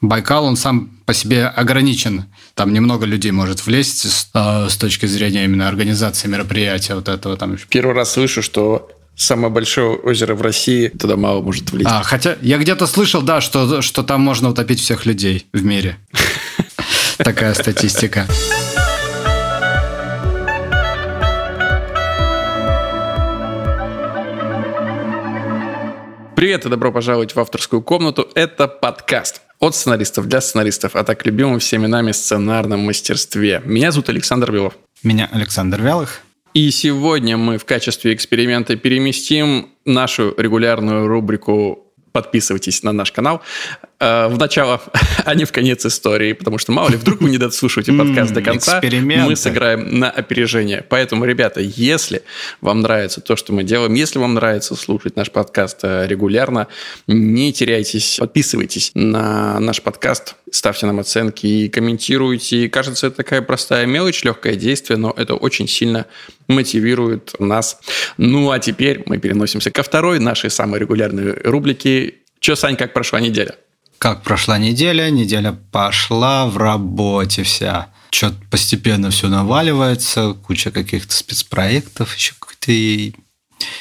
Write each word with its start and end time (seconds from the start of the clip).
Байкал, 0.00 0.46
он 0.46 0.56
сам 0.56 0.90
по 1.04 1.12
себе 1.12 1.46
ограничен. 1.46 2.24
Там 2.54 2.72
немного 2.72 3.04
людей 3.04 3.32
может 3.32 3.66
влезть 3.66 4.10
с, 4.10 4.30
э, 4.32 4.68
с 4.70 4.76
точки 4.76 5.04
зрения 5.04 5.44
именно 5.44 5.68
организации 5.68 6.26
мероприятия 6.26 6.94
вот 6.94 7.08
этого. 7.08 7.36
Там. 7.36 7.58
Первый 7.68 7.94
раз 7.94 8.12
слышу, 8.12 8.40
что 8.40 8.90
самое 9.14 9.52
большое 9.52 9.96
озеро 9.96 10.34
в 10.34 10.40
России, 10.40 10.88
туда 10.88 11.16
мало 11.16 11.42
может 11.42 11.70
влезть. 11.70 11.90
А, 11.92 12.02
хотя 12.02 12.36
я 12.40 12.56
где-то 12.56 12.86
слышал, 12.86 13.20
да, 13.20 13.42
что, 13.42 13.82
что 13.82 14.02
там 14.02 14.22
можно 14.22 14.48
утопить 14.48 14.80
всех 14.80 15.04
людей 15.04 15.46
в 15.52 15.62
мире. 15.62 15.98
Такая 17.18 17.52
статистика. 17.52 18.26
Привет 26.34 26.64
и 26.64 26.70
добро 26.70 26.90
пожаловать 26.90 27.34
в 27.34 27.38
авторскую 27.38 27.82
комнату. 27.82 28.26
Это 28.34 28.66
подкаст 28.66 29.42
от 29.60 29.74
сценаристов 29.74 30.26
для 30.26 30.40
сценаристов, 30.40 30.96
а 30.96 31.04
так 31.04 31.24
любимым 31.26 31.58
всеми 31.60 31.86
нами 31.86 32.12
сценарном 32.12 32.80
мастерстве. 32.80 33.62
Меня 33.64 33.92
зовут 33.92 34.08
Александр 34.08 34.50
Белов. 34.50 34.76
Меня 35.02 35.28
Александр 35.30 35.82
Вялых. 35.82 36.22
И 36.54 36.70
сегодня 36.72 37.36
мы 37.36 37.58
в 37.58 37.64
качестве 37.64 38.12
эксперимента 38.12 38.74
переместим 38.74 39.68
нашу 39.84 40.34
регулярную 40.36 41.06
рубрику 41.06 41.86
подписывайтесь 42.12 42.82
на 42.82 42.92
наш 42.92 43.12
канал 43.12 43.40
э, 44.00 44.28
в 44.28 44.38
начало, 44.38 44.80
а 45.24 45.34
не 45.34 45.44
в 45.44 45.52
конец 45.52 45.86
истории, 45.86 46.32
потому 46.32 46.58
что, 46.58 46.72
мало 46.72 46.88
ли, 46.88 46.96
вдруг 46.96 47.20
вы 47.20 47.30
не 47.30 47.38
дослушаете 47.38 47.92
подкаст 47.92 48.32
до 48.32 48.42
конца, 48.42 48.80
мы 48.82 49.36
сыграем 49.36 49.98
на 49.98 50.10
опережение. 50.10 50.84
Поэтому, 50.88 51.24
ребята, 51.24 51.60
если 51.60 52.22
вам 52.60 52.80
нравится 52.80 53.20
то, 53.20 53.36
что 53.36 53.52
мы 53.52 53.62
делаем, 53.62 53.94
если 53.94 54.18
вам 54.18 54.34
нравится 54.34 54.74
слушать 54.74 55.16
наш 55.16 55.30
подкаст 55.30 55.78
э, 55.82 56.06
регулярно, 56.06 56.66
не 57.06 57.52
теряйтесь, 57.52 58.16
подписывайтесь 58.18 58.90
на 58.94 59.60
наш 59.60 59.82
подкаст, 59.82 60.36
ставьте 60.50 60.86
нам 60.86 60.98
оценки 60.98 61.46
и 61.46 61.68
комментируйте. 61.68 62.68
Кажется, 62.68 63.06
это 63.06 63.16
такая 63.16 63.42
простая 63.42 63.86
мелочь, 63.86 64.24
легкое 64.24 64.54
действие, 64.54 64.96
но 64.96 65.14
это 65.16 65.34
очень 65.34 65.68
сильно 65.68 66.06
мотивирует 66.48 67.34
нас. 67.38 67.78
Ну, 68.16 68.50
а 68.50 68.58
теперь 68.58 69.02
мы 69.06 69.18
переносимся 69.18 69.70
ко 69.70 69.82
второй 69.82 70.18
нашей 70.18 70.50
самой 70.50 70.80
регулярной 70.80 71.34
рубрике. 71.44 72.14
Че, 72.40 72.56
Сань, 72.56 72.76
как 72.76 72.92
прошла 72.92 73.20
неделя? 73.20 73.56
Как 74.00 74.22
прошла 74.22 74.56
неделя? 74.56 75.10
Неделя 75.10 75.52
пошла 75.52 76.46
в 76.46 76.56
работе 76.56 77.42
вся. 77.42 77.88
Что-то 78.10 78.36
постепенно 78.50 79.10
все 79.10 79.28
наваливается, 79.28 80.32
куча 80.32 80.70
каких-то 80.70 81.14
спецпроектов, 81.14 82.16
еще 82.16 82.32
какой-то... 82.38 83.18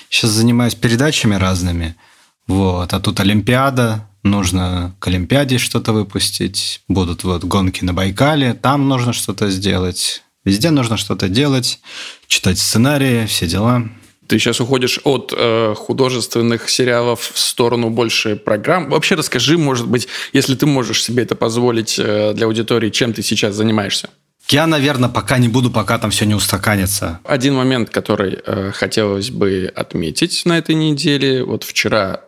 Сейчас 0.10 0.32
занимаюсь 0.32 0.76
передачами 0.76 1.36
разными. 1.36 1.96
Вот. 2.48 2.94
А 2.94 3.00
тут 3.00 3.22
Олимпиада, 3.22 4.10
нужно 4.22 4.94
к 5.00 5.08
Олимпиаде 5.08 5.58
что-то 5.58 5.94
выпустить. 5.94 6.82
Будут 6.90 7.24
вот 7.24 7.46
гонки 7.46 7.86
на 7.86 7.94
Байкале, 7.94 8.56
там 8.56 8.90
нужно 8.90 9.14
что-то 9.14 9.50
сделать. 9.50 10.24
Везде 10.44 10.70
нужно 10.70 10.98
что-то 10.98 11.30
делать, 11.30 11.80
читать 12.28 12.60
сценарии, 12.60 13.26
все 13.26 13.48
дела. 13.48 13.90
Ты 14.30 14.38
сейчас 14.38 14.62
уходишь 14.62 15.00
от 15.06 15.34
э, 15.36 15.74
художественных 15.76 16.70
сериалов 16.70 17.32
в 17.34 17.40
сторону 17.40 17.90
больше 17.90 18.36
программ. 18.36 18.88
Вообще 18.92 19.16
расскажи, 19.16 19.58
может 19.58 19.88
быть, 19.88 20.08
если 20.34 20.54
ты 20.54 20.68
можешь 20.68 21.04
себе 21.04 21.24
это 21.24 21.36
позволить 21.36 21.98
э, 21.98 22.34
для 22.36 22.46
аудитории, 22.46 22.92
чем 22.92 23.12
ты 23.12 23.24
сейчас 23.24 23.56
занимаешься? 23.56 24.12
Я, 24.50 24.68
наверное, 24.68 25.10
пока 25.10 25.40
не 25.40 25.48
буду, 25.48 25.72
пока 25.72 25.98
там 25.98 26.12
все 26.12 26.26
не 26.26 26.36
устаканится. 26.36 27.20
Один 27.24 27.56
момент, 27.56 27.90
который 27.90 28.38
э, 28.46 28.72
хотелось 28.72 29.32
бы 29.32 29.72
отметить 29.76 30.46
на 30.46 30.60
этой 30.60 30.76
неделе. 30.76 31.44
Вот 31.44 31.64
вчера 31.64 32.22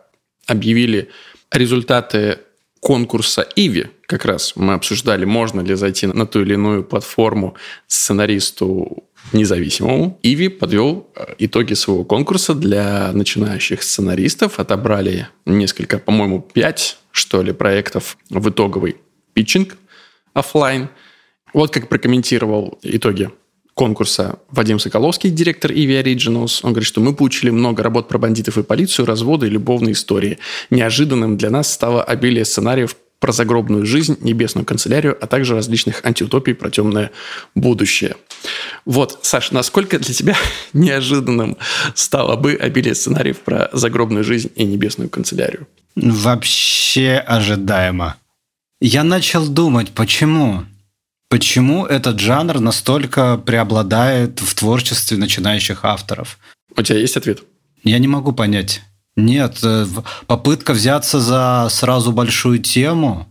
объявили 0.48 1.08
результаты 1.52 2.38
конкурса 2.80 3.46
Иви, 3.54 3.86
как 4.06 4.24
раз 4.24 4.54
мы 4.56 4.74
обсуждали, 4.74 5.24
можно 5.24 5.60
ли 5.60 5.76
зайти 5.76 6.08
на 6.08 6.26
ту 6.26 6.40
или 6.40 6.54
иную 6.54 6.82
платформу 6.82 7.54
сценаристу 7.86 9.04
независимому. 9.32 10.18
Иви 10.22 10.48
подвел 10.48 11.08
э, 11.14 11.34
итоги 11.38 11.74
своего 11.74 12.04
конкурса 12.04 12.54
для 12.54 13.12
начинающих 13.12 13.82
сценаристов. 13.82 14.58
Отобрали 14.58 15.28
несколько, 15.46 15.98
по-моему, 15.98 16.40
пять, 16.40 16.98
что 17.10 17.42
ли, 17.42 17.52
проектов 17.52 18.16
в 18.30 18.48
итоговый 18.48 18.96
питчинг 19.34 19.76
офлайн. 20.34 20.88
Вот 21.54 21.70
как 21.70 21.88
прокомментировал 21.88 22.78
итоги 22.82 23.30
конкурса 23.74 24.38
Вадим 24.50 24.78
Соколовский, 24.78 25.30
директор 25.30 25.70
EV 25.70 26.02
Originals. 26.02 26.60
Он 26.62 26.72
говорит, 26.72 26.86
что 26.86 27.00
мы 27.00 27.14
получили 27.14 27.50
много 27.50 27.82
работ 27.82 28.08
про 28.08 28.18
бандитов 28.18 28.58
и 28.58 28.62
полицию, 28.62 29.06
разводы 29.06 29.46
и 29.46 29.50
любовные 29.50 29.92
истории. 29.92 30.38
Неожиданным 30.70 31.36
для 31.36 31.50
нас 31.50 31.72
стало 31.72 32.02
обилие 32.02 32.44
сценариев 32.44 32.96
про 33.22 33.32
загробную 33.32 33.86
жизнь, 33.86 34.18
небесную 34.20 34.66
канцелярию, 34.66 35.16
а 35.18 35.28
также 35.28 35.54
различных 35.54 36.04
антиутопий 36.04 36.54
про 36.54 36.70
темное 36.70 37.12
будущее. 37.54 38.16
Вот, 38.84 39.20
Саш, 39.22 39.52
насколько 39.52 40.00
для 40.00 40.12
тебя 40.12 40.36
неожиданным 40.72 41.56
стало 41.94 42.34
бы 42.34 42.54
обилие 42.54 42.96
сценариев 42.96 43.38
про 43.38 43.70
загробную 43.72 44.24
жизнь 44.24 44.50
и 44.56 44.64
небесную 44.64 45.08
канцелярию? 45.08 45.68
Вообще 45.94 47.12
ожидаемо. 47.24 48.16
Я 48.80 49.04
начал 49.04 49.46
думать, 49.46 49.92
почему? 49.92 50.64
Почему 51.28 51.86
этот 51.86 52.18
жанр 52.18 52.58
настолько 52.58 53.38
преобладает 53.38 54.40
в 54.40 54.52
творчестве 54.56 55.16
начинающих 55.16 55.84
авторов? 55.84 56.40
У 56.76 56.82
тебя 56.82 56.98
есть 56.98 57.16
ответ? 57.16 57.44
Я 57.84 58.00
не 58.00 58.08
могу 58.08 58.32
понять. 58.32 58.82
Нет, 59.16 59.58
э, 59.62 59.86
попытка 60.26 60.72
взяться 60.72 61.20
за 61.20 61.68
сразу 61.70 62.12
большую 62.12 62.58
тему, 62.60 63.28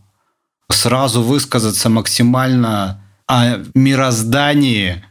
сразу 0.70 1.24
высказаться 1.24 1.90
максимально 1.90 3.04
о 3.28 3.58
мироздании, 3.74 5.04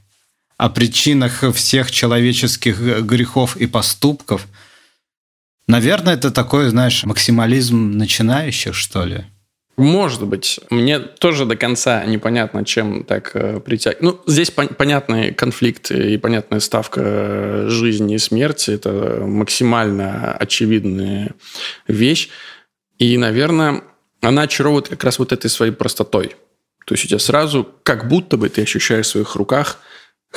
о 0.56 0.68
причинах 0.68 1.42
всех 1.54 1.90
человеческих 1.90 2.80
грехов 3.02 3.56
и 3.56 3.66
поступков. 3.66 4.46
Наверное, 5.66 6.14
это 6.14 6.30
такой, 6.30 6.68
знаешь, 6.68 7.04
максимализм 7.04 7.92
начинающих, 7.92 8.74
что 8.74 9.04
ли. 9.04 9.24
Может 9.80 10.26
быть. 10.26 10.60
Мне 10.68 10.98
тоже 10.98 11.46
до 11.46 11.56
конца 11.56 12.04
непонятно, 12.04 12.66
чем 12.66 13.02
так 13.02 13.30
э, 13.32 13.60
притягивать. 13.60 14.02
Ну, 14.02 14.20
здесь 14.26 14.52
пон- 14.54 14.74
понятный 14.74 15.32
конфликт 15.32 15.90
и 15.90 16.18
понятная 16.18 16.60
ставка 16.60 17.00
э, 17.02 17.66
жизни 17.70 18.16
и 18.16 18.18
смерти. 18.18 18.72
Это 18.72 19.22
максимально 19.26 20.32
очевидная 20.32 21.34
вещь. 21.88 22.28
И, 22.98 23.16
наверное, 23.16 23.82
она 24.20 24.42
очаровывает 24.42 24.88
как 24.88 25.02
раз 25.02 25.18
вот 25.18 25.32
этой 25.32 25.48
своей 25.48 25.72
простотой. 25.72 26.36
То 26.84 26.92
есть 26.92 27.06
у 27.06 27.08
тебя 27.08 27.18
сразу, 27.18 27.66
как 27.82 28.06
будто 28.06 28.36
бы 28.36 28.50
ты 28.50 28.60
ощущаешь 28.60 29.06
в 29.06 29.10
своих 29.10 29.34
руках 29.34 29.78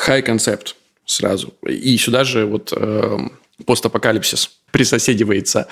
high 0.08 0.22
концепт 0.22 0.78
сразу. 1.04 1.54
И 1.68 1.98
сюда 1.98 2.24
же 2.24 2.46
вот 2.46 2.72
э, 2.74 3.18
постапокалипсис 3.66 4.52
присоседивается 4.72 5.68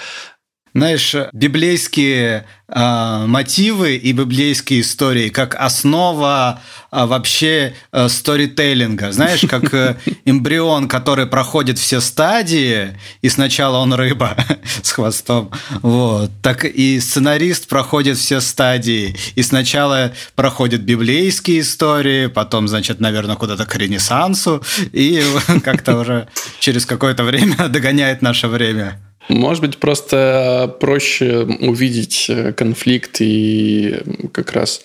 знаешь, 0.73 1.15
библейские 1.33 2.45
э, 2.69 3.25
мотивы 3.27 3.95
и 3.95 4.13
библейские 4.13 4.81
истории 4.81 5.27
как 5.27 5.55
основа 5.55 6.61
э, 6.91 7.05
вообще 7.05 7.73
э, 7.91 8.07
сторителлинга. 8.07 9.11
Знаешь, 9.11 9.41
как 9.49 9.73
э, 9.73 9.97
эмбрион, 10.25 10.87
который 10.87 11.25
проходит 11.25 11.77
все 11.77 11.99
стадии, 11.99 12.97
и 13.21 13.27
сначала 13.27 13.79
он 13.79 13.93
рыба 13.93 14.37
с 14.81 14.91
хвостом, 14.91 15.51
вот, 15.81 16.31
так 16.41 16.63
и 16.63 16.99
сценарист 17.01 17.67
проходит 17.67 18.17
все 18.17 18.39
стадии. 18.39 19.17
И 19.35 19.43
сначала 19.43 20.13
проходит 20.35 20.83
библейские 20.83 21.61
истории, 21.61 22.27
потом, 22.27 22.69
значит, 22.69 23.01
наверное, 23.01 23.35
куда-то 23.35 23.65
к 23.65 23.75
Ренессансу, 23.75 24.63
и 24.93 25.21
как-то 25.63 25.97
уже 25.97 26.29
через 26.59 26.85
какое-то 26.85 27.25
время 27.25 27.67
догоняет 27.67 28.21
наше 28.21 28.47
время. 28.47 28.99
Может 29.31 29.61
быть, 29.61 29.77
просто 29.77 30.75
проще 30.81 31.43
увидеть 31.43 32.25
э, 32.27 32.51
конфликт 32.51 33.21
и 33.21 34.01
как 34.33 34.51
раз 34.51 34.83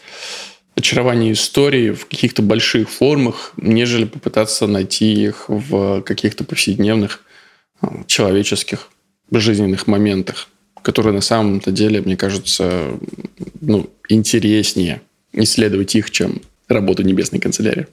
очарование 0.76 1.32
истории 1.32 1.90
в 1.90 2.06
каких-то 2.06 2.42
больших 2.42 2.88
формах, 2.88 3.52
нежели 3.56 4.04
попытаться 4.04 4.68
найти 4.68 5.14
их 5.14 5.46
в 5.48 6.00
каких-то 6.02 6.44
повседневных 6.44 7.24
э, 7.82 7.88
человеческих 8.06 8.88
жизненных 9.32 9.88
моментах, 9.88 10.46
которые 10.80 11.12
на 11.12 11.22
самом-то 11.22 11.72
деле, 11.72 12.00
мне 12.00 12.16
кажется, 12.16 12.92
ну, 13.60 13.90
интереснее 14.08 15.02
исследовать 15.32 15.96
их, 15.96 16.12
чем 16.12 16.40
работу 16.68 17.02
Небесной 17.02 17.40
канцелярии 17.40 17.88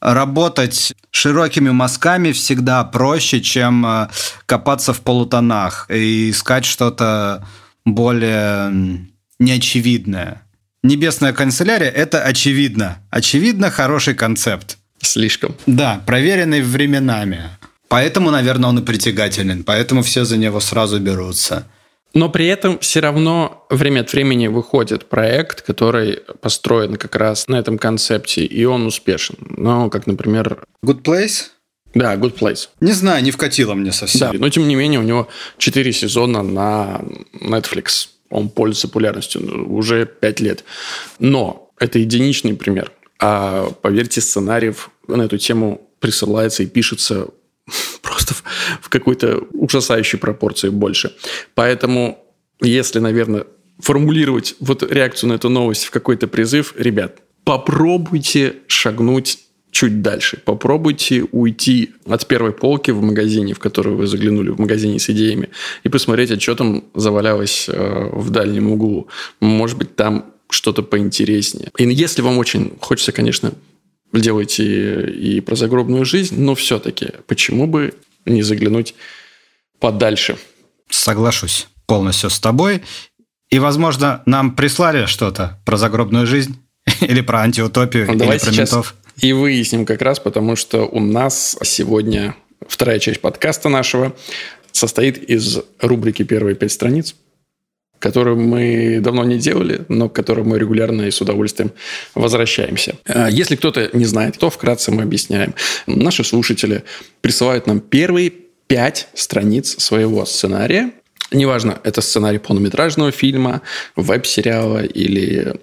работать 0.00 0.94
широкими 1.10 1.70
мазками 1.70 2.32
всегда 2.32 2.84
проще, 2.84 3.40
чем 3.40 3.84
э, 3.86 4.08
копаться 4.46 4.92
в 4.92 5.00
полутонах 5.00 5.86
и 5.90 6.30
искать 6.30 6.64
что-то 6.64 7.46
более 7.84 9.06
неочевидное. 9.38 10.42
Небесная 10.82 11.32
канцелярия– 11.32 11.90
это 11.94 12.22
очевидно. 12.22 12.98
Очевидно 13.10 13.70
хороший 13.70 14.14
концепт. 14.14 14.78
Слишком. 15.02 15.54
Да, 15.66 16.02
проверенный 16.06 16.62
временами. 16.62 17.50
Поэтому, 17.88 18.30
наверное, 18.30 18.70
он 18.70 18.78
и 18.78 18.82
притягателен. 18.82 19.64
Поэтому 19.64 20.02
все 20.02 20.24
за 20.24 20.36
него 20.36 20.60
сразу 20.60 20.98
берутся. 21.00 21.66
Но 22.12 22.28
при 22.28 22.46
этом 22.46 22.78
все 22.80 23.00
равно 23.00 23.66
время 23.70 24.00
от 24.00 24.12
времени 24.12 24.48
выходит 24.48 25.08
проект, 25.08 25.62
который 25.62 26.20
построен 26.40 26.96
как 26.96 27.14
раз 27.16 27.48
на 27.48 27.56
этом 27.56 27.78
концепте, 27.78 28.44
и 28.44 28.64
он 28.64 28.86
успешен. 28.86 29.36
Ну, 29.56 29.90
как, 29.90 30.06
например... 30.06 30.64
Good 30.84 31.02
Place? 31.02 31.50
Да, 31.94 32.16
Good 32.16 32.38
Place. 32.38 32.68
Не 32.80 32.92
знаю, 32.92 33.22
не 33.22 33.30
вкатило 33.30 33.74
мне 33.74 33.92
совсем. 33.92 34.32
Да, 34.32 34.38
но 34.38 34.48
тем 34.48 34.66
не 34.66 34.74
менее 34.74 35.00
у 35.00 35.04
него 35.04 35.28
4 35.58 35.92
сезона 35.92 36.42
на 36.42 37.00
Netflix. 37.40 38.08
Он 38.28 38.48
пользуется 38.48 38.88
популярностью 38.88 39.72
уже 39.72 40.06
5 40.06 40.40
лет. 40.40 40.64
Но 41.18 41.70
это 41.78 41.98
единичный 41.98 42.54
пример. 42.54 42.92
А 43.18 43.70
поверьте, 43.82 44.20
сценариев 44.20 44.90
на 45.06 45.22
эту 45.22 45.38
тему 45.38 45.88
присылается 45.98 46.62
и 46.62 46.66
пишется 46.66 47.28
какой-то 48.90 49.44
ужасающей 49.52 50.18
пропорции 50.18 50.68
больше. 50.68 51.14
Поэтому, 51.54 52.18
если, 52.60 52.98
наверное, 52.98 53.46
формулировать 53.78 54.56
вот 54.60 54.82
реакцию 54.82 55.30
на 55.30 55.34
эту 55.34 55.48
новость 55.48 55.84
в 55.84 55.90
какой-то 55.90 56.28
призыв, 56.28 56.74
ребят, 56.76 57.22
попробуйте 57.44 58.56
шагнуть 58.66 59.38
чуть 59.70 60.02
дальше. 60.02 60.38
Попробуйте 60.44 61.24
уйти 61.30 61.90
от 62.06 62.26
первой 62.26 62.52
полки 62.52 62.90
в 62.90 63.00
магазине, 63.02 63.54
в 63.54 63.58
который 63.58 63.94
вы 63.94 64.06
заглянули, 64.06 64.50
в 64.50 64.58
магазине 64.58 64.98
с 64.98 65.08
идеями, 65.10 65.48
и 65.84 65.88
посмотреть, 65.88 66.32
а 66.32 66.40
что 66.40 66.56
там 66.56 66.84
завалялось 66.94 67.68
э, 67.68 68.10
в 68.12 68.30
дальнем 68.30 68.72
углу. 68.72 69.08
Может 69.40 69.78
быть, 69.78 69.94
там 69.94 70.34
что-то 70.50 70.82
поинтереснее. 70.82 71.70
И 71.78 71.88
если 71.88 72.22
вам 72.22 72.38
очень 72.38 72.72
хочется, 72.80 73.12
конечно, 73.12 73.52
делайте 74.12 75.08
и 75.08 75.40
про 75.40 75.54
загробную 75.54 76.04
жизнь, 76.04 76.40
но 76.40 76.54
все-таки 76.54 77.12
почему 77.26 77.66
бы 77.66 77.94
не 78.26 78.42
заглянуть 78.42 78.94
подальше? 79.78 80.36
Соглашусь 80.88 81.68
полностью 81.86 82.30
с 82.30 82.38
тобой. 82.40 82.82
И, 83.50 83.58
возможно, 83.58 84.22
нам 84.26 84.54
прислали 84.54 85.06
что-то 85.06 85.60
про 85.64 85.76
загробную 85.76 86.26
жизнь 86.26 86.56
или 87.00 87.20
про 87.20 87.40
антиутопию, 87.40 88.06
ну, 88.06 88.24
или 88.24 88.38
про 88.38 88.50
ментов. 88.52 88.94
И 89.16 89.32
выясним 89.32 89.84
как 89.84 90.02
раз, 90.02 90.18
потому 90.18 90.56
что 90.56 90.86
у 90.86 91.00
нас 91.00 91.56
сегодня 91.62 92.36
вторая 92.66 92.98
часть 92.98 93.20
подкаста 93.20 93.68
нашего 93.68 94.14
состоит 94.72 95.18
из 95.18 95.58
рубрики 95.80 96.22
«Первые 96.22 96.54
пять 96.54 96.72
страниц» 96.72 97.16
которую 98.00 98.36
мы 98.36 98.98
давно 99.00 99.22
не 99.24 99.38
делали, 99.38 99.84
но 99.88 100.08
к 100.08 100.14
которой 100.14 100.44
мы 100.44 100.58
регулярно 100.58 101.02
и 101.02 101.10
с 101.10 101.20
удовольствием 101.20 101.70
возвращаемся. 102.14 102.96
А 103.06 103.30
если 103.30 103.54
кто-то 103.54 103.90
не 103.92 104.06
знает, 104.06 104.38
то 104.38 104.50
вкратце 104.50 104.90
мы 104.90 105.02
объясняем. 105.02 105.54
Наши 105.86 106.24
слушатели 106.24 106.82
присылают 107.20 107.66
нам 107.68 107.78
первые 107.80 108.32
пять 108.66 109.08
страниц 109.14 109.76
своего 109.78 110.24
сценария. 110.24 110.92
Неважно, 111.30 111.78
это 111.84 112.00
сценарий 112.00 112.38
полнометражного 112.38 113.12
фильма, 113.12 113.62
веб-сериала 113.94 114.84
или 114.84 115.54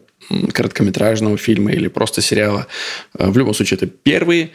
короткометражного 0.53 1.37
фильма 1.37 1.71
или 1.71 1.87
просто 1.87 2.21
сериала. 2.21 2.67
В 3.13 3.37
любом 3.37 3.53
случае, 3.53 3.77
это 3.77 3.87
первые 3.87 4.51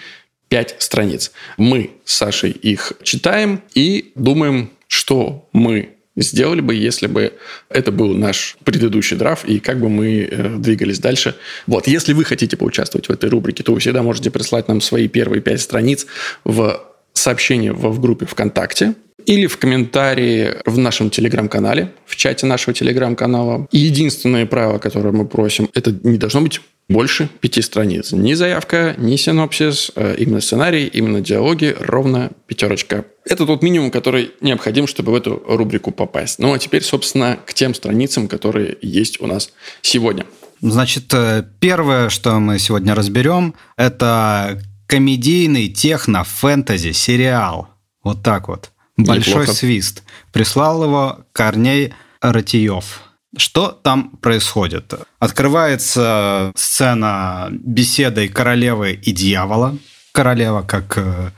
пять 0.48 0.76
страниц. 0.78 1.32
Мы 1.56 1.92
с 2.04 2.14
Сашей 2.14 2.50
их 2.50 2.92
читаем 3.02 3.62
и 3.74 4.12
думаем, 4.14 4.70
что 4.86 5.48
мы 5.52 5.96
сделали 6.16 6.60
бы, 6.60 6.74
если 6.74 7.06
бы 7.06 7.32
это 7.68 7.90
был 7.92 8.14
наш 8.14 8.56
предыдущий 8.64 9.16
драфт, 9.16 9.44
и 9.44 9.60
как 9.60 9.80
бы 9.80 9.88
мы 9.88 10.28
э, 10.30 10.56
двигались 10.58 10.98
дальше. 10.98 11.34
Вот, 11.66 11.86
если 11.86 12.12
вы 12.12 12.24
хотите 12.24 12.56
поучаствовать 12.56 13.08
в 13.08 13.12
этой 13.12 13.30
рубрике, 13.30 13.62
то 13.62 13.72
вы 13.72 13.80
всегда 13.80 14.02
можете 14.02 14.30
прислать 14.30 14.68
нам 14.68 14.80
свои 14.80 15.08
первые 15.08 15.40
пять 15.40 15.60
страниц 15.60 16.06
в 16.44 16.80
сообщение 17.14 17.72
в, 17.72 17.90
в 17.90 18.00
группе 18.00 18.26
ВКонтакте 18.26 18.94
или 19.26 19.46
в 19.46 19.56
комментарии 19.56 20.54
в 20.66 20.78
нашем 20.78 21.10
телеграм-канале, 21.10 21.92
в 22.06 22.16
чате 22.16 22.46
нашего 22.46 22.74
телеграм-канала. 22.74 23.68
единственное 23.70 24.46
правило, 24.46 24.78
которое 24.78 25.12
мы 25.12 25.26
просим, 25.26 25.68
это 25.74 25.94
не 26.02 26.18
должно 26.18 26.40
быть 26.40 26.60
больше 26.88 27.28
пяти 27.40 27.62
страниц. 27.62 28.12
Ни 28.12 28.34
заявка, 28.34 28.94
ни 28.98 29.16
синопсис, 29.16 29.92
э, 29.94 30.16
именно 30.18 30.40
сценарий, 30.40 30.86
именно 30.86 31.20
диалоги, 31.20 31.74
ровно 31.78 32.30
пятерочка. 32.46 33.04
Это 33.24 33.46
тот 33.46 33.62
минимум, 33.62 33.90
который 33.90 34.32
необходим, 34.40 34.86
чтобы 34.86 35.12
в 35.12 35.14
эту 35.14 35.42
рубрику 35.46 35.90
попасть. 35.90 36.38
Ну 36.38 36.52
а 36.52 36.58
теперь, 36.58 36.82
собственно, 36.82 37.38
к 37.46 37.54
тем 37.54 37.74
страницам, 37.74 38.28
которые 38.28 38.76
есть 38.82 39.20
у 39.20 39.26
нас 39.26 39.52
сегодня. 39.80 40.26
Значит, 40.60 41.12
э, 41.14 41.44
первое, 41.60 42.08
что 42.08 42.38
мы 42.38 42.58
сегодня 42.58 42.94
разберем, 42.94 43.54
это 43.76 44.62
комедийный 44.86 45.68
техно-фэнтези 45.68 46.92
сериал. 46.92 47.68
Вот 48.04 48.22
так 48.22 48.48
вот. 48.48 48.70
Большой 48.96 49.42
Неплохо. 49.42 49.52
свист. 49.52 50.02
Прислал 50.32 50.84
его 50.84 51.20
Корней 51.32 51.94
Ратиев. 52.20 53.00
Что 53.36 53.68
там 53.68 54.10
происходит? 54.20 54.92
Открывается 55.18 56.52
сцена 56.54 57.48
беседой 57.50 58.28
королевы 58.28 58.92
и 58.92 59.12
дьявола. 59.12 59.78
Королева 60.12 60.62
как 60.62 60.98
э, 60.98 61.30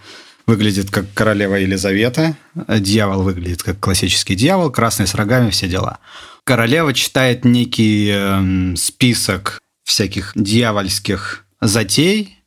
выглядит 0.46 0.91
как 0.91 1.06
королева 1.14 1.55
Елизавета, 1.55 2.37
дьявол 2.69 3.23
выглядит 3.23 3.62
как 3.62 3.79
классический 3.79 4.35
дьявол, 4.35 4.70
красный 4.70 5.06
с 5.06 5.14
рогами, 5.14 5.50
все 5.50 5.69
дела. 5.69 5.99
Королева 6.43 6.93
читает 6.93 7.44
некий 7.44 8.11
э, 8.12 8.75
список 8.76 9.61
всяких 9.85 10.32
дьявольских 10.35 11.44
затей, 11.61 12.38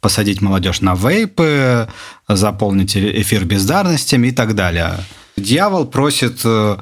посадить 0.00 0.42
молодежь 0.42 0.80
на 0.80 0.94
вейпы, 0.94 1.88
заполнить 2.28 2.96
эфир 2.96 3.44
бездарностями 3.44 4.28
и 4.28 4.32
так 4.32 4.54
далее. 4.54 4.98
Дьявол 5.36 5.86
просит 5.86 6.40
э, 6.44 6.76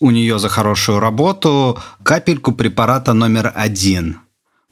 у 0.00 0.10
нее 0.10 0.38
за 0.38 0.48
хорошую 0.48 1.00
работу 1.00 1.78
капельку 2.02 2.52
препарата 2.52 3.12
номер 3.12 3.52
один. 3.54 4.20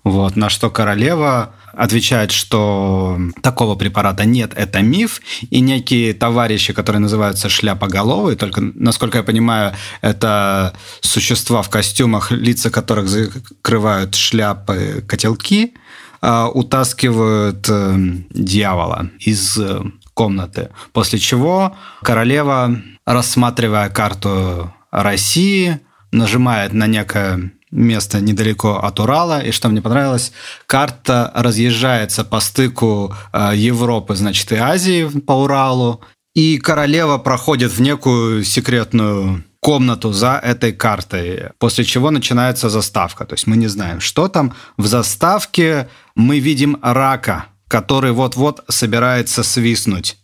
Вот, 0.04 0.36
на 0.36 0.50
что 0.50 0.69
королева 0.69 1.54
отвечает, 1.72 2.32
что 2.32 3.19
такого 3.40 3.76
препарата 3.76 4.24
нет, 4.24 4.52
это 4.56 4.82
миф, 4.82 5.20
и 5.48 5.60
некие 5.60 6.12
товарищи, 6.12 6.72
которые 6.72 7.00
называются 7.00 7.48
шляпоголовые, 7.48 8.36
только, 8.36 8.60
насколько 8.60 9.19
я 9.19 9.24
понимаю, 9.24 9.74
это 10.00 10.74
существа 11.00 11.62
в 11.62 11.70
костюмах, 11.70 12.32
лица 12.32 12.70
которых 12.70 13.08
закрывают 13.08 14.16
шляпы, 14.16 15.04
котелки, 15.06 15.74
а, 16.20 16.48
утаскивают 16.48 17.66
э, 17.69 17.94
дьявола 18.30 19.10
из 19.19 19.58
э, 19.58 19.82
комнаты. 20.14 20.69
После 20.92 21.19
чего 21.19 21.76
королева, 22.02 22.80
рассматривая 23.04 23.88
карту 23.88 24.72
России, 24.93 25.81
нажимает 26.12 26.73
на 26.75 26.87
некое 26.87 27.53
место 27.73 28.21
недалеко 28.21 28.77
от 28.77 29.00
Урала, 29.00 29.41
и 29.41 29.50
что 29.50 29.69
мне 29.69 29.83
понравилось, 29.83 30.33
карта 30.67 31.32
разъезжается 31.34 32.22
по 32.22 32.39
стыку 32.39 33.15
э, 33.32 33.53
Европы, 33.56 34.15
значит, 34.15 34.53
и 34.53 34.56
Азии 34.56 35.06
по 35.20 35.32
Уралу, 35.32 36.03
и 36.34 36.58
королева 36.58 37.19
проходит 37.19 37.72
в 37.72 37.81
некую 37.81 38.44
секретную 38.44 39.44
комнату 39.61 40.13
за 40.13 40.41
этой 40.43 40.72
картой, 40.72 41.51
после 41.58 41.84
чего 41.84 42.11
начинается 42.11 42.69
заставка. 42.69 43.25
То 43.25 43.34
есть 43.34 43.46
мы 43.46 43.56
не 43.56 43.69
знаем, 43.69 44.01
что 44.01 44.29
там. 44.29 44.55
В 44.77 44.87
заставке 44.87 45.89
мы 46.15 46.41
видим 46.41 46.79
рака, 46.82 47.46
который 47.69 48.13
вот-вот 48.13 48.65
собирается 48.69 49.43
свистнуть. 49.43 50.19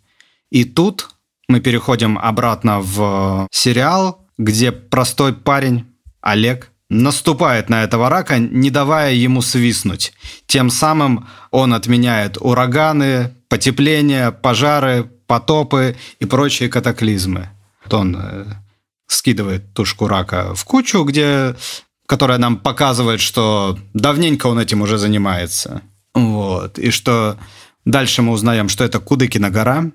И 0.50 0.64
тут 0.64 1.10
мы 1.48 1.60
переходим 1.60 2.18
обратно 2.18 2.80
в 2.80 3.46
сериал, 3.50 4.27
где 4.38 4.72
простой 4.72 5.34
парень 5.34 5.86
Олег 6.20 6.70
наступает 6.88 7.68
на 7.68 7.84
этого 7.84 8.08
рака, 8.08 8.38
не 8.38 8.70
давая 8.70 9.12
ему 9.12 9.42
свистнуть. 9.42 10.12
Тем 10.46 10.70
самым 10.70 11.26
он 11.50 11.74
отменяет 11.74 12.38
ураганы, 12.40 13.34
потепления, 13.48 14.30
пожары, 14.30 15.10
потопы 15.26 15.96
и 16.18 16.24
прочие 16.24 16.68
катаклизмы. 16.68 17.50
Он 17.90 18.16
э, 18.18 18.44
скидывает 19.06 19.74
тушку 19.74 20.08
рака 20.08 20.54
в 20.54 20.64
кучу, 20.64 21.04
где, 21.04 21.56
которая 22.06 22.38
нам 22.38 22.56
показывает, 22.56 23.20
что 23.20 23.78
давненько 23.92 24.46
он 24.46 24.58
этим 24.58 24.80
уже 24.80 24.98
занимается. 24.98 25.82
Вот. 26.14 26.78
И 26.78 26.90
что 26.90 27.38
дальше 27.84 28.22
мы 28.22 28.32
узнаем, 28.32 28.68
что 28.68 28.84
это 28.84 28.98
Кудыкина 28.98 29.50
гора, 29.50 29.90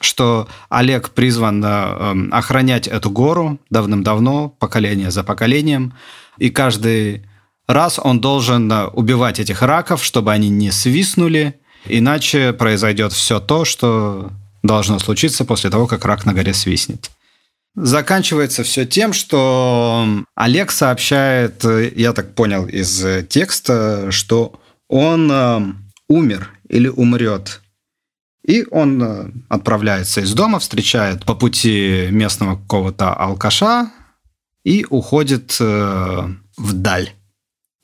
что 0.00 0.48
Олег 0.68 1.10
призван 1.10 1.62
э, 1.64 2.28
охранять 2.30 2.88
эту 2.88 3.10
гору 3.10 3.60
давным-давно, 3.68 4.48
поколение 4.48 5.10
за 5.10 5.22
поколением, 5.22 5.94
и 6.38 6.50
каждый 6.50 7.26
раз 7.66 8.00
он 8.02 8.20
должен 8.20 8.70
э, 8.72 8.86
убивать 8.86 9.38
этих 9.38 9.62
раков, 9.62 10.02
чтобы 10.02 10.32
они 10.32 10.48
не 10.48 10.70
свистнули, 10.70 11.60
иначе 11.84 12.52
произойдет 12.54 13.12
все 13.12 13.40
то, 13.40 13.64
что 13.64 14.30
должно 14.62 14.98
случиться 14.98 15.44
после 15.44 15.70
того, 15.70 15.86
как 15.86 16.04
рак 16.04 16.24
на 16.24 16.32
горе 16.32 16.54
свистнет. 16.54 17.10
Заканчивается 17.76 18.64
все 18.64 18.84
тем, 18.84 19.12
что 19.12 20.24
Олег 20.34 20.70
сообщает, 20.70 21.62
э, 21.64 21.92
я 21.94 22.14
так 22.14 22.34
понял 22.34 22.66
из 22.66 23.26
текста, 23.28 24.10
что 24.10 24.58
он 24.88 25.76
умер 26.08 26.50
или 26.68 26.88
умрет 26.88 27.60
и 28.50 28.66
он 28.70 29.02
э, 29.02 29.30
отправляется 29.48 30.22
из 30.22 30.34
дома, 30.34 30.58
встречает 30.58 31.24
по 31.24 31.36
пути 31.36 32.08
местного 32.10 32.56
какого-то 32.56 33.14
алкаша, 33.14 33.92
и 34.64 34.84
уходит 34.90 35.56
э, 35.60 36.28
вдаль. 36.56 37.10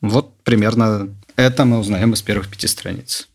Вот 0.01 0.43
примерно 0.43 1.09
это 1.37 1.65
мы 1.65 1.79
узнаем 1.79 2.15
из 2.15 2.23
первых 2.23 2.49
пяти 2.49 2.67
страниц. 2.67 3.29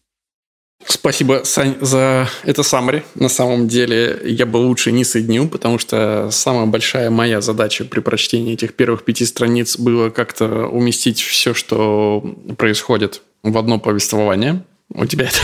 Спасибо, 0.85 1.43
Сань, 1.45 1.77
за 1.79 2.27
это 2.43 2.63
summary. 2.63 3.03
На 3.15 3.29
самом 3.29 3.67
деле 3.69 4.19
я 4.25 4.45
бы 4.45 4.57
лучше 4.57 4.91
не 4.91 5.05
соединил, 5.05 5.47
потому 5.47 5.77
что 5.77 6.29
самая 6.31 6.65
большая 6.65 7.09
моя 7.11 7.39
задача 7.39 7.85
при 7.85 8.01
прочтении 8.01 8.53
этих 8.53 8.73
первых 8.73 9.05
пяти 9.05 9.25
страниц 9.25 9.77
было 9.77 10.09
как-то 10.09 10.67
уместить 10.67 11.21
все, 11.21 11.53
что 11.53 12.35
происходит 12.57 13.21
в 13.41 13.57
одно 13.57 13.79
повествование. 13.79 14.63
У 14.93 15.05
тебя 15.05 15.25
это 15.25 15.37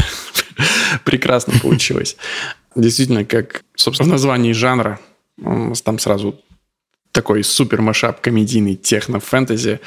прекрасно 1.04 1.54
получилось. 1.62 2.18
Действительно, 2.76 3.26
как, 3.26 3.64
собственно, 3.76 4.10
в 4.10 4.12
названии 4.14 4.54
жанра, 4.54 5.00
там 5.84 6.00
сразу 6.00 6.40
такой 7.12 7.44
супер 7.44 7.82
машап 7.82 8.22
комедийный 8.22 8.76
техно-фэнтези, 8.76 9.80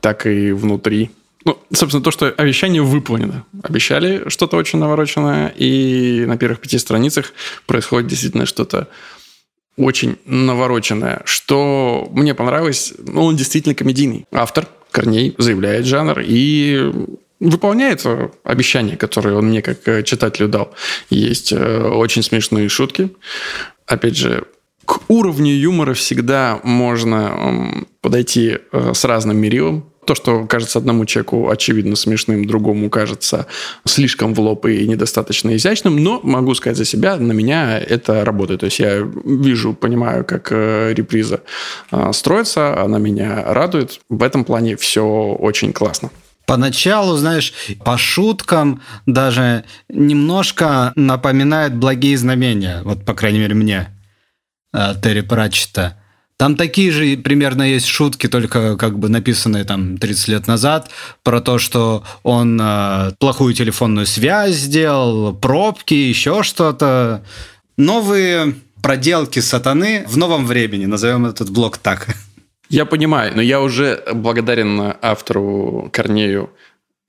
так 0.00 0.26
и 0.26 0.52
внутри 0.52 1.10
ну, 1.44 1.58
собственно, 1.72 2.02
то, 2.02 2.10
что 2.10 2.28
обещание 2.28 2.82
выполнено. 2.82 3.44
Обещали 3.62 4.28
что-то 4.28 4.56
очень 4.56 4.78
навороченное, 4.78 5.48
и 5.56 6.24
на 6.26 6.36
первых 6.36 6.60
пяти 6.60 6.78
страницах 6.78 7.32
происходит 7.64 8.08
действительно 8.08 8.44
что-то 8.44 8.88
очень 9.78 10.18
навороченное. 10.26 11.22
Что 11.24 12.08
мне 12.12 12.34
понравилось, 12.34 12.92
ну, 12.98 13.24
он 13.24 13.36
действительно 13.36 13.74
комедийный. 13.74 14.26
Автор 14.32 14.66
Корней 14.90 15.34
заявляет 15.38 15.86
жанр 15.86 16.20
и 16.20 16.92
выполняет 17.40 18.04
обещания, 18.44 18.96
которые 18.96 19.36
он 19.36 19.46
мне 19.46 19.62
как 19.62 19.86
э, 19.86 20.02
читателю 20.02 20.48
дал. 20.48 20.74
Есть 21.10 21.52
э, 21.52 21.82
очень 21.88 22.22
смешные 22.22 22.68
шутки. 22.68 23.10
Опять 23.86 24.16
же, 24.16 24.44
к 24.84 25.00
уровню 25.08 25.52
юмора 25.52 25.94
всегда 25.94 26.60
можно 26.62 27.84
подойти 28.00 28.58
э, 28.72 28.92
с 28.94 29.04
разным 29.04 29.36
мерилом 29.36 29.92
то, 30.06 30.14
что 30.14 30.46
кажется 30.46 30.78
одному 30.78 31.04
человеку 31.04 31.50
очевидно 31.50 31.94
смешным, 31.94 32.46
другому 32.46 32.88
кажется 32.88 33.46
слишком 33.84 34.32
в 34.32 34.40
лоб 34.40 34.64
и 34.64 34.88
недостаточно 34.88 35.54
изящным, 35.54 36.02
но 36.02 36.18
могу 36.22 36.54
сказать 36.54 36.78
за 36.78 36.86
себя, 36.86 37.16
на 37.16 37.32
меня 37.32 37.78
это 37.78 38.24
работает. 38.24 38.60
То 38.60 38.66
есть 38.66 38.78
я 38.78 39.06
вижу, 39.24 39.74
понимаю, 39.74 40.24
как 40.24 40.50
реприза 40.50 41.42
строится, 42.12 42.80
она 42.80 42.98
меня 42.98 43.52
радует. 43.52 44.00
В 44.08 44.22
этом 44.22 44.46
плане 44.46 44.76
все 44.76 45.04
очень 45.04 45.74
классно. 45.74 46.08
Поначалу, 46.48 47.14
знаешь, 47.18 47.52
по 47.84 47.98
шуткам 47.98 48.80
даже 49.04 49.64
немножко 49.90 50.94
напоминает 50.96 51.74
благие 51.76 52.16
знамения. 52.16 52.80
Вот, 52.84 53.04
по 53.04 53.12
крайней 53.12 53.38
мере, 53.38 53.54
мне 53.54 53.88
э, 54.72 54.94
Терри 55.02 55.20
Пратчета. 55.20 55.98
Там 56.38 56.56
такие 56.56 56.90
же 56.90 57.18
примерно 57.18 57.64
есть 57.64 57.84
шутки, 57.84 58.28
только 58.28 58.78
как 58.78 58.98
бы 58.98 59.10
написанные 59.10 59.64
там 59.64 59.98
30 59.98 60.28
лет 60.28 60.46
назад, 60.46 60.88
про 61.22 61.42
то, 61.42 61.58
что 61.58 62.02
он 62.22 62.58
э, 62.58 63.12
плохую 63.18 63.52
телефонную 63.52 64.06
связь 64.06 64.56
сделал, 64.56 65.34
пробки, 65.34 65.92
еще 65.92 66.42
что-то. 66.42 67.24
Новые 67.76 68.54
проделки 68.80 69.40
сатаны 69.40 70.06
в 70.08 70.16
новом 70.16 70.46
времени, 70.46 70.86
назовем 70.86 71.26
этот 71.26 71.50
блок 71.50 71.76
так. 71.76 72.16
Я 72.68 72.84
понимаю, 72.84 73.32
но 73.34 73.42
я 73.42 73.60
уже 73.60 74.02
благодарен 74.12 74.94
автору 75.00 75.88
Корнею 75.92 76.50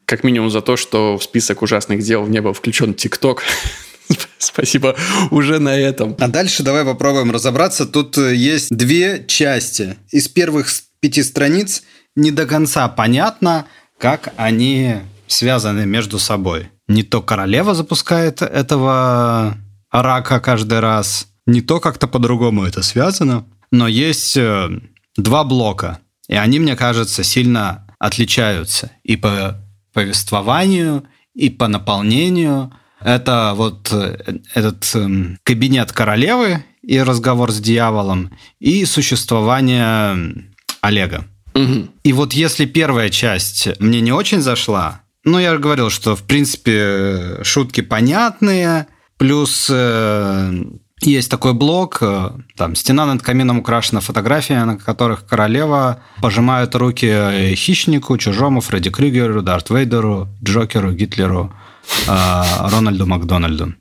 как 0.06 0.24
минимум 0.24 0.50
за 0.50 0.62
то, 0.62 0.76
что 0.76 1.18
в 1.18 1.24
список 1.24 1.62
ужасных 1.62 2.02
дел 2.02 2.26
не 2.26 2.42
был 2.42 2.54
включен 2.54 2.96
ТикТок. 2.96 3.44
Спасибо 4.40 4.96
уже 5.30 5.60
на 5.60 5.78
этом. 5.78 6.16
А 6.20 6.28
дальше 6.28 6.64
давай 6.64 6.84
попробуем 6.84 7.32
разобраться. 7.32 7.86
Тут 7.86 8.18
э, 8.18 8.34
есть 8.34 8.70
две 8.76 9.24
части. 9.28 9.98
Из 10.10 10.28
первых 10.28 10.68
пяти 11.00 11.22
страниц 11.22 11.84
не 12.16 12.32
до 12.32 12.48
конца 12.48 12.88
понятно, 12.88 13.68
как 14.00 14.34
они 14.36 14.96
связаны 15.28 15.86
между 15.86 16.18
собой. 16.18 16.70
Не 16.88 17.04
то 17.04 17.22
королева 17.22 17.76
запускает 17.76 18.42
этого 18.42 19.58
рака 19.92 20.40
каждый 20.40 20.80
раз, 20.80 21.28
не 21.46 21.62
то 21.62 21.80
как-то 21.80 22.08
по-другому 22.08 22.64
это 22.64 22.82
связано. 22.82 23.46
Но 23.72 23.88
есть 23.88 24.36
э, 24.38 24.70
два 25.24 25.44
блока, 25.44 26.00
и 26.28 26.36
они, 26.36 26.60
мне 26.60 26.76
кажется, 26.76 27.24
сильно 27.24 27.88
отличаются 28.00 28.92
и 29.04 29.16
по 29.16 29.60
повествованию, 29.94 31.04
и 31.34 31.50
по 31.50 31.68
наполнению– 31.68 32.74
это 33.02 33.54
вот 33.56 33.90
э, 33.92 34.38
этот 34.54 34.90
эм, 34.96 35.38
кабинет 35.44 35.92
королевы 35.92 36.64
и 36.82 37.02
разговор 37.02 37.52
с 37.52 37.60
дьяволом, 37.60 38.32
и 38.60 38.86
существование 38.86 40.50
Олега. 40.82 41.26
Угу. 41.54 41.88
И 42.04 42.14
вот 42.14 42.34
если 42.34 42.66
первая 42.66 43.10
часть 43.10 43.70
мне 43.80 44.02
не 44.02 44.12
очень 44.12 44.42
зашла, 44.42 45.02
ну, 45.24 45.40
я 45.40 45.58
говорил, 45.58 45.90
что, 45.90 46.16
в 46.16 46.24
принципе, 46.24 47.40
шутки 47.44 47.82
понятные, 47.82 48.88
плюс 49.18 49.68
э, 49.70 50.64
есть 51.02 51.32
такой 51.32 51.54
блок, 51.54 52.00
э, 52.02 52.32
там, 52.56 52.76
стена 52.76 53.06
над 53.06 53.22
камином 53.22 53.60
украшена 53.60 54.02
фотографиями, 54.02 54.66
на 54.66 54.78
которых 54.78 55.26
королева 55.26 56.02
пожимает 56.22 56.76
руки 56.76 57.56
хищнику, 57.56 58.18
чужому, 58.18 58.62
Фредди 58.62 58.90
Крюгеру, 58.90 59.42
Дарт 59.42 59.70
Вейдеру, 59.70 60.28
Джокеру, 60.44 60.92
Гитлеру, 60.92 61.54
а, 62.08 62.70
Рональду 62.70 63.06
Макдональду. 63.06 63.74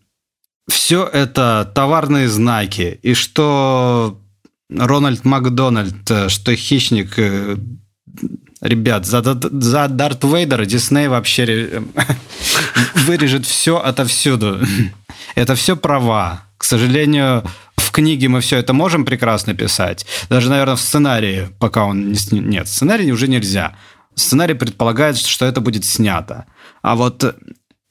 Все 0.68 1.04
это 1.06 1.70
товарные 1.74 2.28
знаки. 2.28 3.00
И 3.02 3.14
что 3.14 4.20
Рональд 4.70 5.24
Макдональд, 5.24 6.10
э, 6.10 6.28
что 6.28 6.54
хищник, 6.54 7.18
э, 7.18 7.56
ребят, 8.60 9.06
за, 9.06 9.22
за 9.22 9.88
Дарт 9.88 10.24
Вейдера 10.24 10.66
Дисней 10.66 11.08
вообще 11.08 11.82
вырежет 12.94 13.46
все 13.46 13.78
отовсюду. 13.78 14.60
Это 15.34 15.54
все 15.54 15.74
права. 15.74 16.42
К 16.58 16.64
сожалению, 16.64 17.44
в 17.76 17.90
книге 17.90 18.28
мы 18.28 18.40
все 18.40 18.58
это 18.58 18.72
можем 18.74 19.04
прекрасно 19.04 19.54
писать. 19.54 20.04
Даже, 20.28 20.50
наверное, 20.50 20.76
в 20.76 20.80
сценарии, 20.80 21.48
пока 21.58 21.84
он 21.84 22.12
не... 22.12 22.40
Нет, 22.40 22.66
в 22.66 22.70
сценарии 22.70 23.10
уже 23.10 23.28
нельзя. 23.28 23.76
Сценарий 24.14 24.54
предполагает, 24.54 25.16
что 25.16 25.46
это 25.46 25.60
будет 25.60 25.84
снято. 25.84 26.46
А 26.82 26.96
вот 26.96 27.36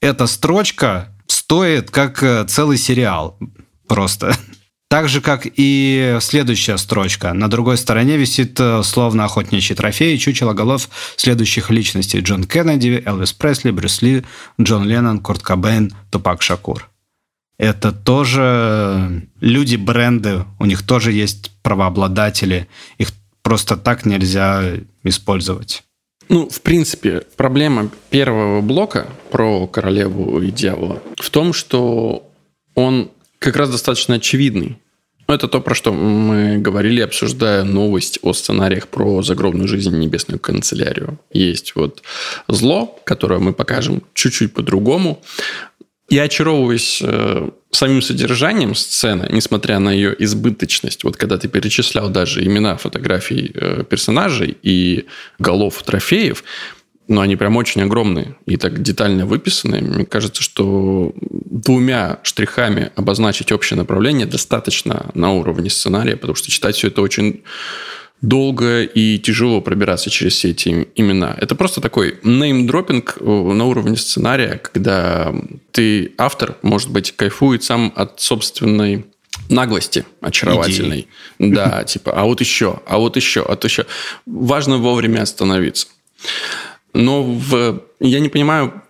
эта 0.02 0.28
строчка 0.28 1.16
стоит 1.28 1.90
как 1.90 2.22
э, 2.22 2.46
целый 2.48 2.78
сериал 2.78 3.40
просто. 3.88 4.36
Так 4.90 5.10
же, 5.10 5.20
как 5.20 5.46
и 5.54 6.18
следующая 6.22 6.78
строчка. 6.78 7.34
На 7.34 7.50
другой 7.50 7.78
стороне 7.78 8.16
висит 8.16 8.58
э, 8.58 8.84
словно 8.84 9.26
охотничий 9.26 9.76
трофей 9.76 10.16
и 10.16 10.20
чучело 10.20 10.54
голов 10.54 10.88
следующих 11.18 11.70
личностей. 11.70 12.22
Джон 12.22 12.46
Кеннеди, 12.46 13.04
Элвис 13.06 13.34
Пресли, 13.34 13.72
Брюс 13.72 14.02
Ли, 14.02 14.24
Джон 14.62 14.88
Леннон, 14.88 15.20
Курт 15.20 15.42
Кобейн, 15.42 15.94
Тупак 16.10 16.42
Шакур. 16.42 16.90
Это 17.58 17.92
тоже 17.92 19.24
люди, 19.40 19.76
бренды, 19.76 20.46
у 20.60 20.66
них 20.66 20.84
тоже 20.84 21.12
есть 21.12 21.52
правообладатели. 21.64 22.68
Их 22.98 23.10
просто 23.42 23.78
так 23.78 24.06
нельзя 24.06 24.74
использовать. 25.04 25.84
Ну, 26.30 26.50
в 26.50 26.62
принципе, 26.62 27.24
проблема 27.36 27.90
первого 28.10 28.62
блока 28.62 29.08
про 29.32 29.66
королеву 29.68 30.42
и 30.42 30.52
дьявола 30.52 31.02
в 31.16 31.30
том, 31.30 31.54
что 31.54 32.30
он 32.76 33.10
как 33.40 33.56
раз 33.56 33.72
достаточно 33.72 34.16
очевидный. 34.16 34.78
Это 35.28 35.50
то, 35.50 35.60
про 35.60 35.76
что 35.76 35.92
мы 35.92 36.58
говорили, 36.58 37.02
обсуждая 37.02 37.64
новость 37.64 38.20
о 38.22 38.32
сценариях 38.34 38.88
про 38.88 39.22
загробную 39.22 39.68
жизнь 39.68 39.94
и 39.94 39.98
небесную 39.98 40.40
канцелярию. 40.40 41.20
Есть 41.34 41.76
вот 41.76 42.02
зло, 42.48 42.98
которое 43.04 43.40
мы 43.40 43.52
покажем 43.52 44.04
чуть-чуть 44.14 44.54
по-другому. 44.54 45.22
Я 46.10 46.24
очаровываюсь 46.24 47.02
э, 47.04 47.50
самим 47.72 48.02
содержанием 48.02 48.76
сцены, 48.76 49.28
несмотря 49.32 49.80
на 49.80 49.92
ее 49.92 50.16
избыточность. 50.24 51.04
Вот 51.04 51.18
когда 51.18 51.38
ты 51.38 51.50
перечислял 51.50 52.10
даже 52.10 52.46
имена 52.46 52.78
фотографий 52.78 53.52
э, 53.54 53.84
персонажей 53.84 54.58
и 54.64 55.06
голов 55.38 55.84
трофеев, 55.84 56.46
но 57.10 57.22
они 57.22 57.36
прям 57.36 57.56
очень 57.58 57.82
огромные 57.82 58.36
и 58.46 58.58
так 58.58 58.82
детально 58.82 59.26
выписаны. 59.26 59.82
Мне 59.82 60.06
кажется, 60.06 60.44
что 60.44 61.14
двумя 61.22 62.20
штрихами 62.24 62.92
обозначить 62.96 63.52
общее 63.52 63.78
направление 63.78 64.26
достаточно 64.26 65.10
на 65.14 65.34
уровне 65.34 65.70
сценария, 65.70 66.16
потому 66.16 66.36
что 66.36 66.52
читать 66.52 66.76
все 66.76 66.88
это 66.88 67.02
очень 67.02 67.44
долго 68.22 68.84
и 68.84 69.20
тяжело 69.20 69.62
пробираться 69.62 70.10
через 70.10 70.34
все 70.34 70.52
эти 70.52 70.88
имена. 70.96 71.36
Это 71.40 71.56
просто 71.56 71.82
такой 71.82 72.20
неймдропинг 72.24 73.18
на 73.22 73.66
уровне 73.66 73.96
сценария, 73.98 74.60
когда 74.64 75.34
ты, 75.72 76.14
автор, 76.18 76.58
может 76.62 76.90
быть, 76.90 77.16
кайфует 77.16 77.64
сам 77.64 77.94
от 77.96 78.20
собственной 78.20 79.06
наглости 79.50 80.06
очаровательной. 80.22 81.08
Идеи. 81.40 81.54
Да, 81.54 81.84
типа, 81.88 82.12
а 82.12 82.24
вот 82.26 82.40
еще, 82.42 82.82
а 82.86 82.98
вот 82.98 83.16
еще, 83.16 83.42
а 83.42 83.52
вот 83.52 83.64
еще. 83.64 83.86
Важно 84.26 84.78
вовремя 84.78 85.22
остановиться. 85.22 85.88
Но 86.94 87.24
в... 87.24 87.84
я 88.00 88.20
не 88.20 88.30
понимаю, 88.30 88.82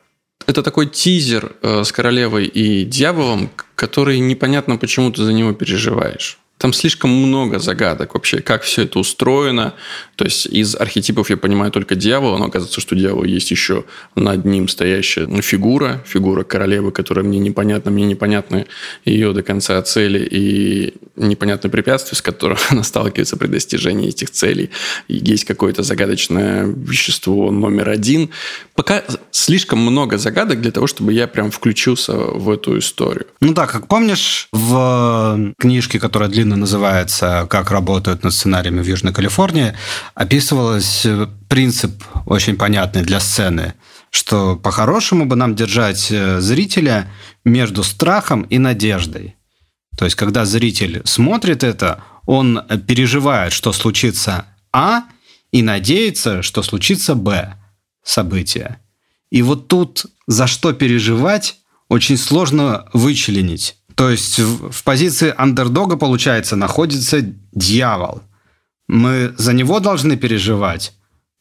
это 0.45 0.63
такой 0.63 0.87
тизер 0.87 1.57
э, 1.61 1.83
с 1.83 1.91
королевой 1.91 2.45
и 2.45 2.85
дьяволом, 2.85 3.49
который 3.75 4.19
непонятно, 4.19 4.77
почему 4.77 5.11
ты 5.11 5.23
за 5.23 5.33
него 5.33 5.51
переживаешь. 5.51 6.39
Там 6.57 6.73
слишком 6.73 7.11
много 7.11 7.59
загадок 7.59 8.15
вообще, 8.15 8.41
как 8.41 8.63
все 8.63 8.83
это 8.83 8.99
устроено. 8.99 9.73
То 10.15 10.25
есть 10.25 10.47
из 10.47 10.75
архетипов 10.75 11.29
я 11.29 11.37
понимаю 11.37 11.71
только 11.71 11.95
дьявола, 11.95 12.37
но 12.37 12.45
оказывается, 12.45 12.81
что 12.81 12.95
дьявол 12.95 13.23
есть 13.23 13.51
еще 13.51 13.85
над 14.15 14.45
ним 14.45 14.67
стоящая 14.67 15.27
ну, 15.27 15.41
фигура, 15.41 16.03
фигура 16.07 16.43
королевы, 16.43 16.91
которая 16.91 17.23
мне 17.25 17.39
непонятна, 17.39 17.91
мне 17.91 18.05
непонятны 18.05 18.65
ее 19.05 19.33
до 19.33 19.43
конца 19.43 19.81
цели 19.83 20.19
и 20.19 20.93
непонятные 21.15 21.71
препятствия, 21.71 22.17
с 22.17 22.21
которыми 22.21 22.59
она 22.69 22.83
сталкивается 22.83 23.37
при 23.37 23.47
достижении 23.47 24.09
этих 24.09 24.31
целей. 24.31 24.71
И 25.07 25.15
есть 25.15 25.45
какое-то 25.45 25.83
загадочное 25.83 26.65
вещество 26.65 27.51
номер 27.51 27.89
один. 27.89 28.29
Пока 28.75 29.03
слишком 29.31 29.79
много 29.79 30.17
загадок 30.17 30.61
для 30.61 30.71
того, 30.71 30.87
чтобы 30.87 31.13
я 31.13 31.27
прям 31.27 31.51
включился 31.51 32.13
в 32.13 32.49
эту 32.49 32.79
историю. 32.79 33.27
Ну 33.41 33.53
да, 33.53 33.67
как 33.67 33.87
помнишь, 33.87 34.47
в 34.51 35.53
книжке, 35.59 35.99
которая 35.99 36.29
длинная 36.29 36.46
длинно 36.47 36.61
называется 36.61 37.45
«Как 37.49 37.71
работают 37.71 38.23
над 38.23 38.33
сценариями 38.33 38.81
в 38.81 38.87
Южной 38.87 39.13
Калифорнии», 39.13 39.73
описывалось 40.15 41.05
э, 41.05 41.27
принцип 41.49 42.03
очень 42.25 42.55
понятный 42.55 43.03
для 43.03 43.19
сцены, 43.19 43.73
что 44.11 44.55
по-хорошему 44.55 45.25
бы 45.25 45.35
нам 45.35 45.55
держать 45.55 46.07
э, 46.09 46.39
зрителя 46.39 47.11
между 47.43 47.83
страхом 47.83 48.43
и 48.43 48.59
надеждой. 48.59 49.35
То 49.97 50.05
есть, 50.05 50.15
когда 50.15 50.45
зритель 50.45 51.01
смотрит 51.03 51.63
это, 51.63 51.99
он 52.25 52.61
переживает, 52.87 53.51
что 53.51 53.73
случится 53.73 54.45
А, 54.71 55.03
и 55.51 55.61
надеется, 55.61 56.43
что 56.43 56.63
случится 56.63 57.15
Б 57.15 57.55
событие. 58.03 58.79
И 59.31 59.41
вот 59.41 59.67
тут 59.67 60.05
за 60.27 60.47
что 60.47 60.71
переживать 60.71 61.57
очень 61.89 62.17
сложно 62.17 62.85
вычленить. 62.93 63.75
То 63.97 64.11
есть 64.11 64.37
в 64.37 64.83
позиции 64.83 65.33
андердога, 65.35 65.97
получается, 65.97 66.55
находится 66.55 67.19
дьявол. 67.51 68.21
Мы 68.87 69.33
за 69.37 69.53
него 69.53 69.79
должны 69.79 70.17
переживать, 70.17 70.93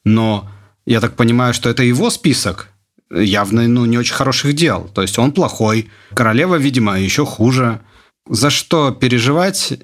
но 0.07 0.49
я 0.87 1.01
так 1.01 1.17
понимаю, 1.17 1.53
что 1.53 1.69
это 1.69 1.83
его 1.83 2.09
список 2.09 2.69
явно 3.11 3.69
ну, 3.69 3.85
не 3.85 3.99
очень 3.99 4.15
хороших 4.15 4.55
дел. 4.55 4.91
То 4.95 5.03
есть 5.03 5.19
он 5.19 5.33
плохой. 5.33 5.91
Королева, 6.15 6.55
видимо, 6.57 6.99
еще 6.99 7.27
хуже. 7.27 7.83
За 8.27 8.49
что 8.49 8.91
переживать, 8.91 9.75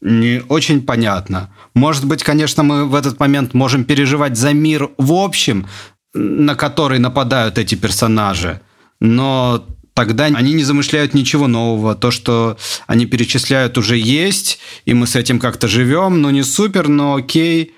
не 0.00 0.42
очень 0.48 0.80
понятно. 0.80 1.54
Может 1.74 2.06
быть, 2.06 2.22
конечно, 2.22 2.62
мы 2.62 2.86
в 2.86 2.94
этот 2.94 3.20
момент 3.20 3.52
можем 3.52 3.84
переживать 3.84 4.38
за 4.38 4.54
мир 4.54 4.88
в 4.96 5.12
общем, 5.12 5.66
на 6.14 6.54
который 6.54 6.98
нападают 6.98 7.58
эти 7.58 7.74
персонажи. 7.74 8.62
Но 9.00 9.66
тогда 9.94 10.24
они 10.24 10.52
не 10.54 10.64
замышляют 10.64 11.14
ничего 11.14 11.46
нового. 11.46 11.94
То, 11.94 12.10
что 12.10 12.56
они 12.86 13.06
перечисляют, 13.06 13.78
уже 13.78 13.96
есть, 13.96 14.58
и 14.84 14.94
мы 14.94 15.06
с 15.06 15.16
этим 15.16 15.38
как-то 15.38 15.68
живем. 15.68 16.20
Ну, 16.22 16.30
не 16.30 16.42
супер, 16.42 16.88
но 16.88 17.16
окей. 17.16 17.74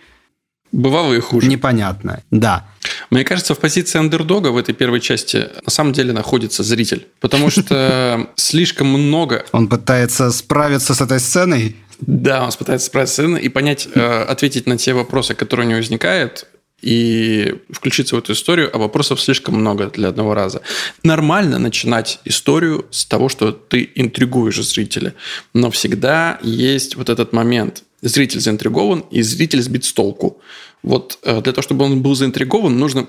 Бывало 0.73 1.15
и 1.15 1.21
хуже. 1.21 1.47
Непонятно, 1.47 2.23
да. 2.33 2.67
Мне 3.11 3.23
кажется, 3.23 3.55
в 3.55 3.59
позиции 3.61 3.99
андердога 3.99 4.49
в 4.49 4.57
этой 4.57 4.75
первой 4.75 5.01
части 5.01 5.49
на 5.65 5.71
самом 5.71 5.93
деле 5.93 6.13
находится 6.13 6.65
зритель. 6.65 7.07
Потому 7.21 7.49
что 7.49 8.29
слишком 8.37 8.89
много... 8.89 9.45
Он 9.53 9.69
пытается 9.69 10.33
справиться 10.33 10.95
с 10.95 11.01
этой 11.01 11.21
сценой? 11.21 11.77
Да, 12.01 12.45
он 12.45 12.51
пытается 12.51 12.87
справиться 12.87 13.13
с 13.13 13.15
сценой 13.15 13.41
и 13.41 13.49
понять, 13.49 13.87
э, 13.95 14.23
ответить 14.25 14.67
на 14.67 14.77
те 14.77 14.95
вопросы, 14.95 15.35
которые 15.35 15.67
у 15.67 15.71
него 15.71 15.79
возникают, 15.79 16.49
и 16.85 17.55
включиться 17.71 18.15
в 18.15 18.19
эту 18.19 18.33
историю, 18.35 18.71
а 18.73 18.79
вопросов 18.79 19.21
слишком 19.21 19.55
много 19.55 19.89
для 19.89 20.09
одного 20.09 20.35
раза. 20.35 20.61
Нормально 21.03 21.59
начинать 21.59 22.21
историю 22.27 22.87
с 22.91 23.07
того, 23.07 23.31
что 23.31 23.53
ты 23.53 23.91
интригуешь 23.95 24.63
зрителя, 24.63 25.15
но 25.55 25.71
всегда 25.71 26.39
есть 26.43 26.97
вот 26.97 27.09
этот 27.09 27.33
момент. 27.33 27.85
Зритель 28.03 28.41
заинтригован, 28.41 29.05
и 29.11 29.23
зритель 29.23 29.63
сбит 29.63 29.85
с 29.85 29.93
толку. 29.95 30.43
Вот 30.83 31.19
э, 31.23 31.41
для 31.41 31.53
того, 31.53 31.63
чтобы 31.63 31.87
он 31.87 32.03
был 32.03 32.15
заинтригован, 32.15 32.79
нужно 32.79 33.07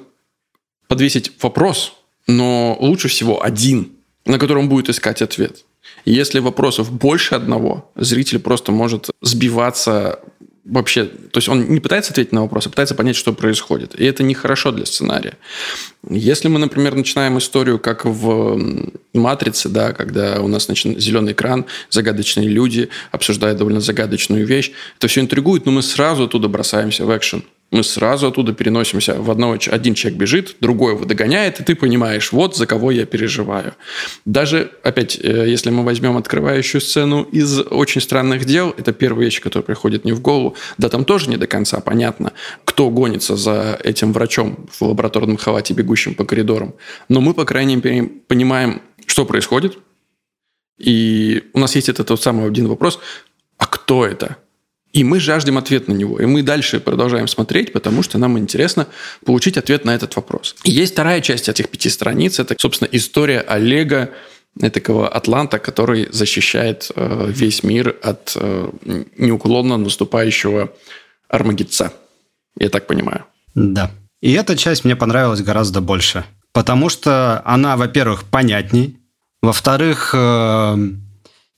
подвесить 0.88 1.34
вопрос, 1.42 1.94
но 2.28 2.78
лучше 2.80 3.10
всего 3.10 3.44
один, 3.44 3.92
на 4.26 4.40
котором 4.40 4.70
будет 4.70 4.88
искать 4.88 5.22
ответ. 5.22 5.66
Если 6.06 6.40
вопросов 6.40 6.92
больше 6.92 7.36
одного, 7.36 7.92
зритель 7.96 8.40
просто 8.40 8.72
может 8.72 9.10
сбиваться 9.22 10.20
вообще, 10.66 11.06
то 11.06 11.38
есть 11.38 11.48
он 11.48 11.70
не 11.70 11.80
пытается 11.80 12.12
ответить 12.12 12.34
на 12.34 12.42
вопрос, 12.42 12.66
а 12.66 12.70
пытается 12.70 12.96
понять, 12.96 13.16
что 13.16 13.34
происходит. 13.34 14.00
И 14.00 14.04
это 14.04 14.24
нехорошо 14.24 14.72
для 14.72 14.86
сценария. 14.86 15.38
Если 16.10 16.48
мы, 16.48 16.60
например, 16.60 16.96
начинаем 16.96 17.38
историю, 17.38 17.80
как 17.80 18.06
в 18.06 18.60
«Матрице», 19.14 19.70
да, 19.70 19.94
когда 19.94 20.42
у 20.42 20.48
нас 20.48 20.66
значит, 20.66 21.00
зеленый 21.00 21.34
экран, 21.34 21.66
загадочные 21.90 22.48
люди 22.48 22.90
обсуждают 23.12 23.60
довольно 23.60 23.80
загадочную 23.80 24.46
вещь, 24.46 24.72
это 24.98 25.08
все 25.08 25.22
интригует, 25.22 25.66
но 25.66 25.72
мы 25.72 25.84
сразу 25.84 26.26
оттуда 26.26 26.48
бросаемся 26.48 27.06
в 27.06 27.16
экшен 27.16 27.44
мы 27.72 27.84
сразу 27.84 28.28
оттуда 28.28 28.54
переносимся 28.54 29.16
в 29.22 29.30
одного, 29.32 29.58
один 29.72 29.96
человек 29.96 30.20
бежит, 30.20 30.56
другой 30.62 30.94
его 30.94 31.06
догоняет, 31.06 31.60
и 31.60 31.64
ты 31.64 31.76
понимаешь, 31.76 32.32
вот 32.32 32.56
за 32.56 32.68
кого 32.68 32.92
я 32.92 33.06
переживаю. 33.06 33.74
Даже, 34.26 34.72
опять, 34.84 35.20
э, 35.22 35.46
если 35.48 35.72
мы 35.72 35.84
возьмем 35.84 36.16
открывающую 36.16 36.80
сцену 36.80 37.24
из 37.24 37.60
«Очень 37.60 38.02
странных 38.02 38.46
дел», 38.46 38.74
это 38.78 38.94
первая 38.94 39.26
вещь, 39.26 39.42
которая 39.42 39.66
приходит 39.66 40.04
мне 40.04 40.14
в 40.14 40.22
голову, 40.22 40.56
да, 40.78 40.90
там 40.90 41.06
тоже 41.06 41.30
не 41.30 41.38
до 41.38 41.48
конца 41.48 41.80
понятно, 41.80 42.34
кто 42.64 42.90
гонится 42.90 43.36
за 43.36 43.80
этим 43.84 44.14
врачом 44.14 44.68
в 44.72 44.82
лабораторном 44.84 45.38
халате, 45.38 45.74
бегущим 45.74 46.16
по 46.16 46.24
коридорам. 46.24 46.76
Но 47.10 47.20
мы, 47.20 47.34
по 47.34 47.46
крайней 47.46 47.76
мере, 47.76 48.04
понимаем, 48.28 48.82
что 49.06 49.26
происходит, 49.26 49.78
и 50.78 51.44
у 51.54 51.60
нас 51.60 51.76
есть 51.76 51.90
этот 51.90 52.08
тот 52.08 52.22
самый 52.22 52.48
один 52.48 52.68
вопрос, 52.68 53.00
а 53.58 53.66
кто 53.66 54.06
это? 54.06 54.38
И 54.96 55.04
мы 55.04 55.20
жаждем 55.20 55.58
ответ 55.58 55.90
на 55.90 55.94
него. 55.94 56.22
И 56.22 56.26
мы 56.26 56.42
дальше 56.42 56.80
продолжаем 56.80 57.28
смотреть, 57.28 57.74
потому 57.74 58.02
что 58.02 58.18
нам 58.18 58.40
интересно 58.40 58.88
получить 59.26 59.58
ответ 59.58 59.84
на 59.84 59.94
этот 59.94 60.16
вопрос. 60.16 60.56
И 60.64 60.72
есть 60.72 60.94
вторая 60.94 61.20
часть 61.20 61.50
этих 61.50 61.68
пяти 61.68 61.90
страниц. 61.90 62.40
Это, 62.40 62.56
собственно, 62.58 62.88
история 62.94 63.42
Олега, 63.42 64.12
такого 64.72 65.10
атланта, 65.10 65.60
который 65.60 66.08
защищает 66.14 66.92
э, 66.96 67.26
весь 67.28 67.62
мир 67.64 67.94
от 68.02 68.38
э, 68.38 68.72
неуклонно 69.18 69.76
наступающего 69.76 70.72
Армагедца. 71.28 71.92
Я 72.58 72.70
так 72.70 72.88
понимаю. 72.88 73.26
Да. 73.54 73.92
И 74.22 74.32
эта 74.32 74.56
часть 74.56 74.86
мне 74.86 74.96
понравилась 74.96 75.42
гораздо 75.42 75.82
больше. 75.82 76.24
Потому 76.54 76.88
что 76.88 77.42
она, 77.44 77.76
во-первых, 77.76 78.24
понятней. 78.24 78.98
Во-вторых, 79.42 80.12
э, 80.14 80.78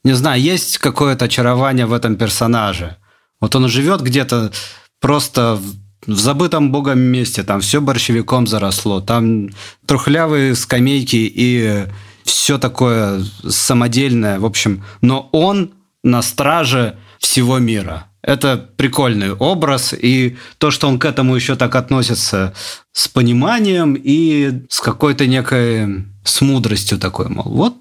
не 0.03 0.13
знаю, 0.13 0.41
есть 0.41 0.79
какое-то 0.79 1.25
очарование 1.25 1.85
в 1.85 1.93
этом 1.93 2.15
персонаже. 2.15 2.97
Вот 3.39 3.55
он 3.55 3.67
живет 3.69 4.01
где-то 4.01 4.51
просто 4.99 5.59
в 6.05 6.19
забытом 6.19 6.71
богом 6.71 6.99
месте, 6.99 7.43
там 7.43 7.61
все 7.61 7.81
борщевиком 7.81 8.47
заросло, 8.47 9.01
там 9.01 9.49
трухлявые 9.85 10.55
скамейки 10.55 11.31
и 11.33 11.85
все 12.23 12.57
такое 12.57 13.23
самодельное, 13.47 14.39
в 14.39 14.45
общем. 14.45 14.83
Но 15.01 15.29
он 15.31 15.71
на 16.03 16.21
страже 16.21 16.97
всего 17.19 17.59
мира. 17.59 18.07
Это 18.21 18.57
прикольный 18.57 19.33
образ, 19.33 19.93
и 19.93 20.37
то, 20.57 20.71
что 20.71 20.87
он 20.87 20.99
к 20.99 21.05
этому 21.05 21.35
еще 21.35 21.55
так 21.55 21.75
относится 21.75 22.53
с 22.91 23.07
пониманием 23.07 23.93
и 23.93 24.65
с 24.69 24.81
какой-то 24.81 25.27
некой 25.27 26.05
с 26.25 26.41
мудростью 26.41 26.99
такой, 26.99 27.29
мол, 27.29 27.45
вот 27.45 27.75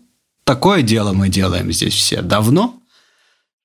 такое 0.44 0.82
дело 0.82 1.12
мы 1.12 1.28
делаем 1.28 1.72
здесь 1.72 1.94
все 1.94 2.22
давно, 2.22 2.80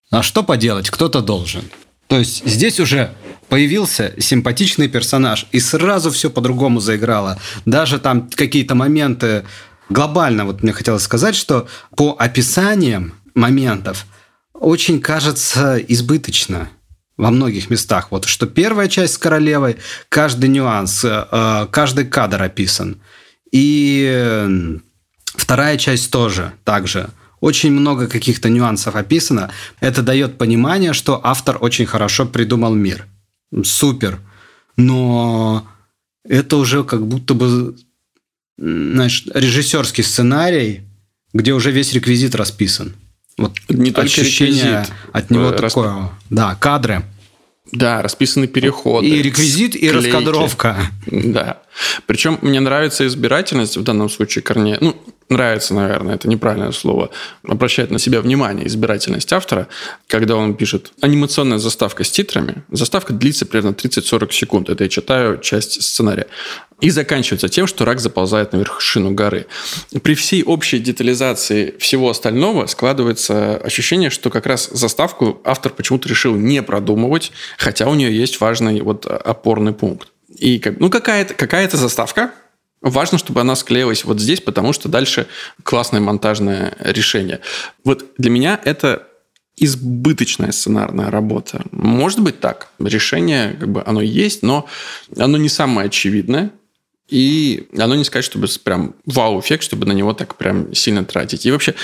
а 0.09 0.23
что 0.23 0.43
поделать, 0.43 0.89
кто-то 0.89 1.21
должен. 1.21 1.63
То 2.11 2.19
есть 2.19 2.45
здесь 2.45 2.77
уже 2.81 3.13
появился 3.47 4.13
симпатичный 4.19 4.89
персонаж, 4.89 5.47
и 5.53 5.61
сразу 5.61 6.11
все 6.11 6.29
по-другому 6.29 6.81
заиграло. 6.81 7.39
Даже 7.65 7.99
там 7.99 8.29
какие-то 8.29 8.75
моменты 8.75 9.45
глобально, 9.87 10.43
вот 10.43 10.61
мне 10.61 10.73
хотелось 10.73 11.03
сказать, 11.03 11.35
что 11.35 11.69
по 11.95 12.17
описаниям 12.19 13.13
моментов 13.33 14.05
очень 14.53 14.99
кажется 14.99 15.77
избыточно 15.77 16.67
во 17.15 17.31
многих 17.31 17.69
местах. 17.69 18.07
Вот 18.11 18.25
что 18.25 18.45
первая 18.45 18.89
часть 18.89 19.13
с 19.13 19.17
королевой, 19.17 19.77
каждый 20.09 20.49
нюанс, 20.49 21.05
э, 21.05 21.67
каждый 21.71 22.07
кадр 22.07 22.43
описан. 22.43 22.99
И 23.53 24.77
вторая 25.37 25.77
часть 25.77 26.11
тоже 26.11 26.51
также 26.65 27.09
очень 27.41 27.71
много 27.71 28.07
каких-то 28.07 28.49
нюансов 28.49 28.95
описано. 28.95 29.51
Это 29.81 30.01
дает 30.01 30.37
понимание, 30.37 30.93
что 30.93 31.19
автор 31.21 31.57
очень 31.59 31.85
хорошо 31.85 32.25
придумал 32.25 32.73
мир. 32.73 33.07
Супер. 33.63 34.19
Но 34.77 35.67
это 36.23 36.55
уже 36.55 36.85
как 36.85 37.05
будто 37.05 37.33
бы 37.33 37.75
знаешь, 38.57 39.25
режиссерский 39.33 40.03
сценарий, 40.03 40.81
где 41.33 41.53
уже 41.53 41.71
весь 41.71 41.93
реквизит 41.93 42.35
расписан. 42.35 42.93
Вот 43.37 43.57
не 43.69 43.91
только 43.91 44.07
ощущение 44.07 44.81
реквизит, 44.81 44.93
от 45.11 45.31
него 45.31 45.51
расп... 45.51 45.75
такое. 45.75 46.09
Да, 46.29 46.55
кадры. 46.55 47.03
Да, 47.71 48.01
расписаны 48.01 48.47
переходы. 48.47 49.07
И 49.07 49.21
реквизит, 49.21 49.75
и 49.75 49.89
раскадровка. 49.89 50.77
Да. 51.07 51.61
Причем 52.05 52.37
мне 52.41 52.59
нравится 52.59 53.07
избирательность 53.07 53.77
в 53.77 53.83
данном 53.83 54.09
случае 54.09 54.41
Корнея. 54.43 54.77
Ну, 54.81 54.95
нравится, 55.31 55.73
наверное, 55.73 56.15
это 56.15 56.27
неправильное 56.27 56.71
слово, 56.71 57.09
обращает 57.47 57.89
на 57.89 57.99
себя 57.99 58.21
внимание 58.21 58.67
избирательность 58.67 59.31
автора, 59.33 59.67
когда 60.07 60.35
он 60.35 60.55
пишет 60.55 60.91
анимационная 61.01 61.57
заставка 61.57 62.03
с 62.03 62.11
титрами. 62.11 62.63
Заставка 62.69 63.13
длится 63.13 63.45
примерно 63.45 63.73
30-40 63.73 64.31
секунд. 64.31 64.69
Это 64.69 64.83
я 64.83 64.89
читаю 64.89 65.39
часть 65.39 65.81
сценария. 65.81 66.27
И 66.81 66.89
заканчивается 66.89 67.47
тем, 67.47 67.67
что 67.67 67.85
рак 67.85 67.99
заползает 67.99 68.53
на 68.53 68.57
вершину 68.57 69.11
горы. 69.11 69.45
При 70.01 70.15
всей 70.15 70.43
общей 70.43 70.79
детализации 70.79 71.75
всего 71.77 72.09
остального 72.09 72.65
складывается 72.65 73.57
ощущение, 73.57 74.09
что 74.09 74.29
как 74.29 74.47
раз 74.47 74.69
заставку 74.71 75.41
автор 75.45 75.71
почему-то 75.71 76.09
решил 76.09 76.35
не 76.35 76.61
продумывать, 76.63 77.31
хотя 77.57 77.87
у 77.87 77.93
нее 77.93 78.15
есть 78.15 78.41
важный 78.41 78.81
вот 78.81 79.05
опорный 79.05 79.73
пункт. 79.73 80.09
И 80.35 80.57
как, 80.57 80.79
ну 80.79 80.89
какая-то 80.89 81.35
какая 81.35 81.69
заставка, 81.69 82.31
Важно, 82.81 83.17
чтобы 83.17 83.41
она 83.41 83.55
склеилась 83.55 84.03
вот 84.03 84.19
здесь, 84.19 84.41
потому 84.41 84.73
что 84.73 84.89
дальше 84.89 85.27
классное 85.63 86.01
монтажное 86.01 86.75
решение. 86.79 87.41
Вот 87.83 88.05
для 88.17 88.31
меня 88.31 88.59
это 88.63 89.07
избыточная 89.55 90.51
сценарная 90.51 91.11
работа. 91.11 91.63
Может 91.71 92.21
быть 92.21 92.39
так. 92.39 92.69
Решение, 92.79 93.55
как 93.59 93.69
бы, 93.69 93.83
оно 93.85 94.01
есть, 94.01 94.41
но 94.41 94.67
оно 95.15 95.37
не 95.37 95.49
самое 95.49 95.87
очевидное. 95.87 96.51
И 97.07 97.67
оно 97.77 97.95
не 97.95 98.05
сказать, 98.05 98.23
чтобы 98.23 98.47
прям 98.63 98.95
вау-эффект, 99.05 99.63
чтобы 99.63 99.85
на 99.85 99.91
него 99.91 100.13
так 100.13 100.35
прям 100.35 100.73
сильно 100.73 101.03
тратить. 101.03 101.45
И 101.45 101.51
вообще, 101.51 101.75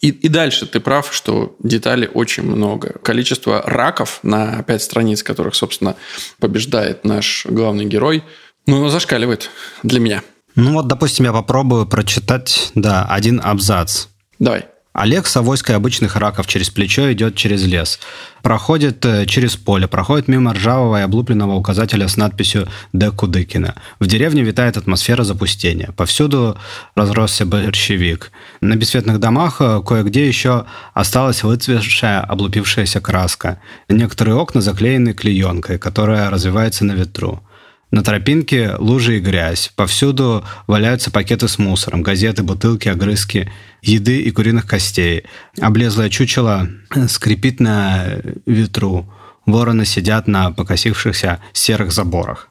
и, 0.00 0.10
и 0.10 0.28
дальше 0.28 0.64
ты 0.64 0.78
прав, 0.78 1.12
что 1.12 1.56
деталей 1.58 2.08
очень 2.14 2.44
много. 2.44 2.94
Количество 3.02 3.62
раков 3.62 4.20
на 4.22 4.62
пять 4.62 4.82
страниц, 4.82 5.24
которых, 5.24 5.56
собственно, 5.56 5.96
побеждает 6.38 7.04
наш 7.04 7.46
главный 7.46 7.84
герой, 7.84 8.22
ну, 8.66 8.76
оно 8.78 8.88
зашкаливает 8.88 9.50
для 9.82 9.98
меня. 9.98 10.22
Ну 10.56 10.72
вот, 10.72 10.86
допустим, 10.86 11.26
я 11.26 11.32
попробую 11.32 11.86
прочитать, 11.86 12.72
да, 12.74 13.04
один 13.04 13.40
абзац. 13.44 14.06
Давай. 14.38 14.64
Олег 14.94 15.26
с 15.26 15.36
авоськой 15.36 15.76
обычных 15.76 16.16
раков 16.16 16.46
через 16.46 16.70
плечо 16.70 17.12
идет 17.12 17.36
через 17.36 17.66
лес. 17.66 18.00
Проходит 18.42 19.04
э, 19.04 19.26
через 19.26 19.54
поле, 19.54 19.86
проходит 19.86 20.26
мимо 20.26 20.54
ржавого 20.54 20.98
и 20.98 21.02
облупленного 21.02 21.52
указателя 21.52 22.08
с 22.08 22.16
надписью 22.16 22.66
«Д. 22.94 23.10
Кудыкина». 23.10 23.74
В 24.00 24.06
деревне 24.06 24.42
витает 24.42 24.78
атмосфера 24.78 25.22
запустения. 25.22 25.92
Повсюду 25.94 26.56
разросся 26.94 27.44
борщевик. 27.44 28.32
На 28.62 28.76
бесцветных 28.76 29.20
домах 29.20 29.56
э, 29.60 29.82
кое-где 29.86 30.26
еще 30.26 30.64
осталась 30.94 31.42
выцветшая, 31.42 32.22
облупившаяся 32.22 33.02
краска. 33.02 33.60
Некоторые 33.90 34.36
окна 34.36 34.62
заклеены 34.62 35.12
клеенкой, 35.12 35.78
которая 35.78 36.30
развивается 36.30 36.86
на 36.86 36.92
ветру. 36.92 37.42
На 37.90 38.02
тропинке 38.02 38.74
лужи 38.78 39.18
и 39.18 39.20
грязь. 39.20 39.72
Повсюду 39.76 40.44
валяются 40.66 41.10
пакеты 41.10 41.46
с 41.46 41.58
мусором, 41.58 42.02
газеты, 42.02 42.42
бутылки, 42.42 42.88
огрызки, 42.88 43.50
еды 43.80 44.20
и 44.20 44.30
куриных 44.32 44.66
костей. 44.66 45.24
Облезлое 45.60 46.10
чучело 46.10 46.68
скрипит 47.08 47.60
на 47.60 48.18
ветру. 48.44 49.12
Вороны 49.46 49.84
сидят 49.84 50.26
на 50.26 50.50
покосившихся 50.50 51.40
серых 51.52 51.92
заборах. 51.92 52.48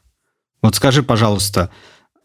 Вот 0.62 0.76
скажи, 0.76 1.04
пожалуйста, 1.04 1.70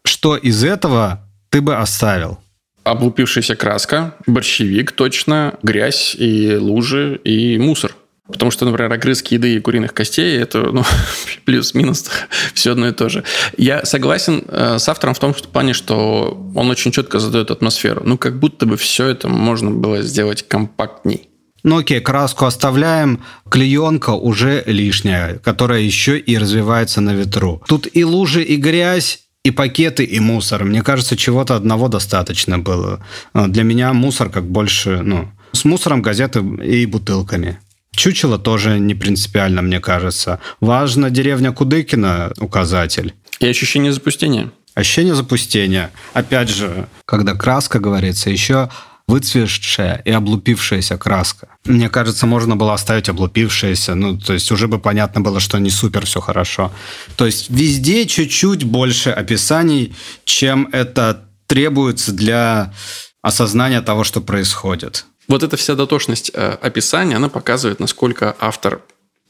что 0.05 0.37
из 0.37 0.63
этого 0.63 1.29
ты 1.49 1.61
бы 1.61 1.75
оставил? 1.75 2.39
Облупившаяся 2.83 3.55
краска, 3.55 4.15
борщевик 4.25 4.93
точно, 4.93 5.59
грязь 5.61 6.15
и 6.17 6.55
лужи 6.55 7.19
и 7.23 7.59
мусор. 7.59 7.95
Потому 8.31 8.51
что, 8.51 8.65
например, 8.65 8.91
огрызки 8.91 9.35
еды 9.35 9.55
и 9.55 9.59
куриных 9.59 9.93
костей– 9.93 10.37
это 10.41 10.59
ну, 10.71 10.83
плюс-минус 11.45 12.09
все 12.53 12.71
одно 12.71 12.87
и 12.87 12.91
то 12.91 13.09
же. 13.09 13.23
Я 13.57 13.85
согласен 13.85 14.43
э, 14.47 14.79
с 14.79 14.87
автором 14.89 15.13
в 15.13 15.19
том 15.19 15.33
плане, 15.33 15.73
что 15.73 16.51
он 16.55 16.69
очень 16.69 16.91
четко 16.91 17.19
задает 17.19 17.51
атмосферу. 17.51 18.01
Ну, 18.05 18.17
как 18.17 18.39
будто 18.39 18.65
бы 18.65 18.77
все 18.77 19.07
это 19.07 19.27
можно 19.27 19.71
было 19.71 20.01
сделать 20.01 20.47
компактней. 20.47 21.27
Ну 21.63 21.77
окей, 21.77 21.99
краску 21.99 22.45
оставляем, 22.45 23.23
клеенка 23.49 24.11
уже 24.11 24.63
лишняя, 24.65 25.37
которая 25.37 25.81
еще 25.81 26.17
и 26.17 26.37
развивается 26.37 27.01
на 27.01 27.13
ветру. 27.13 27.61
Тут 27.67 27.87
и 27.93 28.03
лужи, 28.03 28.43
и 28.43 28.55
грязь, 28.55 29.19
и 29.43 29.51
пакеты, 29.51 30.03
и 30.03 30.19
мусор. 30.19 30.63
Мне 30.63 30.81
кажется, 30.81 31.15
чего-то 31.15 31.55
одного 31.55 31.87
достаточно 31.87 32.57
было. 32.57 33.03
Э, 33.33 33.47
для 33.47 33.63
меня 33.63 33.93
мусор 33.93 34.29
как 34.29 34.45
больше, 34.45 35.01
ну, 35.03 35.31
с 35.51 35.65
мусором 35.65 36.01
газеты 36.01 36.39
и 36.39 36.85
бутылками. 36.85 37.59
Чучело 37.95 38.39
тоже 38.39 38.79
не 38.79 38.95
принципиально, 38.95 39.61
мне 39.61 39.79
кажется. 39.79 40.39
Важно 40.59 41.09
деревня 41.09 41.51
Кудыкина 41.51 42.31
указатель. 42.39 43.13
И 43.39 43.47
ощущение 43.47 43.91
запустения. 43.91 44.51
Ощущение 44.75 45.15
запустения. 45.15 45.91
Опять 46.13 46.49
же, 46.49 46.87
когда 47.05 47.35
краска 47.35 47.79
говорится, 47.79 48.29
еще 48.29 48.69
выцветшая 49.07 50.01
и 50.05 50.11
облупившаяся 50.11 50.97
краска. 50.97 51.49
Мне 51.65 51.89
кажется, 51.89 52.25
можно 52.27 52.55
было 52.55 52.73
оставить 52.73 53.09
облупившаяся, 53.09 53.93
ну, 53.93 54.17
то 54.17 54.31
есть 54.31 54.49
уже 54.51 54.69
бы 54.69 54.79
понятно 54.79 55.19
было, 55.19 55.41
что 55.41 55.57
не 55.59 55.69
супер 55.69 56.05
все 56.05 56.21
хорошо. 56.21 56.71
То 57.17 57.25
есть 57.25 57.49
везде 57.49 58.05
чуть-чуть 58.05 58.63
больше 58.63 59.09
описаний, 59.09 59.93
чем 60.23 60.69
это 60.71 61.25
требуется 61.47 62.13
для 62.13 62.73
осознания 63.21 63.81
того, 63.81 64.05
что 64.05 64.21
происходит. 64.21 65.05
Вот 65.31 65.43
эта 65.43 65.55
вся 65.55 65.75
дотошность 65.75 66.29
э, 66.33 66.57
описания, 66.61 67.15
она 67.15 67.29
показывает, 67.29 67.79
насколько 67.79 68.35
автор 68.37 68.81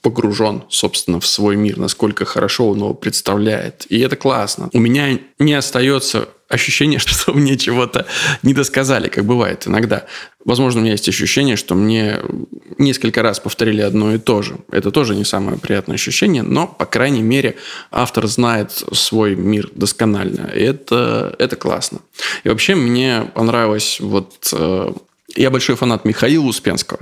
погружен, 0.02 0.64
собственно, 0.68 1.20
в 1.20 1.28
свой 1.28 1.56
мир, 1.56 1.78
насколько 1.78 2.26
хорошо 2.26 2.70
он 2.70 2.78
его 2.78 2.96
представляет. 2.96 3.86
И 3.88 4.00
это 4.00 4.16
классно. 4.16 4.72
У 4.74 4.80
меня 4.80 5.20
не 5.38 5.54
остается 5.54 6.28
ощущение, 6.50 6.98
что 7.06 7.34
мне 7.34 7.56
чего-то 7.56 8.08
не 8.42 8.56
досказали, 8.56 9.10
как 9.10 9.26
бывает 9.26 9.68
иногда. 9.68 10.08
Возможно, 10.44 10.80
у 10.80 10.84
меня 10.84 10.94
есть 10.94 11.08
ощущение, 11.08 11.56
что 11.56 11.76
мне 11.76 12.18
несколько 12.80 13.22
раз 13.22 13.40
повторили 13.40 13.82
одно 13.82 14.16
и 14.16 14.18
то 14.18 14.42
же. 14.42 14.58
Это 14.72 14.90
тоже 14.90 15.14
не 15.16 15.24
самое 15.24 15.60
приятное 15.60 15.98
ощущение, 15.98 16.42
но, 16.42 16.66
по 16.66 16.88
крайней 16.88 17.22
мере, 17.22 17.58
автор 17.92 18.26
знает 18.26 18.72
свой 18.92 19.36
мир 19.36 19.70
досконально. 19.76 20.50
И 20.56 20.64
это, 20.64 21.36
это 21.38 21.56
классно. 21.56 22.00
И 22.44 22.50
вообще 22.50 22.74
мне 22.74 23.30
понравилось 23.36 24.00
вот 24.00 24.50
э, 24.52 24.94
я 25.36 25.50
большой 25.50 25.76
фанат 25.76 26.06
Михаила 26.06 26.46
Успенского, 26.46 27.00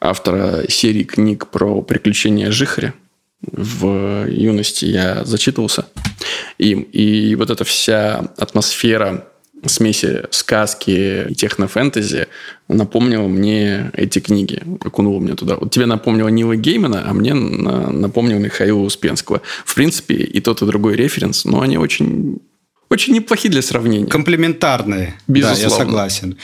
автора 0.00 0.64
серии 0.68 1.04
книг 1.04 1.48
про 1.48 1.82
приключения 1.82 2.50
Жихаря. 2.50 2.94
В 3.42 4.26
юности 4.28 4.84
я 4.84 5.24
зачитывался 5.24 5.86
им. 6.58 6.82
И 6.82 7.34
вот 7.36 7.50
эта 7.50 7.64
вся 7.64 8.30
атмосфера 8.36 9.26
смеси 9.66 10.22
сказки 10.30 11.26
и 11.28 11.34
технофэнтези 11.34 12.28
напомнила 12.68 13.28
мне 13.28 13.90
эти 13.94 14.18
книги, 14.18 14.62
окунула 14.80 15.20
меня 15.20 15.34
туда. 15.36 15.56
Вот 15.56 15.70
тебе 15.70 15.86
напомнила 15.86 16.28
Нила 16.28 16.56
Геймана, 16.56 17.04
а 17.06 17.12
мне 17.12 17.34
напомнил 17.34 18.38
Михаила 18.38 18.80
Успенского. 18.80 19.42
В 19.64 19.74
принципе, 19.74 20.14
и 20.14 20.40
тот, 20.40 20.62
и 20.62 20.66
другой 20.66 20.96
референс, 20.96 21.44
но 21.44 21.60
они 21.60 21.78
очень 21.78 22.40
очень 22.90 23.14
неплохие 23.14 23.50
для 23.50 23.62
сравнения. 23.62 24.06
Комплементарные. 24.06 25.14
Безусловно. 25.28 25.68
Да, 25.68 25.74
я 25.74 25.78
согласен. 25.78 26.38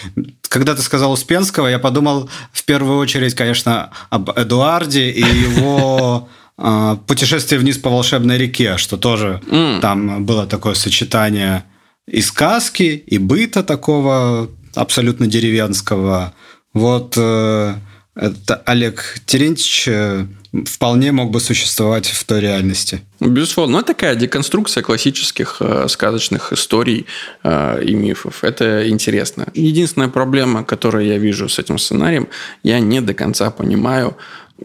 Когда 0.49 0.75
ты 0.75 0.83
сказал 0.83 1.13
Успенского, 1.13 1.67
я 1.67 1.81
подумал 1.81 2.31
в 2.53 2.65
первую 2.65 2.99
очередь, 2.99 3.35
конечно, 3.35 3.91
об 4.11 4.31
Эдуарде 4.31 5.11
и 5.11 5.21
его 5.21 6.29
а, 6.57 6.97
путешествие 6.97 7.59
вниз 7.59 7.79
по 7.79 7.91
волшебной 7.91 8.39
реке, 8.39 8.77
что 8.77 8.97
тоже 8.97 9.41
там 9.83 10.25
было 10.25 10.47
такое 10.47 10.75
сочетание 10.75 11.65
и 12.07 12.21
сказки, 12.21 13.05
и 13.07 13.19
быта 13.19 13.65
такого 13.65 14.49
абсолютно 14.75 15.27
деревенского. 15.27 16.33
Вот 16.73 17.15
э, 17.17 17.75
это 18.15 18.57
Олег 18.67 19.21
Терентьевич 19.27 19.89
э, 19.89 20.27
вполне 20.65 21.13
мог 21.13 21.31
бы 21.31 21.41
существовать 21.41 22.07
в 22.07 22.25
той 22.25 22.41
реальности. 22.41 23.01
Безусловно. 23.21 23.73
Ну, 23.75 23.79
это 23.81 23.89
такая 23.89 24.15
деконструкция 24.15 24.83
классических 24.83 25.57
э, 25.61 25.87
сказочных 25.89 26.53
историй 26.53 27.07
э, 27.43 27.83
и 27.85 27.95
мифов. 27.95 28.45
Это 28.45 28.89
интересно. 28.89 29.47
Единственная 29.55 30.09
проблема, 30.09 30.65
которую 30.65 31.07
я 31.07 31.19
вижу 31.19 31.49
с 31.49 31.59
этим 31.59 31.79
сценарием, 31.79 32.29
я 32.63 32.81
не 32.81 33.01
до 33.01 33.15
конца 33.15 33.51
понимаю, 33.51 34.17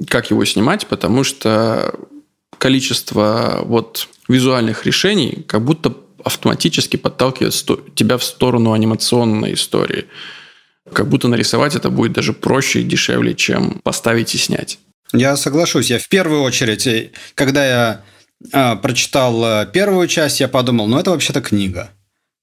как 0.08 0.30
его 0.30 0.45
снимать, 0.45 0.88
потому 0.88 1.23
что 1.23 1.93
количество 2.58 3.62
вот 3.65 4.08
визуальных 4.27 4.86
решений 4.86 5.43
как 5.47 5.63
будто 5.63 5.95
автоматически 6.23 6.97
подталкивает 6.97 7.54
тебя 7.95 8.17
в 8.17 8.23
сторону 8.23 8.73
анимационной 8.73 9.54
истории. 9.54 10.06
Как 10.93 11.08
будто 11.08 11.27
нарисовать 11.27 11.75
это 11.75 11.89
будет 11.89 12.13
даже 12.13 12.34
проще 12.34 12.82
и 12.82 12.84
дешевле, 12.84 13.34
чем 13.34 13.80
поставить 13.84 14.36
и 14.36 14.38
снять. 14.38 14.80
Я 15.13 15.36
соглашусь. 15.38 15.89
Я 15.89 16.00
в 16.00 16.08
первую 16.08 16.41
очередь, 16.41 16.88
э, 16.88 17.12
когда 17.36 17.65
я 17.65 18.02
а, 18.54 18.76
прочитал 18.76 19.43
э, 19.43 19.67
первую 19.71 20.08
часть, 20.08 20.39
я 20.39 20.47
подумал, 20.47 20.88
ну 20.88 20.97
это 20.97 21.12
вообще-то 21.12 21.41
книга. 21.41 21.91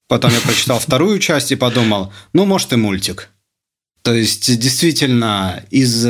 Потом 0.07 0.31
я 0.31 0.39
прочитал 0.41 0.79
вторую 0.79 1.19
часть 1.19 1.51
и 1.51 1.55
подумал, 1.55 2.13
ну 2.33 2.45
может 2.45 2.73
и 2.73 2.75
мультик. 2.75 3.29
То 4.01 4.13
есть 4.13 4.59
действительно 4.59 5.63
из 5.69 6.07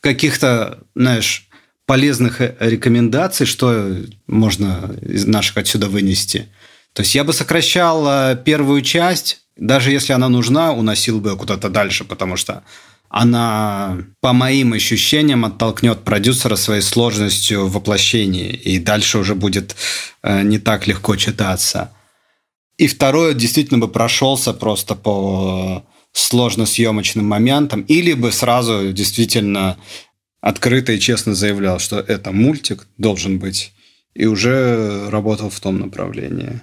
каких-то, 0.00 0.82
знаешь, 0.94 1.48
полезных 1.86 2.40
э, 2.40 2.56
рекомендаций, 2.60 3.46
что 3.46 3.96
можно 4.26 4.96
из 5.02 5.26
наших 5.26 5.58
отсюда 5.58 5.88
вынести. 5.88 6.48
То 6.92 7.02
есть 7.02 7.14
я 7.14 7.22
бы 7.22 7.32
сокращал 7.32 8.36
первую 8.38 8.82
часть 8.82 9.40
даже 9.60 9.92
если 9.92 10.14
она 10.14 10.28
нужна, 10.28 10.72
уносил 10.72 11.20
бы 11.20 11.36
куда-то 11.36 11.68
дальше, 11.68 12.04
потому 12.04 12.36
что 12.36 12.64
она, 13.10 13.98
по 14.20 14.32
моим 14.32 14.72
ощущениям, 14.72 15.44
оттолкнет 15.44 16.04
продюсера 16.04 16.54
своей 16.54 16.80
сложностью 16.80 17.66
в 17.66 17.72
воплощении, 17.72 18.52
и 18.52 18.78
дальше 18.78 19.18
уже 19.18 19.34
будет 19.34 19.74
э, 20.22 20.42
не 20.42 20.58
так 20.60 20.86
легко 20.86 21.16
читаться. 21.16 21.92
И 22.78 22.86
второе, 22.86 23.34
действительно 23.34 23.80
бы 23.80 23.88
прошелся 23.88 24.52
просто 24.52 24.94
по 24.94 25.84
сложно 26.12 26.66
съемочным 26.66 27.26
моментам, 27.26 27.82
или 27.82 28.12
бы 28.12 28.30
сразу 28.30 28.92
действительно 28.92 29.76
открыто 30.40 30.92
и 30.92 31.00
честно 31.00 31.34
заявлял, 31.34 31.80
что 31.80 31.98
это 31.98 32.30
мультик 32.30 32.86
должен 32.96 33.40
быть, 33.40 33.72
и 34.14 34.26
уже 34.26 35.10
работал 35.10 35.50
в 35.50 35.58
том 35.58 35.80
направлении. 35.80 36.60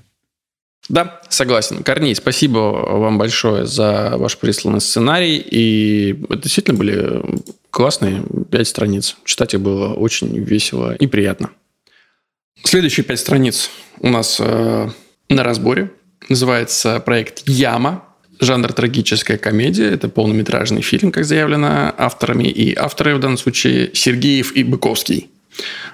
Да, 0.89 1.21
согласен. 1.29 1.83
Корней, 1.83 2.15
спасибо 2.15 2.57
вам 2.59 3.17
большое 3.17 3.65
за 3.65 4.13
ваш 4.15 4.37
присланный 4.37 4.79
сценарий. 4.79 5.37
И 5.37 6.17
это 6.29 6.43
действительно 6.43 6.77
были 6.77 7.21
классные 7.71 8.23
пять 8.49 8.67
страниц. 8.67 9.17
Читать 9.25 9.53
их 9.53 9.61
было 9.61 9.93
очень 9.93 10.37
весело 10.43 10.95
и 10.95 11.07
приятно. 11.07 11.49
Следующие 12.63 13.03
пять 13.03 13.19
страниц 13.19 13.69
у 13.99 14.09
нас 14.09 14.37
э, 14.39 14.89
на 15.29 15.43
разборе. 15.43 15.91
Называется 16.29 16.99
проект 16.99 17.43
«Яма». 17.47 18.03
Жанр 18.39 18.71
трагическая 18.71 19.37
комедия. 19.37 19.89
Это 19.89 20.09
полнометражный 20.09 20.83
фильм, 20.83 21.11
как 21.11 21.25
заявлено 21.25 21.93
авторами. 21.97 22.43
И 22.43 22.75
авторы 22.75 23.15
в 23.15 23.19
данном 23.19 23.37
случае 23.37 23.91
Сергеев 23.93 24.55
и 24.55 24.63
Быковский. 24.63 25.29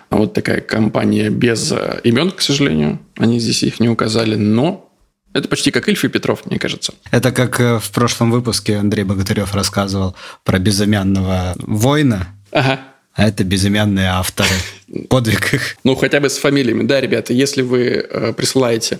Вот 0.10 0.34
такая 0.34 0.62
компания 0.62 1.30
без 1.30 1.72
э, 1.72 2.00
имен, 2.04 2.32
к 2.32 2.42
сожалению. 2.42 3.00
Они 3.18 3.40
здесь 3.40 3.64
их 3.64 3.80
не 3.80 3.90
указали, 3.90 4.36
но 4.36 4.90
это 5.34 5.48
почти 5.48 5.72
как 5.72 5.90
Ильф 5.90 6.06
и 6.06 6.08
Петров, 6.08 6.46
мне 6.46 6.60
кажется. 6.60 6.94
Это 7.12 7.32
как 7.32 7.60
э, 7.60 7.80
в 7.80 7.92
прошлом 7.92 8.32
выпуске 8.32 8.78
Андрей 8.78 9.04
Богатырев 9.04 9.56
рассказывал 9.56 10.16
про 10.44 10.60
безымянного 10.60 11.56
воина. 11.58 12.28
Ага. 12.52 12.82
А 13.16 13.28
это 13.28 13.44
безымянные 13.44 14.10
авторы. 14.10 14.50
Подвиг 15.10 15.54
их. 15.54 15.78
Ну, 15.84 15.96
хотя 15.96 16.20
бы 16.20 16.30
с 16.30 16.38
фамилиями. 16.38 16.84
Да, 16.84 17.02
ребята, 17.02 17.34
если 17.34 17.64
вы 17.64 17.82
э, 17.82 18.34
присылаете 18.34 19.00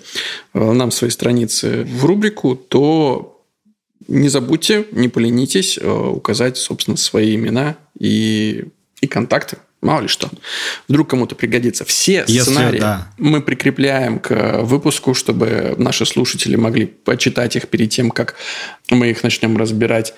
нам 0.54 0.90
свои 0.90 1.12
страницы 1.12 1.84
в 1.84 2.06
рубрику, 2.06 2.56
то 2.56 3.44
не 4.08 4.30
забудьте, 4.30 4.86
не 4.92 5.08
поленитесь 5.08 5.78
указать, 5.78 6.58
собственно, 6.58 6.98
свои 6.98 7.36
имена 7.36 7.78
и, 7.98 8.66
и 9.00 9.08
контакты. 9.08 9.58
Мало 9.84 10.02
ли 10.02 10.08
что. 10.08 10.30
Вдруг 10.88 11.10
кому-то 11.10 11.36
пригодится. 11.36 11.84
Все 11.84 12.24
Если, 12.28 12.52
сценарии 12.52 12.80
да. 12.80 13.08
мы 13.18 13.42
прикрепляем 13.42 14.20
к 14.20 14.62
выпуску, 14.62 15.14
чтобы 15.14 15.76
наши 15.78 16.06
слушатели 16.06 16.56
могли 16.56 16.86
почитать 16.86 17.56
их 17.56 17.68
перед 17.68 17.90
тем, 17.90 18.10
как 18.10 18.36
мы 18.90 19.10
их 19.10 19.24
начнем 19.24 19.58
разбирать 19.58 20.14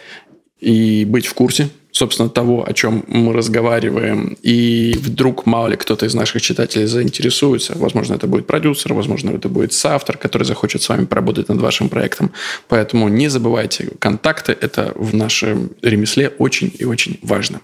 и 0.65 1.05
быть 1.05 1.27
в 1.27 1.33
курсе 1.33 1.69
собственно, 1.91 2.27
того, 2.27 2.67
о 2.67 2.73
чем 2.73 3.05
мы 3.07 3.31
разговариваем, 3.31 4.37
и 4.41 4.97
вдруг 4.99 5.45
мало 5.45 5.69
ли 5.69 5.77
кто-то 5.77 6.05
из 6.05 6.13
наших 6.13 6.41
читателей 6.41 6.87
заинтересуется, 6.87 7.73
возможно, 7.77 8.15
это 8.15 8.27
будет 8.27 8.47
продюсер, 8.47 8.93
возможно, 8.93 9.31
это 9.31 9.47
будет 9.47 9.71
соавтор, 9.71 10.17
который 10.17 10.43
захочет 10.43 10.81
с 10.81 10.89
вами 10.89 11.05
поработать 11.05 11.47
над 11.47 11.61
вашим 11.61 11.87
проектом. 11.87 12.33
Поэтому 12.67 13.07
не 13.07 13.29
забывайте, 13.29 13.91
контакты– 13.99 14.57
это 14.61 14.91
в 14.95 15.15
нашем 15.15 15.71
ремесле 15.81 16.33
очень 16.37 16.69
и 16.77 16.83
очень 16.83 17.17
важно. 17.21 17.61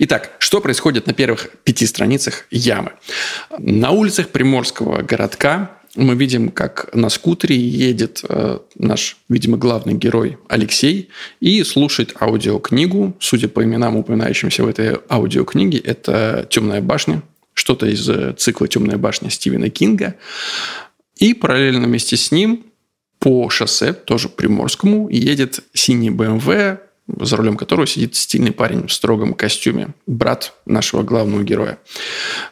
Итак, 0.00 0.32
что 0.38 0.60
происходит 0.60 1.06
на 1.06 1.14
первых 1.14 1.48
пяти 1.64 1.86
страницах 1.86 2.44
«Ямы»? 2.50 2.92
На 3.56 3.92
улицах 3.92 4.28
Приморского 4.28 5.00
городка 5.00 5.70
мы 5.94 6.14
видим, 6.14 6.50
как 6.50 6.94
на 6.94 7.10
скутере 7.10 7.56
едет 7.56 8.24
э, 8.28 8.58
наш, 8.76 9.18
видимо, 9.28 9.58
главный 9.58 9.94
герой 9.94 10.38
Алексей 10.48 11.10
и 11.40 11.62
слушает 11.64 12.14
аудиокнигу. 12.18 13.14
Судя 13.20 13.48
по 13.48 13.62
именам, 13.62 13.96
упоминающимся 13.96 14.64
в 14.64 14.68
этой 14.68 14.96
аудиокниге, 15.10 15.78
это 15.78 16.46
«Темная 16.48 16.80
башня», 16.80 17.22
что-то 17.52 17.86
из 17.86 18.08
э, 18.08 18.32
цикла 18.38 18.68
«Темная 18.68 18.96
башня» 18.96 19.28
Стивена 19.28 19.68
Кинга. 19.68 20.14
И 21.16 21.34
параллельно 21.34 21.86
вместе 21.86 22.16
с 22.16 22.32
ним 22.32 22.64
по 23.18 23.50
шоссе, 23.50 23.92
тоже 23.92 24.28
приморскому, 24.28 25.08
едет 25.10 25.60
синий 25.74 26.10
BMW 26.10 26.78
за 27.20 27.36
рулем 27.36 27.56
которого 27.56 27.86
сидит 27.86 28.16
стильный 28.16 28.52
парень 28.52 28.86
в 28.86 28.92
строгом 28.92 29.34
костюме, 29.34 29.88
брат 30.06 30.54
нашего 30.66 31.02
главного 31.02 31.42
героя. 31.42 31.78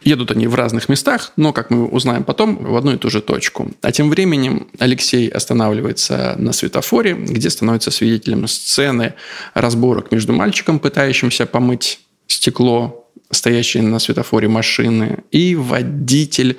Едут 0.02 0.30
они 0.30 0.46
в 0.46 0.54
разных 0.54 0.88
местах, 0.88 1.32
но, 1.36 1.52
как 1.52 1.70
мы 1.70 1.86
узнаем 1.86 2.24
потом, 2.24 2.56
в 2.56 2.76
одну 2.76 2.94
и 2.94 2.96
ту 2.96 3.10
же 3.10 3.20
точку. 3.20 3.70
А 3.82 3.92
тем 3.92 4.10
временем 4.10 4.68
Алексей 4.78 5.28
останавливается 5.28 6.34
на 6.38 6.52
светофоре, 6.52 7.14
где 7.14 7.50
становится 7.50 7.90
свидетелем 7.90 8.46
сцены 8.46 9.14
разборок 9.54 10.12
между 10.12 10.32
мальчиком, 10.32 10.78
пытающимся 10.78 11.46
помыть 11.46 12.00
стекло, 12.26 13.09
стоящие 13.30 13.82
на 13.82 13.98
светофоре 13.98 14.48
машины, 14.48 15.18
и 15.30 15.54
водитель 15.54 16.58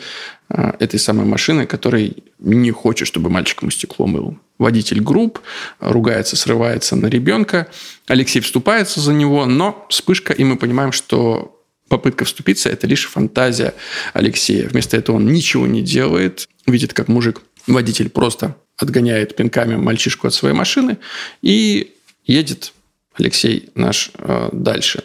э, 0.49 0.71
этой 0.79 0.99
самой 0.99 1.25
машины, 1.25 1.65
который 1.65 2.23
не 2.39 2.71
хочет, 2.71 3.07
чтобы 3.07 3.29
мальчик 3.29 3.61
ему 3.61 3.71
стекло 3.71 4.07
мыл 4.07 4.37
водитель 4.61 5.01
групп, 5.01 5.39
ругается, 5.79 6.35
срывается 6.35 6.95
на 6.95 7.07
ребенка. 7.07 7.67
Алексей 8.07 8.39
вступается 8.41 8.99
за 8.99 9.11
него, 9.11 9.45
но 9.47 9.85
вспышка, 9.89 10.33
и 10.33 10.43
мы 10.43 10.55
понимаем, 10.55 10.91
что 10.91 11.59
попытка 11.89 12.25
вступиться– 12.25 12.69
это 12.71 12.87
лишь 12.87 13.07
фантазия 13.07 13.73
Алексея. 14.13 14.69
Вместо 14.69 14.95
этого 14.97 15.15
он 15.17 15.25
ничего 15.25 15.65
не 15.65 15.81
делает, 15.81 16.47
видит, 16.67 16.93
как 16.93 17.07
мужик, 17.07 17.41
водитель 17.67 18.09
просто 18.09 18.55
отгоняет 18.77 19.35
пинками 19.35 19.75
мальчишку 19.75 20.27
от 20.27 20.33
своей 20.33 20.55
машины 20.55 20.97
и 21.41 21.93
едет 22.25 22.73
Алексей 23.15 23.69
наш 23.75 24.11
э, 24.15 24.49
дальше. 24.51 25.03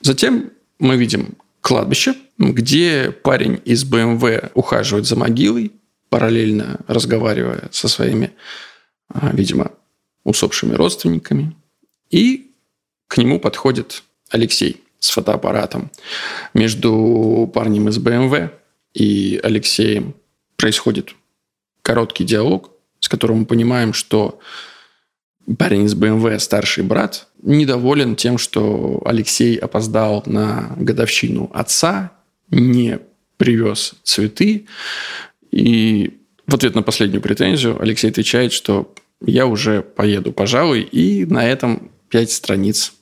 Затем 0.00 0.50
мы 0.78 0.96
видим 0.96 1.36
кладбище, 1.60 2.14
где 2.38 3.10
парень 3.10 3.60
из 3.64 3.84
БМВ 3.84 4.50
ухаживает 4.54 5.06
за 5.06 5.16
могилой, 5.16 5.72
параллельно 6.08 6.80
разговаривая 6.86 7.68
со 7.70 7.88
своими 7.88 8.32
а, 9.08 9.30
видимо, 9.32 9.72
усопшими 10.24 10.74
родственниками. 10.74 11.56
И 12.10 12.52
к 13.06 13.16
нему 13.16 13.40
подходит 13.40 14.02
Алексей 14.30 14.82
с 14.98 15.10
фотоаппаратом. 15.10 15.90
Между 16.54 17.50
парнем 17.54 17.88
из 17.88 17.98
БМВ 17.98 18.50
и 18.94 19.40
Алексеем 19.42 20.14
происходит 20.56 21.14
короткий 21.82 22.24
диалог, 22.24 22.70
с 23.00 23.08
которым 23.08 23.40
мы 23.40 23.46
понимаем, 23.46 23.92
что 23.92 24.40
парень 25.56 25.84
из 25.84 25.94
БМВ, 25.94 26.40
старший 26.42 26.84
брат, 26.84 27.28
недоволен 27.42 28.16
тем, 28.16 28.38
что 28.38 29.00
Алексей 29.04 29.56
опоздал 29.56 30.22
на 30.26 30.74
годовщину 30.76 31.50
отца, 31.54 32.12
не 32.50 32.98
привез 33.36 33.94
цветы. 34.02 34.66
И 35.50 36.18
в 36.46 36.54
ответ 36.54 36.74
на 36.74 36.82
последнюю 36.82 37.22
претензию 37.22 37.80
Алексей 37.80 38.10
отвечает, 38.10 38.52
что 38.52 38.92
я 39.24 39.46
уже 39.46 39.82
поеду, 39.82 40.32
пожалуй, 40.32 40.82
и 40.82 41.24
на 41.24 41.46
этом 41.46 41.90
пять 42.08 42.30
страниц 42.30 42.92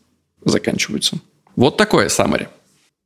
заканчиваются. 0.45 1.19
Вот 1.57 1.77
такое 1.77 2.09
саммари. 2.09 2.49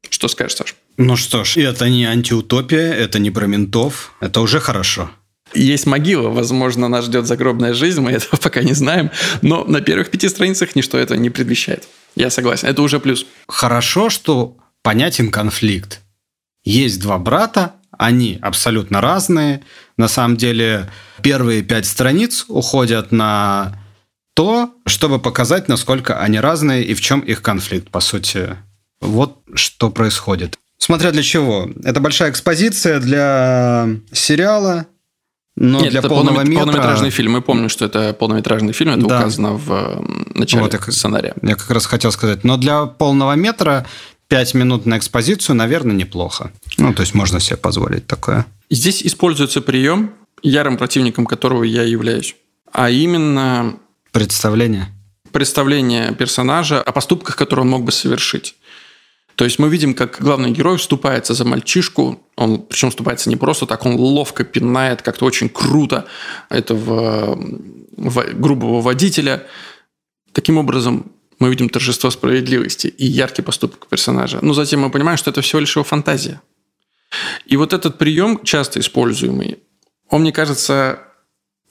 Что 0.09 0.29
скажешь, 0.29 0.57
Саш? 0.57 0.77
Ну 0.97 1.17
что 1.17 1.45
ж, 1.45 1.59
это 1.59 1.89
не 1.89 2.05
антиутопия, 2.05 2.93
это 2.93 3.19
не 3.19 3.31
про 3.31 3.47
ментов, 3.47 4.15
это 4.21 4.41
уже 4.41 4.61
хорошо. 4.61 5.11
Есть 5.55 5.87
могила, 5.87 6.29
возможно, 6.29 6.89
нас 6.89 7.07
ждет 7.07 7.27
загробная 7.27 7.75
жизнь, 7.75 8.01
мы 8.01 8.11
этого 8.13 8.37
пока 8.37 8.63
не 8.63 8.73
знаем, 8.73 9.11
но 9.43 9.65
на 9.65 9.81
первых 9.81 10.11
пяти 10.11 10.29
страницах 10.29 10.77
ничто 10.77 10.99
этого 10.99 11.19
не 11.19 11.31
предвещает. 11.31 11.89
Я 12.17 12.31
согласен, 12.31 12.69
это 12.69 12.83
уже 12.83 13.01
плюс. 13.01 13.27
Хорошо, 13.49 14.11
что 14.11 14.57
понятен 14.83 15.31
конфликт. 15.31 16.01
Есть 16.65 17.01
два 17.01 17.19
брата, 17.19 17.75
они 17.97 18.39
абсолютно 18.41 19.01
разные. 19.01 19.63
На 19.97 20.09
самом 20.09 20.37
деле, 20.37 20.91
первые 21.23 21.63
пять 21.63 21.87
страниц 21.87 22.45
уходят 22.49 23.13
на 23.13 23.79
то, 24.35 24.75
чтобы 24.87 25.19
показать, 25.19 25.69
насколько 25.69 26.19
они 26.19 26.41
разные 26.41 26.85
и 26.85 26.95
в 26.95 27.01
чем 27.01 27.21
их 27.21 27.43
конфликт, 27.43 27.91
по 27.91 28.01
сути. 28.01 28.57
Вот 29.01 29.43
что 29.55 29.91
происходит. 29.91 30.59
Смотря 30.79 31.11
для 31.11 31.23
чего. 31.23 31.71
Это 31.85 32.01
большая 32.01 32.31
экспозиция 32.31 33.01
для 33.01 33.89
сериала, 34.13 34.87
но 35.61 35.79
Нет, 35.79 35.91
для 35.91 35.99
это 35.99 36.09
полного 36.09 36.37
полнометр... 36.37 36.51
метра... 36.51 36.73
полнометражный 36.73 37.11
фильм. 37.11 37.33
Мы 37.33 37.43
помним, 37.43 37.69
что 37.69 37.85
это 37.85 38.15
полнометражный 38.15 38.73
фильм, 38.73 38.93
это 38.93 39.07
да. 39.07 39.19
указано 39.19 39.53
в 39.53 40.03
начале 40.35 40.63
вот, 40.63 40.81
сценария. 40.89 41.35
Я 41.43 41.55
как 41.55 41.71
раз 41.71 41.85
хотел 41.85 42.11
сказать. 42.13 42.45
Но 42.45 42.57
для 42.57 42.87
полного 42.87 43.35
метра 43.35 43.87
5 44.29 44.55
минут 44.55 44.87
на 44.87 44.97
экспозицию, 44.97 45.57
наверное, 45.57 45.95
неплохо. 45.95 46.51
Ну, 46.79 46.95
то 46.95 47.03
есть 47.03 47.13
можно 47.13 47.41
себе 47.41 47.59
позволить 47.59 48.07
такое. 48.07 48.47
Здесь 48.71 49.03
используется 49.03 49.61
прием, 49.61 50.15
ярым 50.43 50.79
противником 50.79 51.27
которого 51.27 51.63
я 51.63 51.83
являюсь, 51.83 52.37
а 52.73 52.89
именно... 52.89 53.77
Представление. 54.13 54.89
Представление 55.31 56.15
персонажа 56.15 56.81
о 56.81 56.91
поступках, 56.93 57.37
которые 57.37 57.65
он 57.65 57.71
мог 57.71 57.85
бы 57.85 57.93
совершить. 57.93 58.55
То 59.41 59.45
есть 59.47 59.59
мы 59.59 59.71
видим, 59.71 59.95
как 59.95 60.19
главный 60.21 60.51
герой 60.51 60.77
вступается 60.77 61.33
за 61.33 61.47
мальчишку, 61.47 62.21
он 62.37 62.61
причем 62.61 62.91
вступается 62.91 63.31
не 63.31 63.37
просто 63.37 63.65
так, 63.65 63.87
он 63.87 63.95
ловко 63.95 64.45
пинает, 64.45 65.01
как-то 65.01 65.25
очень 65.25 65.49
круто 65.49 66.05
этого 66.51 67.39
грубого 67.97 68.83
водителя. 68.83 69.47
Таким 70.33 70.59
образом, 70.59 71.13
мы 71.39 71.49
видим 71.49 71.71
торжество 71.71 72.11
справедливости 72.11 72.89
и 72.89 73.07
яркий 73.07 73.41
поступок 73.41 73.87
персонажа. 73.87 74.41
Но 74.43 74.53
затем 74.53 74.81
мы 74.81 74.91
понимаем, 74.91 75.17
что 75.17 75.31
это 75.31 75.41
всего 75.41 75.61
лишь 75.61 75.75
его 75.75 75.85
фантазия. 75.85 76.43
И 77.47 77.57
вот 77.57 77.73
этот 77.73 77.97
прием, 77.97 78.41
часто 78.45 78.79
используемый, 78.79 79.57
он, 80.11 80.21
мне 80.21 80.33
кажется, 80.33 80.99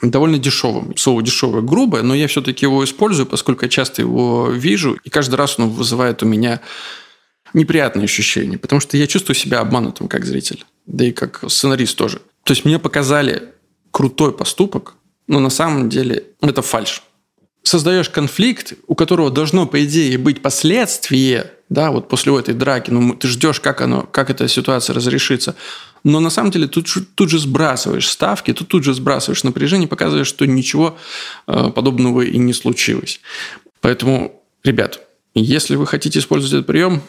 довольно 0.02 0.40
дешевым. 0.40 0.98
Слово 0.98 1.22
дешевое 1.22 1.62
грубое, 1.62 2.02
но 2.02 2.16
я 2.16 2.28
все-таки 2.28 2.66
его 2.66 2.84
использую, 2.84 3.28
поскольку 3.28 3.66
я 3.66 3.70
часто 3.70 4.02
его 4.02 4.50
вижу, 4.50 4.98
и 5.04 5.12
каждый 5.12 5.36
раз 5.36 5.60
он 5.60 5.70
вызывает 5.70 6.24
у 6.24 6.26
меня 6.26 6.62
неприятные 7.54 8.06
ощущения, 8.06 8.58
потому 8.58 8.80
что 8.80 8.98
я 8.98 9.08
чувствую 9.08 9.36
себя 9.36 9.60
обманутым 9.60 10.08
как 10.08 10.26
зритель, 10.26 10.66
да 10.86 11.06
и 11.06 11.12
как 11.12 11.44
сценарист 11.48 11.98
тоже. 11.98 12.22
То 12.44 12.54
есть 12.54 12.66
мне 12.66 12.80
показали 12.80 13.54
крутой 13.92 14.34
поступок, 14.34 14.96
но 15.28 15.40
на 15.40 15.50
самом 15.50 15.90
деле 15.90 16.26
это 16.42 16.62
фальш. 16.62 17.04
Создаешь 17.64 18.10
конфликт, 18.10 18.74
у 18.88 18.96
которого 18.96 19.30
должно, 19.30 19.68
по 19.68 19.84
идее, 19.84 20.18
быть 20.18 20.42
последствие, 20.42 21.52
да, 21.70 21.92
вот 21.92 22.08
после 22.08 22.38
этой 22.38 22.56
драки, 22.56 22.90
ну, 22.90 23.14
ты 23.14 23.28
ждешь, 23.28 23.60
как, 23.60 23.82
оно, 23.82 24.04
как 24.04 24.30
эта 24.30 24.48
ситуация 24.48 24.96
разрешится. 24.96 25.56
Но 26.04 26.20
на 26.20 26.30
самом 26.30 26.52
деле 26.52 26.68
тут, 26.68 26.88
тут 27.14 27.30
же 27.30 27.38
сбрасываешь 27.38 28.10
ставки, 28.10 28.54
тут 28.54 28.70
тут 28.70 28.84
же 28.84 28.94
сбрасываешь 28.94 29.44
напряжение, 29.44 29.88
показываешь, 29.88 30.28
что 30.28 30.48
ничего 30.48 30.98
э, 31.46 31.70
подобного 31.76 32.22
и 32.22 32.38
не 32.38 32.54
случилось. 32.54 33.20
Поэтому, 33.82 34.42
ребят, 34.64 35.02
если 35.36 35.76
вы 35.76 35.86
хотите 35.86 36.20
использовать 36.20 36.54
этот 36.54 36.68
прием, 36.68 37.04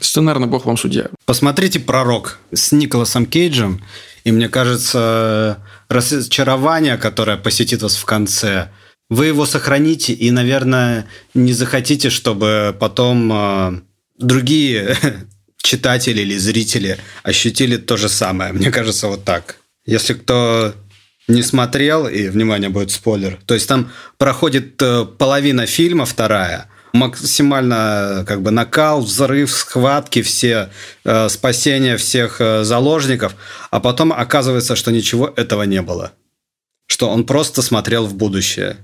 сценарный 0.00 0.48
бог 0.48 0.64
вам 0.64 0.76
судья. 0.76 1.08
Посмотрите 1.26 1.80
«Пророк» 1.80 2.38
с 2.52 2.72
Николасом 2.72 3.26
Кейджем, 3.26 3.82
и 4.24 4.32
мне 4.32 4.48
кажется, 4.48 5.58
разочарование, 5.88 6.96
которое 6.96 7.36
посетит 7.36 7.82
вас 7.82 7.96
в 7.96 8.04
конце, 8.04 8.70
вы 9.10 9.26
его 9.26 9.44
сохраните 9.44 10.14
и, 10.14 10.30
наверное, 10.30 11.06
не 11.34 11.52
захотите, 11.52 12.08
чтобы 12.08 12.74
потом 12.78 13.30
э, 13.32 13.80
другие 14.18 14.96
читатели 15.62 16.22
или 16.22 16.38
зрители 16.38 16.98
ощутили 17.22 17.76
то 17.76 17.96
же 17.96 18.08
самое. 18.08 18.52
Мне 18.52 18.70
кажется, 18.70 19.08
вот 19.08 19.24
так. 19.24 19.56
Если 19.84 20.14
кто 20.14 20.74
не 21.28 21.42
смотрел, 21.42 22.08
и, 22.08 22.28
внимание, 22.28 22.70
будет 22.70 22.90
спойлер, 22.90 23.38
то 23.44 23.54
есть 23.54 23.68
там 23.68 23.92
проходит 24.16 24.80
э, 24.80 25.04
половина 25.04 25.66
фильма, 25.66 26.06
вторая, 26.06 26.68
максимально 26.92 28.24
как 28.26 28.42
бы 28.42 28.50
накал, 28.50 29.00
взрыв, 29.00 29.50
схватки, 29.50 30.22
все 30.22 30.70
э, 31.04 31.28
спасения 31.28 31.96
всех 31.96 32.40
э, 32.40 32.64
заложников, 32.64 33.34
а 33.70 33.80
потом 33.80 34.12
оказывается, 34.12 34.76
что 34.76 34.92
ничего 34.92 35.32
этого 35.36 35.62
не 35.62 35.82
было. 35.82 36.12
Что 36.86 37.08
он 37.08 37.24
просто 37.24 37.62
смотрел 37.62 38.06
в 38.06 38.14
будущее. 38.14 38.76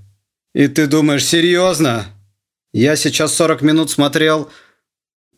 И 0.54 0.68
ты 0.68 0.86
думаешь, 0.86 1.24
серьезно? 1.24 2.06
Я 2.72 2.96
сейчас 2.96 3.34
40 3.34 3.62
минут 3.62 3.90
смотрел 3.90 4.50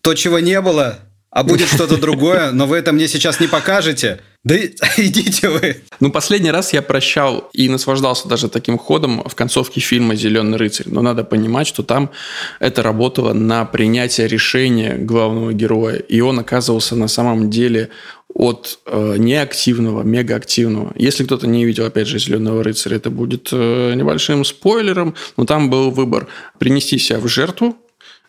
то, 0.01 0.15
чего 0.15 0.39
не 0.39 0.61
было, 0.61 0.99
а 1.31 1.45
будет 1.45 1.69
что-то 1.69 1.97
другое, 1.97 2.51
но 2.51 2.67
вы 2.67 2.77
это 2.77 2.93
мне 2.93 3.07
сейчас 3.07 3.39
не 3.39 3.47
покажете. 3.47 4.21
Да 4.43 4.57
идите 4.97 5.49
вы. 5.49 5.77
Ну, 6.01 6.11
последний 6.11 6.51
раз 6.51 6.73
я 6.73 6.83
прощал 6.83 7.51
и 7.53 7.69
наслаждался 7.69 8.27
даже 8.27 8.49
таким 8.49 8.79
ходом 8.79 9.23
в 9.25 9.35
концовке 9.35 9.81
фильма 9.81 10.17
«Зеленый 10.17 10.59
рыцарь». 10.59 10.89
Но 10.89 11.03
надо 11.03 11.23
понимать, 11.23 11.69
что 11.69 11.83
там 11.83 12.11
это 12.59 12.83
работало 12.83 13.33
на 13.33 13.65
принятие 13.65 14.27
решения 14.27 14.97
главного 14.97 15.53
героя. 15.53 15.97
И 15.97 16.21
он 16.21 16.41
оказывался 16.41 16.97
на 16.97 17.07
самом 17.07 17.49
деле 17.49 17.91
от 18.35 18.81
э, 18.87 19.17
неактивного, 19.19 20.03
мегаактивного. 20.03 20.93
Если 20.97 21.25
кто-то 21.25 21.47
не 21.47 21.65
видел, 21.65 21.85
опять 21.85 22.09
же, 22.09 22.19
«Зеленого 22.19 22.65
рыцаря», 22.65 22.97
это 22.97 23.11
будет 23.11 23.51
э, 23.53 23.95
небольшим 23.95 24.45
спойлером, 24.45 25.15
но 25.37 25.45
там 25.45 25.71
был 25.71 25.91
выбор 25.91 26.27
принести 26.59 26.99
себя 26.99 27.21
в 27.21 27.29
жертву 27.29 27.77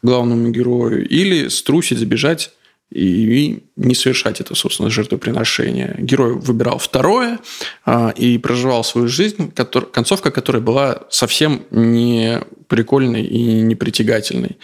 главному 0.03 0.49
герою 0.49 1.07
или 1.07 1.47
струсить, 1.47 1.99
забежать 1.99 2.51
и 2.91 3.63
не 3.77 3.95
совершать 3.95 4.41
это, 4.41 4.53
собственно, 4.53 4.89
жертвоприношение. 4.89 5.95
Герой 5.99 6.33
выбирал 6.33 6.77
второе 6.77 7.39
а, 7.85 8.09
и 8.09 8.37
проживал 8.37 8.83
свою 8.83 9.07
жизнь, 9.07 9.51
концовка 9.93 10.29
которой 10.29 10.61
была 10.61 11.03
совсем 11.09 11.63
не 11.71 12.41
прикольной 12.67 13.23
и 13.23 13.61
не 13.61 13.75
притягательной. 13.75 14.57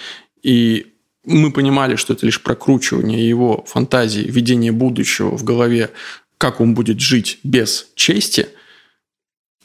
И 0.43 0.87
мы 1.23 1.51
понимали, 1.51 1.95
что 1.95 2.13
это 2.13 2.25
лишь 2.25 2.41
прокручивание 2.41 3.27
его 3.27 3.63
фантазии, 3.65 4.21
видение 4.21 4.71
будущего 4.71 5.37
в 5.37 5.43
голове, 5.43 5.91
как 6.37 6.59
он 6.59 6.73
будет 6.73 6.99
жить 6.99 7.39
без 7.43 7.87
чести, 7.95 8.47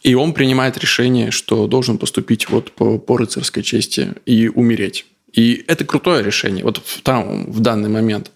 и 0.02 0.14
он 0.14 0.34
принимает 0.34 0.78
решение, 0.78 1.30
что 1.30 1.66
должен 1.66 1.98
поступить 1.98 2.48
вот 2.48 2.72
по, 2.72 2.98
по 2.98 3.16
рыцарской 3.16 3.62
чести 3.62 4.14
и 4.26 4.48
умереть. 4.48 5.06
И 5.32 5.64
это 5.66 5.84
крутое 5.84 6.22
решение, 6.22 6.64
вот 6.64 6.82
там, 7.02 7.50
в 7.50 7.60
данный 7.60 7.88
момент. 7.88 8.30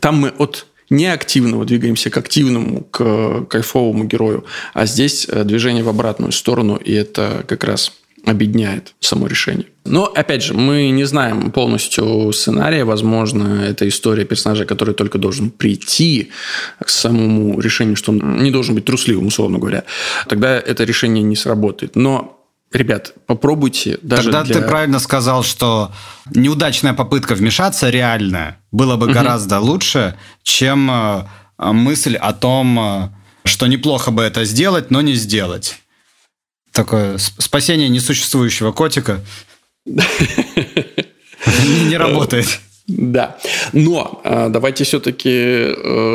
Там 0.00 0.16
мы 0.16 0.28
от 0.28 0.66
неактивного 0.90 1.64
двигаемся 1.64 2.10
к 2.10 2.16
активному, 2.16 2.82
к 2.82 3.46
кайфовому 3.48 4.04
герою, 4.04 4.44
а 4.74 4.86
здесь 4.86 5.26
э, 5.28 5.44
движение 5.44 5.84
в 5.84 5.88
обратную 5.88 6.32
сторону, 6.32 6.76
и 6.76 6.92
это 6.92 7.44
как 7.46 7.64
раз 7.64 7.92
объединяет 8.26 8.94
само 9.00 9.26
решение. 9.26 9.66
Но, 9.84 10.04
опять 10.04 10.42
же, 10.42 10.52
мы 10.52 10.90
не 10.90 11.04
знаем 11.04 11.50
полностью 11.50 12.32
сценария. 12.32 12.84
Возможно, 12.84 13.64
это 13.64 13.88
история 13.88 14.24
персонажа, 14.24 14.66
который 14.66 14.94
только 14.94 15.16
должен 15.18 15.50
прийти 15.50 16.30
к 16.78 16.90
самому 16.90 17.58
решению, 17.60 17.96
что 17.96 18.12
он 18.12 18.42
не 18.42 18.50
должен 18.50 18.74
быть 18.74 18.84
трусливым, 18.84 19.28
условно 19.28 19.58
говоря. 19.58 19.84
Тогда 20.28 20.58
это 20.58 20.84
решение 20.84 21.24
не 21.24 21.36
сработает. 21.36 21.96
Но 21.96 22.39
Ребят, 22.72 23.14
попробуйте 23.26 23.98
даже 24.02 24.30
Тогда 24.30 24.44
для... 24.44 24.54
ты 24.54 24.62
правильно 24.62 25.00
сказал, 25.00 25.42
что 25.42 25.90
неудачная 26.32 26.94
попытка 26.94 27.34
вмешаться 27.34 27.90
реальная 27.90 28.60
было 28.70 28.96
бы 28.96 29.06
угу. 29.06 29.14
гораздо 29.14 29.58
лучше, 29.58 30.16
чем 30.44 30.88
э, 30.88 31.24
мысль 31.58 32.14
о 32.14 32.32
том, 32.32 32.78
э, 32.78 33.08
что 33.44 33.66
неплохо 33.66 34.12
бы 34.12 34.22
это 34.22 34.44
сделать, 34.44 34.92
но 34.92 35.00
не 35.00 35.14
сделать. 35.14 35.80
Такое 36.70 37.18
спасение 37.18 37.88
несуществующего 37.88 38.70
котика 38.70 39.20
не 39.84 39.96
работает. 41.96 42.60
Да. 42.86 43.36
Но 43.72 44.20
э, 44.22 44.46
давайте 44.48 44.84
все-таки 44.84 45.74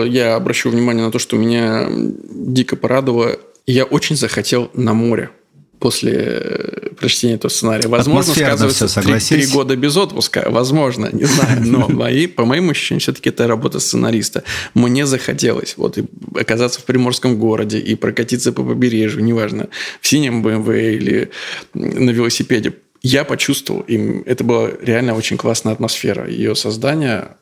я 0.09 0.35
обращу 0.35 0.69
внимание 0.69 1.05
на 1.05 1.11
то, 1.11 1.19
что 1.19 1.35
меня 1.35 1.85
дико 1.89 2.77
порадовало. 2.77 3.39
Я 3.67 3.83
очень 3.83 4.15
захотел 4.15 4.71
на 4.73 4.93
море 4.93 5.31
после 5.79 6.13
э, 6.15 6.89
прочтения 6.99 7.35
этого 7.35 7.49
сценария. 7.49 7.87
Возможно, 7.87 8.33
сказывается 8.33 8.87
три, 9.29 9.45
года 9.47 9.75
без 9.75 9.97
отпуска. 9.97 10.45
Возможно, 10.49 11.09
не 11.11 11.25
знаю. 11.25 11.61
Но 11.65 11.87
мои, 11.89 12.27
по 12.27 12.45
моим 12.45 12.69
ощущениям, 12.69 12.99
все-таки 12.99 13.29
это 13.29 13.47
работа 13.47 13.79
сценариста. 13.79 14.43
Мне 14.73 15.05
захотелось 15.05 15.75
вот 15.77 15.97
и 15.97 16.05
оказаться 16.35 16.79
в 16.79 16.85
приморском 16.85 17.37
городе 17.37 17.79
и 17.79 17.95
прокатиться 17.95 18.51
по 18.51 18.63
побережью, 18.63 19.23
неважно, 19.23 19.69
в 20.01 20.07
синем 20.07 20.41
БМВ 20.41 20.69
или 20.69 21.31
на 21.73 22.09
велосипеде. 22.09 22.73
Я 23.01 23.23
почувствовал, 23.23 23.81
и 23.81 24.23
это 24.25 24.43
была 24.43 24.69
реально 24.81 25.15
очень 25.15 25.37
классная 25.37 25.73
атмосфера. 25.73 26.27
Ее 26.27 26.55
создание, 26.55 27.37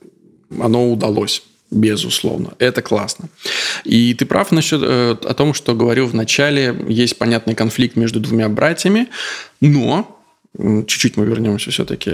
оно 0.59 0.91
удалось 0.91 1.43
безусловно. 1.73 2.53
Это 2.59 2.81
классно. 2.81 3.29
И 3.83 4.13
ты 4.13 4.25
прав 4.25 4.51
насчет 4.51 4.81
э, 4.83 5.11
о 5.11 5.33
том, 5.33 5.53
что 5.53 5.75
говорил 5.75 6.07
в 6.07 6.13
начале, 6.13 6.75
есть 6.87 7.17
понятный 7.17 7.55
конфликт 7.55 7.95
между 7.95 8.19
двумя 8.19 8.49
братьями, 8.49 9.07
но 9.59 10.19
чуть-чуть 10.57 11.17
мы 11.17 11.25
вернемся 11.25 11.71
все-таки 11.71 12.11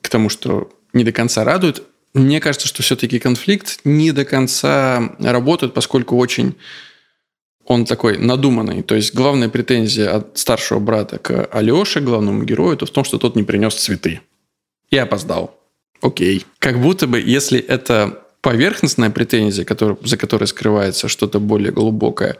к 0.00 0.08
тому, 0.08 0.28
что 0.28 0.70
не 0.92 1.04
до 1.04 1.12
конца 1.12 1.44
радует. 1.44 1.82
Мне 2.14 2.40
кажется, 2.40 2.68
что 2.68 2.82
все-таки 2.82 3.18
конфликт 3.18 3.80
не 3.84 4.12
до 4.12 4.24
конца 4.24 5.16
работает, 5.18 5.74
поскольку 5.74 6.16
очень 6.16 6.54
он 7.66 7.86
такой 7.86 8.18
надуманный. 8.18 8.82
То 8.82 8.94
есть 8.94 9.14
главная 9.14 9.48
претензия 9.48 10.14
от 10.14 10.38
старшего 10.38 10.78
брата 10.78 11.18
к 11.18 11.48
Алёше, 11.50 12.00
главному 12.00 12.44
герою, 12.44 12.74
это 12.74 12.86
в 12.86 12.90
том, 12.90 13.04
что 13.04 13.18
тот 13.18 13.36
не 13.36 13.42
принес 13.42 13.74
цветы. 13.74 14.20
И 14.90 14.96
опоздал. 14.96 15.58
Окей. 16.02 16.44
Как 16.58 16.80
будто 16.80 17.06
бы, 17.06 17.20
если 17.20 17.58
это 17.58 18.23
поверхностная 18.44 19.08
претензия, 19.08 19.64
который, 19.64 19.96
за 20.04 20.18
которой 20.18 20.44
скрывается 20.44 21.08
что-то 21.08 21.40
более 21.40 21.72
глубокое. 21.72 22.36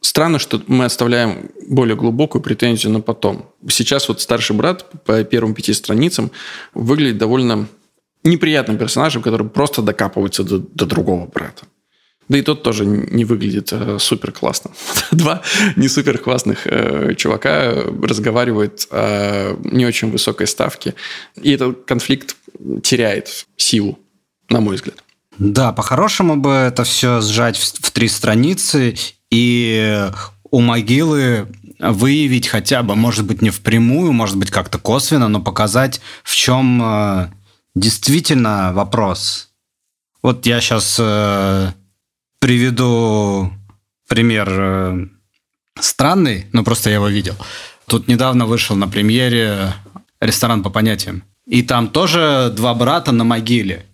Странно, 0.00 0.38
что 0.38 0.62
мы 0.68 0.86
оставляем 0.86 1.50
более 1.68 1.96
глубокую 1.96 2.40
претензию 2.40 2.92
на 2.92 3.00
потом. 3.00 3.50
Сейчас 3.68 4.08
вот 4.08 4.22
старший 4.22 4.56
брат 4.56 4.86
по 5.04 5.22
первым 5.22 5.54
пяти 5.54 5.74
страницам 5.74 6.30
выглядит 6.72 7.18
довольно 7.18 7.68
неприятным 8.22 8.78
персонажем, 8.78 9.20
который 9.20 9.46
просто 9.46 9.82
докапывается 9.82 10.44
до, 10.44 10.58
до 10.58 10.86
другого 10.86 11.26
брата. 11.26 11.66
Да 12.28 12.38
и 12.38 12.42
тот 12.42 12.62
тоже 12.62 12.86
не 12.86 13.26
выглядит 13.26 13.70
э, 13.70 13.98
супер 13.98 14.32
классно. 14.32 14.70
Два 15.10 15.42
не 15.76 15.88
супер 15.88 16.16
классных 16.16 16.66
э, 16.66 17.14
чувака 17.16 17.70
разговаривают 18.02 18.88
о 18.90 19.58
не 19.62 19.84
очень 19.84 20.10
высокой 20.10 20.46
ставке. 20.46 20.94
И 21.42 21.52
этот 21.52 21.84
конфликт 21.84 22.36
теряет 22.82 23.46
силу, 23.58 23.98
на 24.48 24.60
мой 24.60 24.76
взгляд. 24.76 25.04
Да, 25.38 25.72
по-хорошему 25.72 26.36
бы 26.36 26.50
это 26.50 26.84
все 26.84 27.20
сжать 27.20 27.56
в, 27.56 27.86
в 27.86 27.90
три 27.90 28.08
страницы 28.08 28.94
и 29.30 30.10
у 30.50 30.60
могилы 30.60 31.48
выявить 31.80 32.46
хотя 32.48 32.82
бы, 32.82 32.94
может 32.94 33.24
быть, 33.24 33.42
не 33.42 33.50
впрямую, 33.50 34.12
может 34.12 34.36
быть, 34.36 34.50
как-то 34.50 34.78
косвенно, 34.78 35.28
но 35.28 35.40
показать, 35.40 36.00
в 36.22 36.34
чем 36.34 36.80
э, 36.82 37.30
действительно 37.74 38.72
вопрос. 38.72 39.50
Вот 40.22 40.46
я 40.46 40.60
сейчас 40.60 40.96
э, 41.00 41.72
приведу 42.38 43.52
пример 44.08 44.48
э, 44.50 45.06
странный, 45.80 46.46
но 46.52 46.62
просто 46.62 46.90
я 46.90 46.96
его 46.96 47.08
видел. 47.08 47.34
Тут 47.86 48.08
недавно 48.08 48.46
вышел 48.46 48.76
на 48.76 48.88
премьере 48.88 49.74
ресторан 50.20 50.62
по 50.62 50.70
понятиям. 50.70 51.24
И 51.46 51.62
там 51.62 51.88
тоже 51.88 52.52
два 52.56 52.74
брата 52.74 53.12
на 53.12 53.24
могиле. 53.24 53.86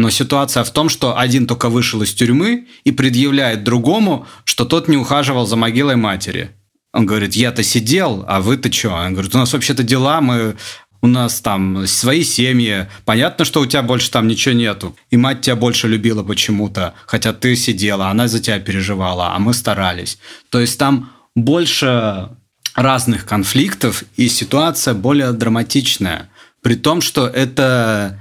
Но 0.00 0.08
ситуация 0.08 0.64
в 0.64 0.70
том, 0.70 0.88
что 0.88 1.18
один 1.18 1.46
только 1.46 1.68
вышел 1.68 2.00
из 2.00 2.14
тюрьмы 2.14 2.66
и 2.84 2.90
предъявляет 2.90 3.64
другому, 3.64 4.26
что 4.44 4.64
тот 4.64 4.88
не 4.88 4.96
ухаживал 4.96 5.44
за 5.46 5.56
могилой 5.56 5.96
матери. 5.96 6.52
Он 6.94 7.04
говорит, 7.04 7.34
я-то 7.36 7.62
сидел, 7.62 8.24
а 8.26 8.40
вы-то 8.40 8.72
что? 8.72 8.94
Он 8.94 9.12
говорит, 9.12 9.34
у 9.34 9.38
нас 9.38 9.52
вообще-то 9.52 9.82
дела, 9.82 10.22
мы 10.22 10.56
у 11.02 11.06
нас 11.06 11.42
там 11.42 11.86
свои 11.86 12.24
семьи, 12.24 12.88
понятно, 13.04 13.44
что 13.44 13.60
у 13.60 13.66
тебя 13.66 13.82
больше 13.82 14.10
там 14.10 14.26
ничего 14.26 14.54
нету. 14.54 14.96
И 15.10 15.18
мать 15.18 15.42
тебя 15.42 15.54
больше 15.54 15.86
любила 15.86 16.22
почему-то, 16.22 16.94
хотя 17.04 17.34
ты 17.34 17.54
сидела, 17.54 18.08
она 18.08 18.26
за 18.26 18.40
тебя 18.40 18.58
переживала, 18.58 19.34
а 19.34 19.38
мы 19.38 19.52
старались. 19.52 20.16
То 20.48 20.60
есть 20.60 20.78
там 20.78 21.12
больше 21.34 22.30
разных 22.74 23.26
конфликтов, 23.26 24.04
и 24.16 24.30
ситуация 24.30 24.94
более 24.94 25.32
драматичная. 25.32 26.30
При 26.62 26.76
том, 26.76 27.02
что 27.02 27.26
это 27.26 28.18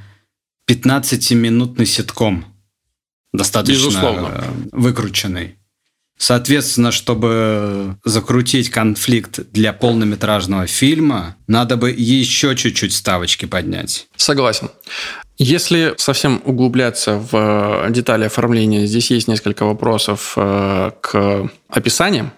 15-минутный 0.70 1.88
ситком, 1.88 2.46
достаточно 3.34 3.88
Безусловно. 3.88 4.44
выкрученный. 4.72 5.56
Соответственно, 6.18 6.92
чтобы 6.92 7.98
закрутить 8.04 8.70
конфликт 8.70 9.40
для 9.52 9.72
полнометражного 9.74 10.68
фильма, 10.68 11.38
надо 11.48 11.78
бы 11.78 11.92
еще 11.92 12.56
чуть-чуть 12.56 12.94
ставочки 12.94 13.46
поднять. 13.46 14.08
Согласен. 14.18 14.70
Если 15.38 15.94
совсем 15.98 16.42
углубляться 16.44 17.16
в 17.16 17.88
детали 17.90 18.26
оформления, 18.26 18.86
здесь 18.86 19.10
есть 19.10 19.30
несколько 19.30 19.64
вопросов 19.64 20.34
э, 20.36 20.92
к 21.02 21.50
описаниям 21.70 22.34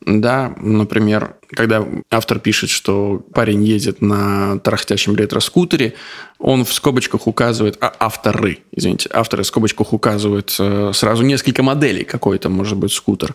да, 0.00 0.54
например, 0.58 1.36
когда 1.50 1.84
автор 2.10 2.38
пишет, 2.38 2.70
что 2.70 3.24
парень 3.34 3.64
едет 3.64 4.00
на 4.00 4.58
тарахтящем 4.60 5.16
ретро-скутере, 5.16 5.94
он 6.38 6.64
в 6.64 6.72
скобочках 6.72 7.26
указывает, 7.26 7.76
а 7.80 7.92
авторы, 7.98 8.60
извините, 8.72 9.10
авторы 9.12 9.42
в 9.42 9.46
скобочках 9.46 9.92
указывают 9.92 10.54
э, 10.58 10.92
сразу 10.94 11.24
несколько 11.24 11.62
моделей, 11.62 12.04
какой 12.04 12.36
это 12.36 12.48
может 12.48 12.78
быть 12.78 12.92
скутер. 12.92 13.34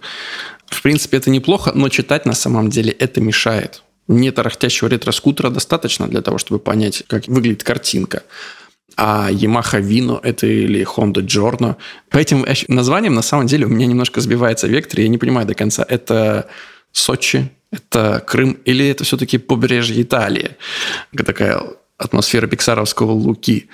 В 0.67 0.81
принципе, 0.81 1.17
это 1.17 1.29
неплохо, 1.29 1.71
но 1.75 1.89
читать 1.89 2.25
на 2.25 2.33
самом 2.33 2.69
деле 2.69 2.91
это 2.91 3.19
мешает. 3.19 3.83
Не 4.07 4.31
тарахтящего 4.31 4.87
ретро-скутера 4.87 5.49
достаточно 5.49 6.07
для 6.07 6.21
того, 6.21 6.37
чтобы 6.37 6.59
понять, 6.59 7.03
как 7.07 7.27
выглядит 7.27 7.63
картинка. 7.63 8.23
А 8.95 9.31
Yamaha 9.31 9.81
Vino 9.81 10.19
это 10.21 10.45
или 10.45 10.85
Honda 10.85 11.25
Giorno. 11.25 11.75
По 12.09 12.17
этим 12.17 12.45
названиям 12.67 13.15
на 13.15 13.21
самом 13.21 13.47
деле 13.47 13.65
у 13.65 13.69
меня 13.69 13.87
немножко 13.87 14.21
сбивается 14.21 14.67
вектор, 14.67 14.99
я 14.99 15.07
не 15.07 15.17
понимаю 15.17 15.47
до 15.47 15.55
конца, 15.55 15.85
это 15.87 16.47
Сочи, 16.91 17.49
это 17.71 18.23
Крым 18.25 18.59
или 18.65 18.87
это 18.87 19.03
все-таки 19.03 19.39
побережье 19.39 20.01
Италии? 20.01 20.51
Такая 21.25 21.59
атмосфера 21.97 22.47
пиксаровского 22.47 23.11
луки. 23.11 23.67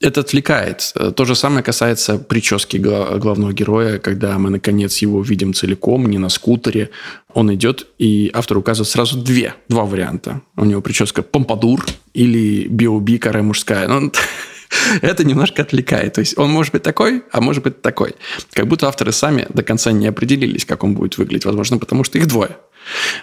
Это 0.00 0.20
отвлекает. 0.20 0.94
То 1.14 1.24
же 1.24 1.36
самое 1.36 1.62
касается 1.62 2.18
прически 2.18 2.76
главного 2.76 3.52
героя, 3.52 3.98
когда 3.98 4.36
мы, 4.38 4.50
наконец, 4.50 4.98
его 4.98 5.22
видим 5.22 5.54
целиком, 5.54 6.06
не 6.06 6.18
на 6.18 6.28
скутере. 6.28 6.90
Он 7.34 7.54
идет, 7.54 7.86
и 7.98 8.30
автор 8.34 8.58
указывает 8.58 8.88
сразу 8.88 9.18
две, 9.18 9.54
два 9.68 9.84
варианта. 9.84 10.40
У 10.56 10.64
него 10.64 10.80
прическа 10.80 11.22
помпадур 11.22 11.84
или 12.14 12.66
биоби, 12.66 13.18
каре 13.18 13.42
мужская. 13.42 13.86
Ну, 13.86 14.10
это 15.02 15.24
немножко 15.24 15.62
отвлекает. 15.62 16.14
То 16.14 16.20
есть 16.20 16.38
он 16.38 16.50
может 16.50 16.72
быть 16.72 16.82
такой, 16.82 17.22
а 17.30 17.40
может 17.40 17.62
быть 17.62 17.82
такой. 17.82 18.14
Как 18.52 18.66
будто 18.66 18.88
авторы 18.88 19.12
сами 19.12 19.46
до 19.52 19.62
конца 19.62 19.92
не 19.92 20.06
определились, 20.06 20.64
как 20.64 20.84
он 20.84 20.94
будет 20.94 21.18
выглядеть. 21.18 21.44
Возможно, 21.44 21.78
потому 21.78 22.04
что 22.04 22.18
их 22.18 22.26
двое. 22.26 22.56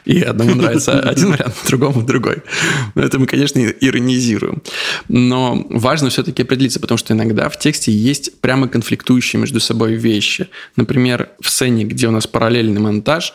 И 0.06 0.22
одному 0.22 0.56
нравится 0.56 1.00
один 1.10 1.32
вариант, 1.32 1.56
другому 1.68 2.04
другой. 2.04 2.44
Это 2.96 3.20
мы, 3.20 3.26
конечно, 3.26 3.60
иронизируем. 3.60 4.62
Но 5.08 5.66
важно 5.70 6.10
все-таки 6.10 6.44
определиться, 6.44 6.80
потому 6.80 6.98
что 6.98 7.14
иногда 7.14 7.50
в 7.50 7.60
тексте 7.60 7.92
есть 7.92 8.40
прямо 8.40 8.68
конфликтующие 8.68 9.40
между 9.40 9.60
собой 9.60 9.96
вещи. 9.96 10.50
Например, 10.76 11.30
в 11.42 11.50
сцене, 11.50 11.84
где 11.84 12.08
у 12.08 12.12
нас 12.12 12.28
параллельный 12.28 12.80
монтаж 12.80 13.34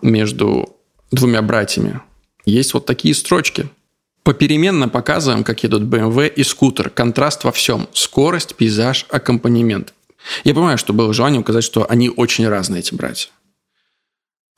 между 0.00 0.76
двумя 1.10 1.42
братьями, 1.42 2.00
есть 2.44 2.72
вот 2.72 2.86
такие 2.86 3.14
строчки. 3.14 3.68
Попеременно 4.28 4.90
показываем, 4.90 5.42
как 5.42 5.62
едут 5.62 5.84
BMW 5.84 6.28
и 6.28 6.44
скутер. 6.44 6.90
Контраст 6.90 7.44
во 7.44 7.50
всем. 7.50 7.88
Скорость, 7.94 8.56
пейзаж, 8.56 9.06
аккомпанемент. 9.08 9.94
Я 10.44 10.52
понимаю, 10.52 10.76
что 10.76 10.92
было 10.92 11.14
желание 11.14 11.40
указать, 11.40 11.64
что 11.64 11.90
они 11.90 12.10
очень 12.10 12.46
разные, 12.46 12.80
эти 12.80 12.94
братья. 12.94 13.30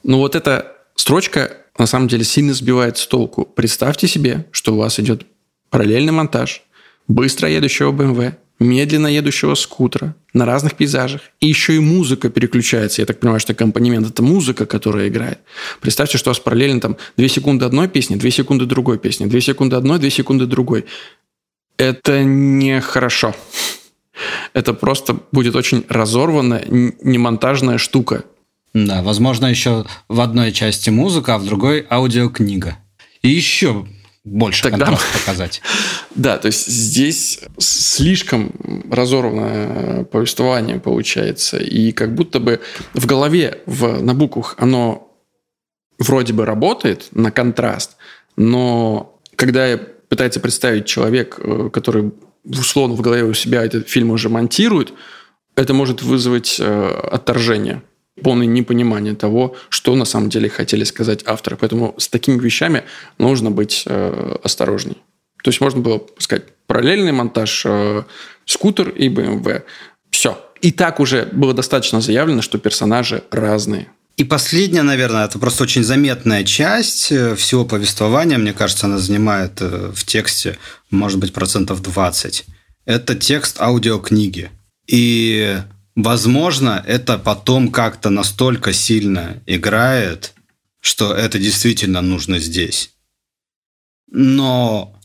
Но 0.03 0.19
вот 0.19 0.35
эта 0.35 0.73
строчка 0.97 1.59
на 1.79 1.87
самом 1.87 2.09
деле 2.09 2.25
сильно 2.25 2.53
сбивает 2.53 2.99
с 2.99 3.07
толку. 3.07 3.45
Представьте 3.45 4.09
себе, 4.09 4.49
что 4.51 4.75
у 4.75 4.79
вас 4.79 4.99
идет 4.99 5.25
параллельный 5.69 6.13
монтаж 6.13 6.65
быстро 7.11 7.49
едущего 7.49 7.93
BMW, 7.93 8.35
медленно 8.61 9.09
едущего 9.09 9.55
скутера 9.55 10.15
на 10.33 10.45
разных 10.47 10.77
пейзажах. 10.77 11.23
И 11.41 11.49
еще 11.49 11.75
и 11.75 11.81
музыка 11.81 12.31
переключается. 12.31 13.03
Я 13.03 13.07
так 13.07 13.19
понимаю, 13.19 13.41
что 13.41 13.53
аккомпанемент– 13.53 14.07
это 14.11 14.23
музыка, 14.23 14.65
которая 14.67 15.09
играет. 15.09 15.41
Представьте, 15.81 16.19
что 16.19 16.31
у 16.31 16.33
вас 16.33 16.39
параллельно 16.39 16.81
там 16.81 16.97
2 17.17 17.29
секунды 17.29 17.65
одной 17.65 17.89
песни, 17.89 18.17
2 18.17 18.31
секунды 18.31 18.67
другой 18.67 18.99
песни, 18.99 19.27
2 19.27 19.41
секунды 19.41 19.77
одной, 19.77 19.99
2 19.99 20.11
секунды 20.11 20.47
другой. 20.47 20.85
Это 21.79 22.23
нехорошо. 22.23 23.35
Это 24.53 24.75
просто 24.75 25.19
будет 25.33 25.57
очень 25.57 25.85
разорванная, 25.89 26.65
немонтажная 26.69 27.79
штука. 27.79 28.25
Да, 28.75 29.03
возможно, 29.03 29.47
еще 29.47 29.85
в 30.09 30.21
одной 30.21 30.53
части 30.53 30.91
музыка, 30.91 31.35
а 31.35 31.39
в 31.39 31.47
другой 31.47 31.87
аудиокнига. 31.91 32.77
И 33.23 33.31
еще 33.31 33.87
больше 34.31 34.63
Тогда... 34.63 34.97
показать. 35.13 35.61
Да, 36.17 36.39
то 36.39 36.47
есть 36.47 36.67
здесь 36.67 37.41
слишком 37.59 38.53
разорванное 38.91 40.05
повествование 40.05 40.81
получается. 40.81 41.57
И 41.59 41.93
как 41.93 42.15
будто 42.17 42.41
бы 42.41 42.61
в 42.95 43.07
голове, 43.07 43.61
в, 43.67 44.03
на 44.03 44.13
буквах 44.13 44.57
оно 44.59 45.09
вроде 45.99 46.33
бы 46.33 46.45
работает 46.45 47.09
на 47.13 47.31
контраст, 47.31 47.97
но 48.37 49.21
когда 49.37 49.79
пытается 50.09 50.41
представить 50.41 50.87
человек, 50.87 51.39
э, 51.39 51.71
который 51.73 52.13
условно 52.45 52.97
в 52.97 53.01
голове 53.01 53.23
у 53.23 53.35
себя 53.35 53.65
этот 53.65 53.89
фильм 53.89 54.11
уже 54.11 54.29
монтирует, 54.29 54.93
это 55.55 55.73
может 55.73 56.03
вызвать 56.03 56.57
э, 56.59 57.01
отторжение 57.13 57.83
полное 58.23 58.47
непонимание 58.47 59.15
того, 59.15 59.57
что 59.69 59.95
на 59.95 60.05
самом 60.05 60.31
деле 60.31 60.49
хотели 60.49 60.85
сказать 60.85 61.23
авторы. 61.27 61.57
Поэтому 61.57 61.95
с 61.99 62.09
такими 62.09 62.39
вещами 62.39 62.85
нужно 63.19 63.51
быть 63.51 63.85
э, 63.87 64.37
осторожней. 64.43 64.97
То 65.43 65.49
есть 65.49 65.61
можно 65.61 65.81
было 65.81 66.03
сказать 66.19 66.45
параллельный 66.67 67.13
монтаж 67.13 67.63
э, 67.65 68.03
скутер 68.45 68.91
и 68.91 69.09
BMW. 69.09 69.63
Все. 70.11 70.39
И 70.61 70.73
так 70.73 71.01
уже 71.01 71.29
было 71.33 71.55
достаточно 71.55 72.01
заявлено, 72.01 72.43
что 72.43 72.59
персонажи 72.59 73.25
разные. 73.31 73.89
И 74.17 74.25
последняя, 74.25 74.83
наверное, 74.83 75.25
это 75.25 75.39
просто 75.39 75.63
очень 75.63 75.83
заметная 75.83 76.45
часть 76.45 77.11
э, 77.11 77.35
всего 77.37 77.65
повествования. 77.65 78.37
Мне 78.37 78.53
кажется, 78.53 78.87
она 78.87 78.99
занимает 78.99 79.63
э, 79.63 79.93
в 79.95 80.05
тексте, 80.05 80.59
может 80.91 81.19
быть, 81.19 81.33
процентов 81.33 81.81
20. 81.81 82.45
Это 82.85 83.15
текст 83.15 83.61
аудиокниги. 83.61 84.51
И 84.87 85.57
Возможно, 85.97 86.83
это 86.87 87.19
потом 87.19 87.71
как-то 87.71 88.11
настолько 88.11 88.73
сильно 88.73 89.43
играет, 89.47 90.35
что 90.81 91.15
это 91.15 91.39
действительно 91.39 92.01
нужно 92.01 92.39
здесь. 92.39 92.95
Но 94.11 94.97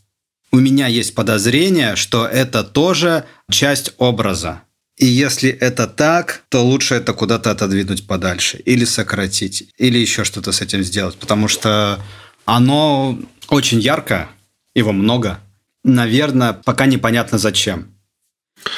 у 0.51 0.57
меня 0.57 0.87
есть 0.87 1.15
подозрение, 1.15 1.95
что 1.95 2.25
это 2.25 2.63
тоже 2.63 3.25
часть 3.49 3.93
образа. 3.97 4.61
И 4.97 5.05
если 5.05 5.49
это 5.49 5.87
так, 5.87 6.43
то 6.49 6.65
лучше 6.65 6.95
это 6.95 7.13
куда-то 7.13 7.51
отодвинуть 7.51 8.07
подальше. 8.07 8.57
Или 8.59 8.85
сократить. 8.85 9.73
Или 9.77 9.97
еще 9.97 10.23
что-то 10.23 10.53
с 10.53 10.61
этим 10.61 10.83
сделать. 10.83 11.17
Потому 11.17 11.49
что 11.49 12.01
оно 12.45 13.19
очень 13.49 13.79
ярко, 13.79 14.29
его 14.73 14.93
много. 14.93 15.39
Наверное, 15.83 16.53
пока 16.53 16.85
непонятно 16.85 17.37
зачем. 17.37 17.94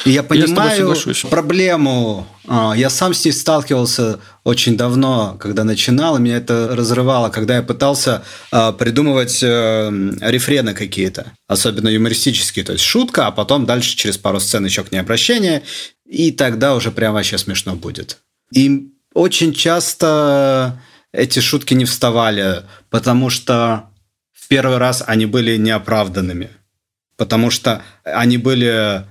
И 0.05 0.11
я 0.11 0.23
понимаю 0.23 0.95
я 1.05 1.29
проблему. 1.29 2.27
А, 2.47 2.73
я 2.75 2.89
сам 2.89 3.13
с 3.13 3.25
ней 3.25 3.31
сталкивался 3.31 4.19
очень 4.43 4.77
давно, 4.77 5.37
когда 5.39 5.63
начинал, 5.63 6.17
и 6.17 6.21
меня 6.21 6.37
это 6.37 6.69
разрывало, 6.75 7.29
когда 7.29 7.57
я 7.57 7.63
пытался 7.63 8.23
а, 8.51 8.71
придумывать 8.71 9.41
э, 9.43 9.89
рефрены 10.21 10.73
какие-то, 10.73 11.33
особенно 11.47 11.89
юмористические, 11.89 12.63
то 12.63 12.73
есть 12.73 12.85
шутка, 12.85 13.27
а 13.27 13.31
потом 13.31 13.65
дальше 13.65 13.95
через 13.95 14.17
пару 14.17 14.39
сцен 14.39 14.65
еще 14.65 14.83
к 14.83 14.91
ней 14.91 14.99
обращение, 14.99 15.63
и 16.05 16.31
тогда 16.31 16.75
уже 16.75 16.91
прям 16.91 17.13
вообще 17.13 17.37
смешно 17.37 17.75
будет. 17.75 18.19
И 18.53 18.89
очень 19.13 19.53
часто 19.53 20.81
эти 21.11 21.39
шутки 21.39 21.73
не 21.73 21.85
вставали, 21.85 22.63
потому 22.89 23.29
что 23.29 23.89
в 24.31 24.47
первый 24.47 24.77
раз 24.77 25.03
они 25.05 25.25
были 25.25 25.57
неоправданными. 25.57 26.51
Потому 27.17 27.49
что 27.49 27.81
они 28.03 28.37
были 28.37 29.05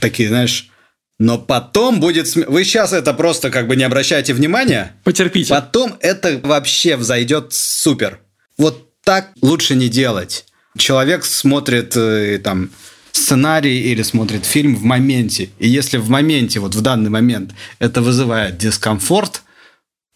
такие, 0.00 0.28
знаешь, 0.28 0.70
но 1.18 1.38
потом 1.38 2.00
будет... 2.00 2.26
См... 2.28 2.50
Вы 2.50 2.64
сейчас 2.64 2.92
это 2.92 3.14
просто 3.14 3.50
как 3.50 3.68
бы 3.68 3.76
не 3.76 3.84
обращайте 3.84 4.34
внимания. 4.34 4.96
Потерпите. 5.04 5.54
Потом 5.54 5.96
это 6.00 6.40
вообще 6.42 6.96
взойдет 6.96 7.52
супер. 7.52 8.20
Вот 8.58 8.90
так 9.02 9.30
лучше 9.40 9.74
не 9.74 9.88
делать. 9.88 10.46
Человек 10.76 11.24
смотрит 11.24 11.96
э, 11.96 12.40
там 12.42 12.70
сценарий 13.12 13.80
или 13.80 14.02
смотрит 14.02 14.44
фильм 14.44 14.74
в 14.74 14.82
моменте. 14.82 15.50
И 15.58 15.68
если 15.68 15.98
в 15.98 16.10
моменте, 16.10 16.58
вот 16.58 16.74
в 16.74 16.80
данный 16.80 17.10
момент, 17.10 17.52
это 17.78 18.02
вызывает 18.02 18.58
дискомфорт, 18.58 19.42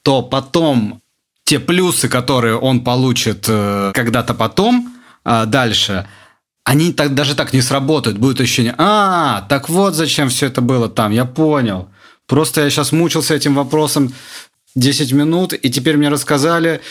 то 0.03 0.23
потом 0.23 1.01
те 1.45 1.61
плюсы, 1.61 2.09
которые 2.09 2.57
он 2.57 2.83
получит 2.83 3.47
э, 3.49 3.93
когда-то 3.95 4.35
потом, 4.35 4.97
э, 5.25 5.45
дальше, 5.47 6.09
они 6.69 6.93
так, 6.93 7.15
даже 7.15 7.35
так 7.35 7.55
не 7.55 7.63
сработают. 7.63 8.19
Будет 8.19 8.43
ощущение, 8.43 8.75
а, 8.77 9.47
так 9.49 9.71
вот 9.71 9.95
зачем 9.95 10.29
все 10.29 10.47
это 10.49 10.61
было 10.61 10.91
там, 10.91 11.13
я 11.13 11.25
понял. 11.25 11.89
Просто 12.27 12.61
я 12.61 12.69
сейчас 12.69 12.93
мучился 12.93 13.35
этим 13.35 13.55
вопросом 13.55 14.13
10 14.75 15.13
минут, 15.13 15.55
и 15.55 15.71
теперь 15.71 15.97
мне 15.97 16.11
рассказали. 16.11 16.83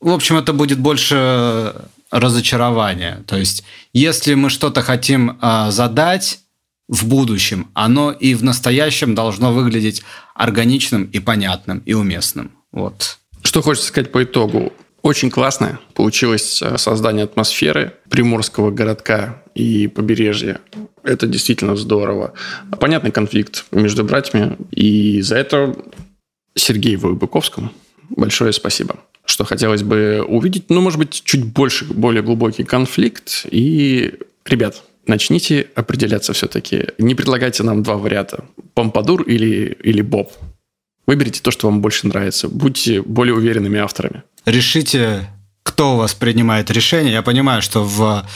В 0.00 0.10
общем, 0.10 0.36
это 0.36 0.52
будет 0.52 0.80
больше 0.80 1.76
разочарования. 2.10 3.22
То 3.28 3.36
есть, 3.36 3.62
если 3.92 4.34
мы 4.34 4.50
что-то 4.50 4.82
хотим 4.82 5.38
э, 5.40 5.70
задать 5.70 6.40
в 6.88 7.06
будущем, 7.06 7.68
оно 7.72 8.10
и 8.10 8.34
в 8.34 8.42
настоящем 8.42 9.14
должно 9.14 9.52
выглядеть 9.52 10.02
органичным 10.34 11.04
и 11.04 11.20
понятным 11.20 11.78
и 11.86 11.94
уместным. 11.94 12.50
Вот. 12.72 13.18
Что 13.44 13.62
хочется 13.62 13.86
сказать 13.86 14.10
по 14.10 14.24
итогу? 14.24 14.72
Очень 15.04 15.30
классно 15.30 15.78
получилось 15.92 16.62
э, 16.62 16.78
создание 16.78 17.24
атмосферы 17.24 17.92
приморского 18.08 18.70
городка 18.70 19.42
и 19.54 19.86
побережья. 19.86 20.62
Это 21.02 21.26
действительно 21.26 21.76
здорово. 21.76 22.32
Понятный 22.80 23.10
конфликт 23.10 23.66
между 23.70 24.02
братьями. 24.02 24.56
И 24.70 25.20
за 25.20 25.36
это 25.36 25.76
Сергею 26.54 27.16
Быковскому 27.16 27.70
большое 28.08 28.54
спасибо. 28.54 28.96
Что 29.26 29.44
хотелось 29.44 29.82
бы 29.82 30.24
увидеть, 30.26 30.70
ну, 30.70 30.80
может 30.80 30.98
быть, 30.98 31.22
чуть 31.22 31.44
больше, 31.44 31.84
более 31.84 32.22
глубокий 32.22 32.64
конфликт. 32.64 33.44
И, 33.50 34.14
ребят, 34.46 34.84
начните 35.06 35.68
определяться 35.74 36.32
все-таки. 36.32 36.86
Не 36.96 37.14
предлагайте 37.14 37.62
нам 37.62 37.82
два 37.82 37.98
варианта. 37.98 38.46
Помпадур 38.72 39.20
или, 39.24 39.76
или 39.82 40.00
Боб. 40.00 40.32
Выберите 41.06 41.40
то, 41.40 41.50
что 41.50 41.68
вам 41.68 41.80
больше 41.80 42.06
нравится. 42.06 42.48
Будьте 42.48 43.02
более 43.02 43.34
уверенными 43.34 43.78
авторами 43.78 44.22
решите, 44.46 45.28
кто 45.62 45.94
у 45.94 45.96
вас 45.98 46.14
принимает 46.14 46.70
решение. 46.70 47.12
Я 47.12 47.22
понимаю, 47.22 47.62
что 47.62 47.84
в 47.84 48.26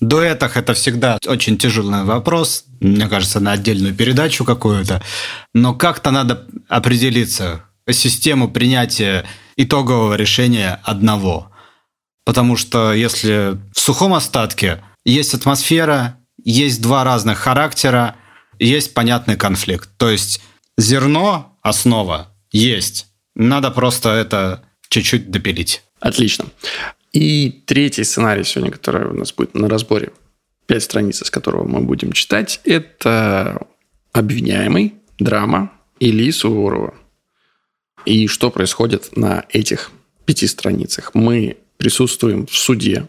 дуэтах 0.00 0.56
это 0.56 0.74
всегда 0.74 1.18
очень 1.26 1.58
тяжелый 1.58 2.04
вопрос, 2.04 2.64
мне 2.80 3.08
кажется, 3.08 3.40
на 3.40 3.52
отдельную 3.52 3.94
передачу 3.94 4.44
какую-то. 4.44 5.02
Но 5.54 5.74
как-то 5.74 6.10
надо 6.10 6.46
определиться, 6.68 7.64
систему 7.90 8.50
принятия 8.50 9.24
итогового 9.56 10.14
решения 10.14 10.80
одного. 10.84 11.50
Потому 12.24 12.56
что 12.56 12.92
если 12.92 13.58
в 13.74 13.80
сухом 13.80 14.14
остатке 14.14 14.82
есть 15.04 15.34
атмосфера, 15.34 16.18
есть 16.44 16.82
два 16.82 17.02
разных 17.02 17.38
характера, 17.38 18.16
есть 18.58 18.92
понятный 18.94 19.36
конфликт. 19.36 19.88
То 19.96 20.10
есть 20.10 20.40
зерно, 20.78 21.58
основа, 21.60 22.34
есть. 22.50 23.08
Надо 23.34 23.70
просто 23.70 24.10
это 24.10 24.64
чуть-чуть 24.88 25.30
допилить. 25.30 25.82
Отлично. 26.00 26.46
И 27.12 27.62
третий 27.66 28.04
сценарий 28.04 28.44
сегодня, 28.44 28.72
который 28.72 29.08
у 29.10 29.14
нас 29.14 29.32
будет 29.32 29.54
на 29.54 29.68
разборе, 29.68 30.12
пять 30.66 30.82
страниц, 30.82 31.20
из 31.20 31.30
которого 31.30 31.66
мы 31.66 31.80
будем 31.80 32.12
читать, 32.12 32.60
это 32.64 33.66
обвиняемый, 34.12 34.94
драма 35.18 35.72
Ильи 36.00 36.30
Суворова. 36.30 36.94
И 38.04 38.26
что 38.28 38.50
происходит 38.50 39.16
на 39.16 39.44
этих 39.50 39.90
пяти 40.24 40.46
страницах? 40.46 41.14
Мы 41.14 41.56
присутствуем 41.76 42.46
в 42.46 42.56
суде, 42.56 43.08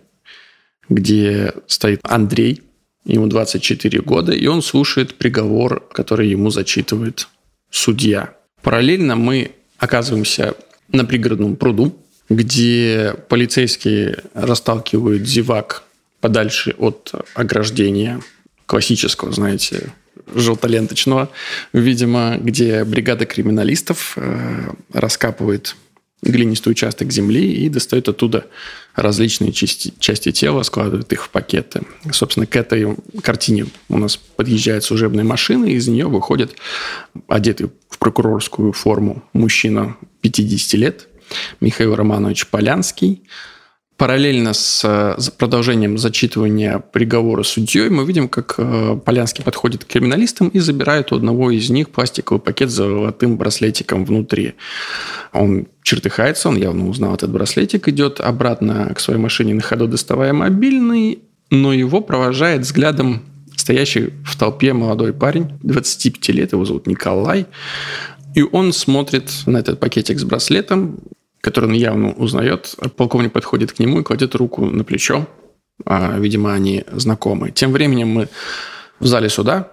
где 0.88 1.54
стоит 1.68 2.00
Андрей, 2.04 2.64
ему 3.06 3.28
24 3.28 4.02
года, 4.02 4.32
и 4.32 4.48
он 4.48 4.62
слушает 4.62 5.16
приговор, 5.16 5.88
который 5.92 6.30
ему 6.30 6.50
зачитывает 6.50 7.28
судья. 7.70 8.34
Параллельно 8.62 9.16
мы 9.16 9.52
оказываемся 9.78 10.56
на 10.92 11.06
пригородном 11.06 11.56
пруду, 11.56 11.98
где 12.30 13.16
полицейские 13.28 14.24
расталкивают 14.34 15.28
зевак 15.28 15.84
подальше 16.20 16.76
от 16.78 17.14
ограждения 17.34 18.22
классического, 18.66 19.32
знаете, 19.32 19.92
желтоленточного, 20.36 21.30
видимо, 21.74 22.38
где 22.40 22.84
бригада 22.84 23.26
криминалистов 23.26 24.14
э, 24.16 24.72
раскапывает 24.94 25.76
глинистый 26.22 26.72
участок 26.72 27.12
земли 27.12 27.54
и 27.54 27.70
достает 27.70 28.10
оттуда 28.10 28.48
различные 28.96 29.52
части, 29.52 29.94
части 30.00 30.32
тела, 30.32 30.64
складывает 30.64 31.12
их 31.14 31.24
в 31.24 31.30
пакеты. 31.30 31.84
Собственно, 32.12 32.46
к 32.46 32.56
этой 32.56 32.96
картине 33.22 33.68
у 33.88 33.98
нас 33.98 34.18
подъезжает 34.18 34.84
служебная 34.84 35.24
машина, 35.24 35.66
и 35.66 35.74
из 35.74 35.88
нее 35.88 36.08
выходит 36.08 36.56
одетый 37.28 37.70
в 37.90 37.98
прокурорскую 37.98 38.74
форму 38.74 39.24
мужчина 39.34 39.96
50 40.22 40.74
лет, 40.74 41.08
Михаил 41.62 41.96
Романович 41.96 42.48
Полянский. 42.48 43.22
Параллельно 44.00 44.54
с 44.54 45.30
продолжением 45.38 45.98
зачитывания 45.98 46.80
приговора 46.80 47.44
судьей 47.44 47.90
мы 47.90 48.06
видим, 48.06 48.30
как 48.30 48.56
э, 48.58 48.98
Полянский 49.04 49.44
подходит 49.44 49.84
к 49.84 49.88
криминалистам 49.90 50.48
и 50.48 50.60
забирает 50.60 51.12
у 51.12 51.18
одного 51.18 51.52
из 51.52 51.70
них 51.70 51.90
пластиковый 51.90 52.40
пакет 52.42 52.70
с 52.70 52.76
золотым 52.76 53.36
браслетиком 53.36 54.06
внутри. 54.06 54.54
Он 55.34 55.68
чертыхается, 55.84 56.48
он 56.48 56.56
явно 56.56 56.88
узнал 56.88 57.14
этот 57.14 57.30
браслетик, 57.30 57.90
идет 57.90 58.22
обратно 58.22 58.94
к 58.96 59.02
своей 59.02 59.20
машине 59.20 59.54
на 59.54 59.62
ходу, 59.62 59.86
доставая 59.86 60.32
мобильный, 60.32 61.20
но 61.50 61.74
его 61.74 62.00
провожает 62.00 62.62
взглядом 62.62 63.24
стоящий 63.58 64.14
в 64.24 64.38
толпе 64.38 64.72
молодой 64.72 65.12
парень, 65.12 65.60
25 65.64 66.30
лет, 66.30 66.54
его 66.54 66.64
зовут 66.64 66.88
Николай. 66.88 67.48
И 68.34 68.44
он 68.44 68.72
смотрит 68.72 69.30
на 69.46 69.58
этот 69.58 69.82
пакетик 69.82 70.20
с 70.20 70.24
браслетом, 70.24 71.00
который 71.42 71.66
он 71.66 71.74
явно 71.74 72.12
узнает. 72.14 72.76
Полковник 72.96 73.32
подходит 73.32 73.72
к 73.72 73.80
нему 73.80 74.00
и 74.02 74.04
кладет 74.04 74.36
руку 74.36 74.66
на 74.66 74.84
плечо. 74.84 75.28
А, 75.86 76.18
видимо, 76.18 76.54
они 76.54 76.84
знакомы. 76.92 77.52
Тем 77.52 77.72
временем 77.72 78.10
мы 78.10 78.30
в 79.00 79.08
зале 79.08 79.30
суда. 79.30 79.72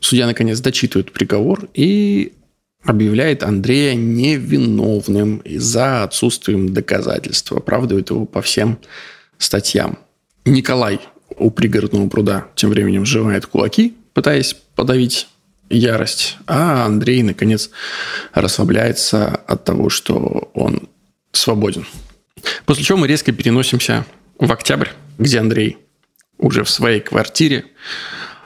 Судья, 0.00 0.26
наконец, 0.26 0.60
дочитывает 0.60 1.12
приговор 1.12 1.68
и 1.74 2.32
объявляет 2.84 3.42
Андрея 3.42 3.94
невиновным 3.94 5.38
из-за 5.38 6.04
отсутствием 6.04 6.72
доказательств. 6.72 7.52
Оправдывает 7.52 8.10
его 8.10 8.24
по 8.24 8.40
всем 8.42 8.78
статьям. 9.38 9.98
Николай 10.44 11.00
у 11.36 11.50
пригородного 11.50 12.08
пруда 12.08 12.46
тем 12.54 12.70
временем 12.70 13.04
сжимает 13.04 13.46
кулаки, 13.46 13.96
пытаясь 14.14 14.54
подавить 14.54 15.28
ярость, 15.68 16.36
а 16.46 16.86
Андрей, 16.86 17.22
наконец, 17.22 17.70
расслабляется 18.32 19.28
от 19.28 19.64
того, 19.64 19.88
что 19.88 20.50
он 20.54 20.88
свободен. 21.32 21.86
После 22.64 22.84
чего 22.84 22.98
мы 22.98 23.08
резко 23.08 23.32
переносимся 23.32 24.06
в 24.38 24.50
октябрь, 24.52 24.88
где 25.18 25.40
Андрей 25.40 25.78
уже 26.38 26.64
в 26.64 26.70
своей 26.70 27.00
квартире, 27.00 27.66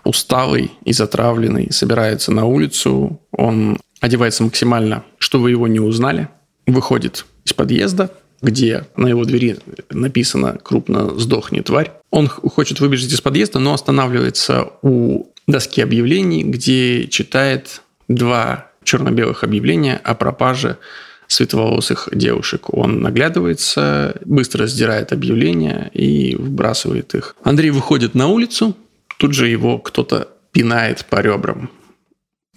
усталый 0.05 0.73
и 0.85 0.93
затравленный, 0.93 1.73
собирается 1.73 2.33
на 2.33 2.45
улицу. 2.45 3.21
Он 3.33 3.79
одевается 4.01 4.43
максимально, 4.45 5.05
чтобы 5.19 5.51
его 5.51 5.69
не 5.69 5.81
узнали, 5.81 6.29
выходит 6.67 7.27
из 7.45 7.53
подъезда, 7.53 8.13
где 8.43 8.87
на 8.97 9.09
его 9.09 9.25
двери 9.25 9.59
написано 9.91 10.59
крупно 10.63 11.19
«Сдохни, 11.19 11.61
тварь». 11.61 11.93
Он 12.11 12.29
хочет 12.29 12.81
выбежать 12.81 13.13
из 13.13 13.21
подъезда, 13.21 13.59
но 13.59 13.75
останавливается 13.75 14.71
у 14.83 15.27
доски 15.51 15.81
объявлений, 15.81 16.43
где 16.43 17.07
читает 17.09 17.83
два 18.09 18.71
черно-белых 18.85 19.45
объявления 19.45 20.01
о 20.03 20.15
пропаже 20.15 20.79
светловолосых 21.27 22.09
девушек. 22.13 22.75
Он 22.75 23.01
наглядывается, 23.01 24.17
быстро 24.25 24.67
сдирает 24.67 25.13
объявления 25.13 25.91
и 25.95 26.35
выбрасывает 26.35 27.15
их. 27.15 27.37
Андрей 27.45 27.71
выходит 27.71 28.15
на 28.15 28.27
улицу, 28.27 28.77
тут 29.17 29.33
же 29.33 29.47
его 29.47 29.79
кто-то 29.79 30.29
пинает 30.51 31.05
по 31.05 31.21
ребрам. 31.21 31.71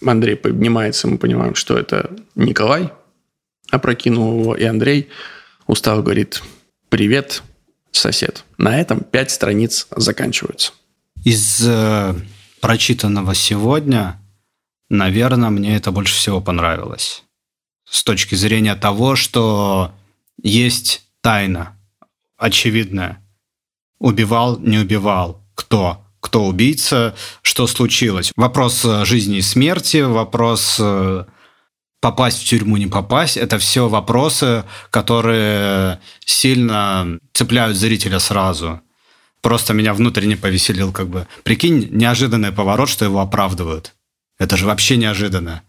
Андрей 0.03 0.35
поднимается, 0.35 1.07
мы 1.07 1.17
понимаем, 1.17 1.53
что 1.53 1.77
это 1.77 2.09
Николай, 2.35 2.89
опрокинул 3.69 4.41
его, 4.41 4.55
и 4.55 4.63
Андрей 4.63 5.09
устал 5.67 6.01
говорит 6.01 6.41
«Привет, 6.89 7.43
сосед». 7.91 8.43
На 8.57 8.79
этом 8.79 9.01
пять 9.01 9.31
страниц 9.31 9.87
заканчиваются. 9.95 10.73
Из 11.23 11.65
э, 11.65 12.15
прочитанного 12.63 13.35
сегодня, 13.35 14.21
наверное, 14.89 15.49
мне 15.49 15.75
это 15.75 15.91
больше 15.91 16.15
всего 16.15 16.39
понравилось. 16.39 17.25
С 17.83 18.05
точки 18.05 18.35
зрения 18.35 18.73
того, 18.75 19.17
что 19.17 19.91
есть 20.41 21.03
тайна 21.19 21.77
очевидная. 22.37 23.21
Убивал, 23.99 24.59
не 24.59 24.77
убивал, 24.77 25.43
кто? 25.55 26.05
Кто 26.21 26.45
убийца, 26.45 27.15
что 27.41 27.67
случилось? 27.67 28.31
Вопрос 28.37 28.85
э, 28.85 29.03
жизни 29.03 29.39
и 29.39 29.41
смерти, 29.41 29.97
вопрос 29.97 30.77
э, 30.79 31.25
попасть 31.99 32.43
в 32.43 32.45
тюрьму, 32.45 32.77
не 32.77 32.87
попасть, 32.87 33.35
это 33.35 33.59
все 33.59 33.89
вопросы, 33.89 34.63
которые 34.89 35.99
сильно 36.25 37.19
цепляют 37.33 37.75
зрителя 37.75 38.19
сразу. 38.19 38.79
Просто 39.43 39.73
меня 39.73 39.93
внутренне 39.93 40.37
повеселил, 40.37 40.93
как 40.93 41.09
бы. 41.09 41.27
Прикинь, 41.43 41.89
неожиданный 41.91 42.53
поворот, 42.53 42.87
что 42.87 43.03
его 43.03 43.19
оправдывают. 43.19 43.93
Это 44.39 44.55
же 44.55 44.65
вообще 44.65 44.95
неожиданно. 44.95 45.63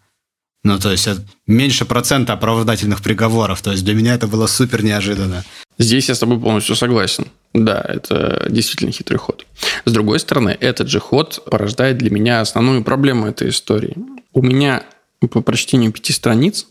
Ну, 0.62 0.78
то 0.78 0.92
есть 0.92 1.08
меньше 1.48 1.84
процента 1.84 2.34
оправдательных 2.34 3.02
приговоров. 3.02 3.62
То 3.62 3.72
есть 3.72 3.84
для 3.84 3.94
меня 3.94 4.14
это 4.14 4.28
было 4.28 4.46
супер 4.46 4.84
неожиданно. 4.84 5.44
Здесь 5.76 6.08
я 6.08 6.14
с 6.14 6.20
тобой 6.20 6.40
полностью 6.40 6.76
согласен. 6.76 7.26
Да, 7.52 7.84
это 7.86 8.46
действительно 8.48 8.92
хитрый 8.92 9.18
ход. 9.18 9.44
С 9.84 9.90
другой 9.90 10.20
стороны, 10.20 10.56
этот 10.60 10.88
же 10.88 11.00
ход 11.00 11.44
порождает 11.50 11.98
для 11.98 12.10
меня 12.10 12.40
основную 12.40 12.84
проблему 12.84 13.26
этой 13.26 13.48
истории. 13.48 13.96
У 14.32 14.40
меня 14.40 14.84
по 15.18 15.40
прочтению 15.40 15.90
пяти 15.90 16.12
страниц, 16.12 16.68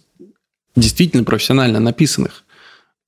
действительно 0.77 1.25
профессионально 1.25 1.81
написанных, 1.81 2.45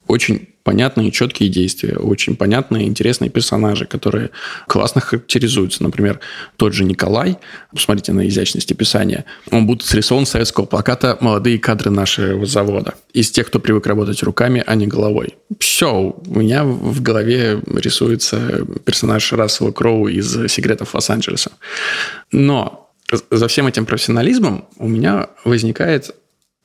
очень 0.05 0.49
понятные 0.65 1.09
и 1.09 1.11
четкие 1.11 1.47
действия, 1.47 1.95
очень 1.95 2.35
понятные 2.35 2.85
и 2.85 2.87
интересные 2.87 3.29
персонажи, 3.29 3.85
которые 3.85 4.31
классно 4.67 4.99
характеризуются. 4.99 5.83
Например, 5.83 6.19
тот 6.57 6.73
же 6.73 6.83
Николай, 6.83 7.37
посмотрите 7.71 8.13
на 8.13 8.27
изящность 8.27 8.71
описания, 8.71 9.25
он 9.51 9.67
будет 9.67 9.83
срисован 9.83 10.25
с 10.25 10.31
советского 10.31 10.65
плаката 10.65 11.17
«Молодые 11.21 11.59
кадры 11.59 11.91
нашего 11.91 12.47
завода». 12.47 12.95
Из 13.13 13.29
тех, 13.29 13.47
кто 13.47 13.59
привык 13.59 13.85
работать 13.85 14.23
руками, 14.23 14.63
а 14.65 14.73
не 14.73 14.87
головой. 14.87 15.35
Все, 15.59 15.91
у 16.25 16.39
меня 16.39 16.63
в 16.63 16.99
голове 16.99 17.61
рисуется 17.67 18.65
персонаж 18.85 19.31
Рассела 19.33 19.71
Кроу 19.71 20.07
из 20.07 20.51
«Секретов 20.51 20.95
Лос-Анджелеса». 20.95 21.51
Но 22.31 22.89
за 23.29 23.47
всем 23.47 23.67
этим 23.67 23.85
профессионализмом 23.85 24.65
у 24.79 24.87
меня 24.87 25.29
возникает 25.43 26.15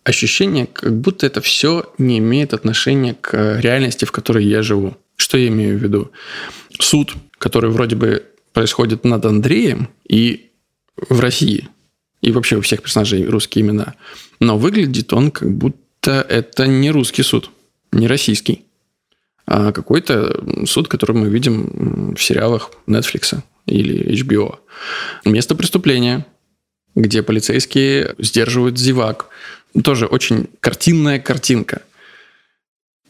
ощущение, 0.05 0.66
как 0.66 0.98
будто 0.98 1.26
это 1.26 1.40
все 1.40 1.92
не 1.98 2.18
имеет 2.18 2.55
отношения 2.55 3.14
к 3.14 3.61
реальности, 3.61 4.05
в 4.05 4.12
которой 4.12 4.44
я 4.44 4.62
живу. 4.62 4.96
Что 5.16 5.38
я 5.38 5.48
имею 5.48 5.78
в 5.78 5.82
виду? 5.82 6.11
Суд, 6.78 7.14
который 7.38 7.70
вроде 7.70 7.96
бы 7.96 8.24
происходит 8.53 9.05
над 9.05 9.24
Андреем 9.24 9.88
и 10.09 10.51
в 10.96 11.20
России, 11.20 11.68
и 12.20 12.32
вообще 12.32 12.57
у 12.57 12.61
всех 12.61 12.82
персонажей 12.82 13.24
русские 13.26 13.64
имена, 13.64 13.94
но 14.40 14.59
выглядит 14.59 15.12
он 15.12 15.30
как 15.30 15.51
будто 15.51 16.24
это 16.28 16.66
не 16.66 16.90
русский 16.90 17.22
суд, 17.22 17.51
не 17.92 18.07
российский, 18.07 18.64
а 19.46 19.72
какой-то 19.72 20.42
суд, 20.66 20.88
который 20.88 21.16
мы 21.16 21.28
видим 21.28 22.14
в 22.14 22.22
сериалах 22.22 22.70
Netflix 22.86 23.38
или 23.66 24.14
HBO. 24.14 24.59
Место 25.24 25.55
преступления, 25.55 26.26
где 26.94 27.22
полицейские 27.22 28.14
сдерживают 28.18 28.78
зевак, 28.78 29.28
тоже 29.82 30.06
очень 30.06 30.48
картинная 30.60 31.18
картинка. 31.18 31.82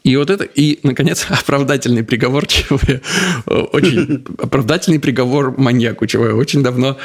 И 0.03 0.15
вот 0.15 0.31
это, 0.31 0.43
и, 0.43 0.79
наконец, 0.83 1.27
оправдательный 1.29 2.03
приговор, 2.03 2.45
чего 2.47 2.79
я 2.87 3.01
очень... 3.45 4.25
Оправдательный 4.37 4.99
приговор 4.99 5.57
маньяку, 5.57 6.07
чего 6.07 6.27
я 6.27 6.35
очень 6.35 6.63
давно 6.63 6.97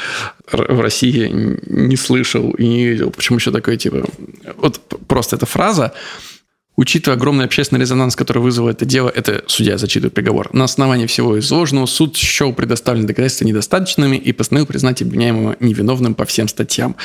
в 0.51 0.81
России 0.81 1.29
не 1.67 1.95
слышал 1.95 2.51
и 2.51 2.67
не 2.67 2.87
видел. 2.87 3.11
Почему 3.11 3.37
еще 3.37 3.51
такое, 3.51 3.77
типа... 3.77 4.05
Вот 4.57 4.81
просто 5.07 5.35
эта 5.35 5.45
фраза, 5.45 5.93
Учитывая 6.79 7.17
огромный 7.17 7.45
общественный 7.45 7.81
резонанс, 7.81 8.15
который 8.15 8.37
вызвало 8.37 8.69
это 8.69 8.85
дело, 8.85 9.09
это 9.09 9.43
судья 9.47 9.79
зачитывает 9.79 10.13
приговор. 10.13 10.53
На 10.53 10.65
основании 10.65 11.07
всего 11.07 11.39
изложенного 11.39 11.87
суд 11.87 12.15
счел 12.15 12.53
предоставленные 12.53 13.07
доказательства 13.07 13.45
недостаточными 13.45 14.15
и 14.15 14.31
постановил 14.31 14.67
признать 14.67 15.01
обвиняемого 15.01 15.55
невиновным 15.59 16.13
по 16.13 16.25
всем 16.25 16.47
статьям. 16.47 16.95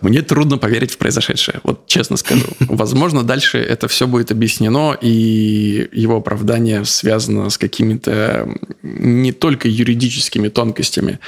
Мне 0.00 0.22
трудно 0.22 0.58
поверить 0.58 0.90
в 0.90 0.98
произошедшее, 0.98 1.60
вот 1.62 1.86
честно 1.86 2.16
скажу. 2.16 2.48
Возможно, 2.58 3.22
дальше 3.22 3.58
это 3.58 3.86
все 3.86 4.08
будет 4.08 4.32
объяснено, 4.32 4.98
и 5.00 5.88
его 5.92 6.16
оправдание 6.16 6.84
связано 6.84 7.48
с 7.48 7.58
какими-то 7.58 8.48
не 8.82 9.30
только 9.30 9.68
юридическими 9.68 10.48
тонкостями, 10.48 11.20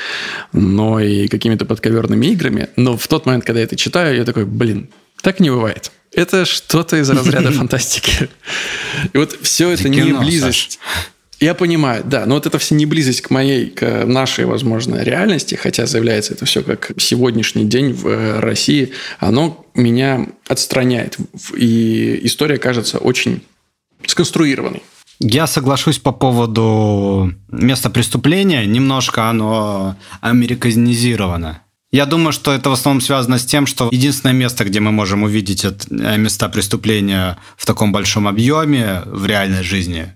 но 0.53 0.99
и 0.99 1.29
какими-то 1.29 1.65
подковерными 1.65 2.27
играми. 2.27 2.71
Но 2.75 2.97
в 2.97 3.07
тот 3.07 3.25
момент, 3.25 3.45
когда 3.45 3.61
я 3.61 3.67
это 3.67 3.77
читаю, 3.77 4.17
я 4.17 4.25
такой, 4.25 4.47
блин, 4.47 4.89
так 5.23 5.39
не 5.39 5.51
бывает. 5.51 5.93
Это 6.13 6.45
что-то 6.45 6.97
из 6.97 7.11
разряда 7.11 7.53
фантастики. 7.53 8.29
И 9.13 9.19
вот 9.19 9.39
все 9.43 9.71
это 9.71 9.89
не 9.89 10.13
близость. 10.13 10.79
Я 11.41 11.55
понимаю, 11.55 12.03
да, 12.05 12.27
но 12.27 12.35
вот 12.35 12.47
это 12.47 12.59
все 12.59 12.75
не 12.75 12.85
близость 12.85 13.21
к 13.21 13.31
моей, 13.31 13.71
к 13.71 14.05
нашей, 14.05 14.45
возможно, 14.45 14.97
реальности, 14.97 15.55
хотя 15.55 15.87
заявляется 15.87 16.35
это 16.35 16.47
все 16.47 16.63
как 16.63 16.91
сегодняшний 16.97 17.65
день 17.65 17.93
в 17.93 18.09
э, 18.09 18.41
России, 18.41 18.93
оно 19.21 19.65
меня 19.75 20.27
отстраняет. 20.49 21.17
И 21.57 22.19
история 22.25 22.59
кажется 22.59 22.99
очень 22.99 23.43
сконструированной. 24.05 24.83
Я 25.21 25.47
соглашусь 25.47 25.99
по 25.99 26.13
поводу 26.13 27.33
места 27.51 27.91
преступления. 27.91 28.67
Немножко 28.67 29.29
оно 29.29 29.97
американизировано. 30.21 31.63
Я 31.91 32.05
думаю, 32.05 32.33
что 32.33 32.53
это 32.53 32.69
в 32.69 32.75
основном 32.75 33.01
связано 33.01 33.39
с 33.39 33.47
тем, 33.47 33.67
что 33.67 33.89
единственное 33.91 34.35
место, 34.35 34.65
где 34.65 34.79
мы 34.79 34.93
можем 34.93 35.23
увидеть 35.23 35.65
э, 35.65 35.73
места 36.19 36.49
преступления 36.49 37.39
в 37.57 37.65
таком 37.65 37.93
большом 37.93 38.29
объеме 38.29 39.03
в 39.07 39.25
реальной 39.25 39.63
жизни, 39.63 40.13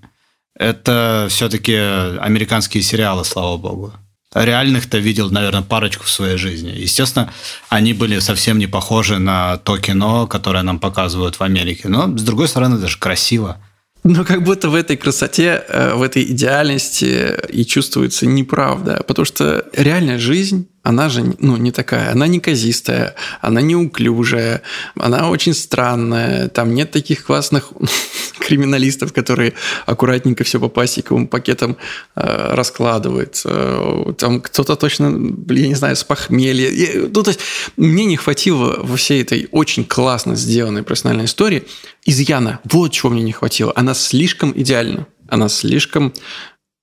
это 0.55 1.27
все-таки 1.31 1.75
американские 1.75 2.83
сериалы, 2.83 3.25
слава 3.25 3.57
богу. 3.57 3.93
Реальных-то 4.35 4.99
видел, 4.99 5.31
наверное, 5.31 5.63
парочку 5.63 6.05
в 6.05 6.11
своей 6.11 6.37
жизни. 6.37 6.71
Естественно, 6.71 7.33
они 7.69 7.93
были 7.95 8.19
совсем 8.19 8.59
не 8.59 8.67
похожи 8.67 9.19
на 9.19 9.59
то 9.59 9.79
кино, 9.79 10.27
которое 10.27 10.63
нам 10.63 10.79
показывают 10.79 11.37
в 11.37 11.43
Америке. 11.43 11.89
Но, 11.89 12.07
с 12.17 12.23
другой 12.23 12.49
стороны, 12.49 12.79
даже 12.79 12.99
красиво. 12.99 13.59
Но 14.05 14.25
как 14.25 14.43
будто 14.43 14.69
в 14.69 14.75
этой 14.75 14.97
красоте, 14.97 15.65
э, 15.69 15.95
в 15.95 16.03
этой 16.03 16.25
идеальности 16.25 17.35
и 17.49 17.65
чувствуется 17.65 18.27
неправда. 18.27 19.03
Потому 19.07 19.25
что 19.25 19.65
реальная 19.75 20.19
жизнь 20.19 20.69
она 20.83 21.09
же 21.09 21.35
ну, 21.39 21.57
не 21.57 21.71
такая, 21.71 22.11
она 22.11 22.27
не 22.27 22.41
казистая, 22.41 23.15
она 23.41 23.61
неуклюжая, 23.61 24.63
она 24.97 25.31
очень 25.31 25.55
странная, 25.55 26.49
там 26.49 26.75
нет 26.75 26.91
таких 26.91 27.25
классных 27.25 27.73
криминалистов, 28.41 29.13
которые 29.13 29.55
аккуратненько 29.87 30.43
все 30.45 30.59
по 30.59 30.69
пластиковым 30.69 31.29
пакетам 31.29 31.77
э, 32.17 32.55
раскладывают. 32.55 33.41
Э, 33.45 34.13
там 34.19 34.41
кто-то 34.41 34.75
точно, 34.75 35.05
я 35.51 35.69
не 35.69 35.75
знаю, 35.75 35.95
с 35.95 36.03
похмелья. 36.03 36.69
Я, 36.69 37.09
ну, 37.15 37.23
то 37.23 37.31
есть 37.31 37.41
мне 37.77 38.05
не 38.05 38.17
хватило 38.17 38.81
во 38.83 38.97
всей 38.97 39.23
этой 39.23 39.49
очень 39.53 39.85
классно 39.85 40.35
сделанной 40.35 40.83
профессиональной 40.83 41.27
истории 41.27 41.65
изъяна. 42.05 42.59
Вот 42.65 42.93
чего 42.93 43.11
мне 43.11 43.23
не 43.23 43.33
хватило. 43.33 43.73
Она 43.77 43.95
слишком 43.95 44.53
идеальна. 44.57 45.07
Она 45.29 45.49
слишком 45.49 46.13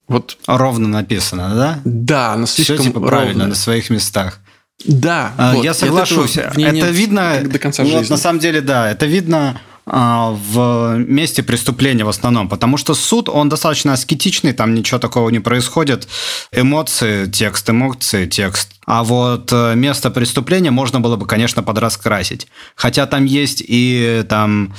вот 0.10 0.38
ровно 0.48 0.88
написано, 0.88 1.56
да? 1.56 1.80
Да, 1.86 2.36
но 2.36 2.46
слишком 2.46 2.78
Все, 2.78 2.86
типа, 2.86 3.00
правильно 3.00 3.48
на 3.48 3.56
своих 3.56 3.90
местах. 3.90 4.40
Да, 4.86 5.34
а, 5.38 5.56
вот, 5.56 5.64
я 5.64 5.74
соглашусь. 5.74 6.38
Это, 6.38 6.60
это 6.60 6.90
видно 6.90 7.42
до 7.44 7.60
конца 7.60 7.84
жизни. 7.84 8.00
Вот, 8.00 8.10
на 8.10 8.18
самом 8.18 8.40
деле, 8.40 8.62
да, 8.62 8.90
это 8.90 9.06
видно 9.06 9.60
а, 9.86 10.32
в 10.32 10.98
месте 10.98 11.44
преступления 11.44 12.06
в 12.06 12.10
основном, 12.10 12.48
потому 12.48 12.78
что 12.78 12.94
суд, 12.94 13.28
он 13.28 13.50
достаточно 13.50 13.94
аскетичный, 13.94 14.54
там 14.54 14.76
ничего 14.76 15.00
такого 15.00 15.30
не 15.30 15.40
происходит. 15.40 16.08
Эмоции, 16.52 17.26
текст, 17.26 17.70
эмоции, 17.70 18.26
текст. 18.26 18.72
А 18.86 19.04
вот 19.04 19.52
э, 19.52 19.76
место 19.76 20.12
преступления 20.12 20.72
можно 20.72 21.00
было 21.00 21.16
бы, 21.16 21.26
конечно, 21.26 21.64
подраскрасить. 21.64 22.48
Хотя 22.76 23.06
там 23.06 23.26
есть 23.26 23.64
и 23.66 24.24
там 24.30 24.74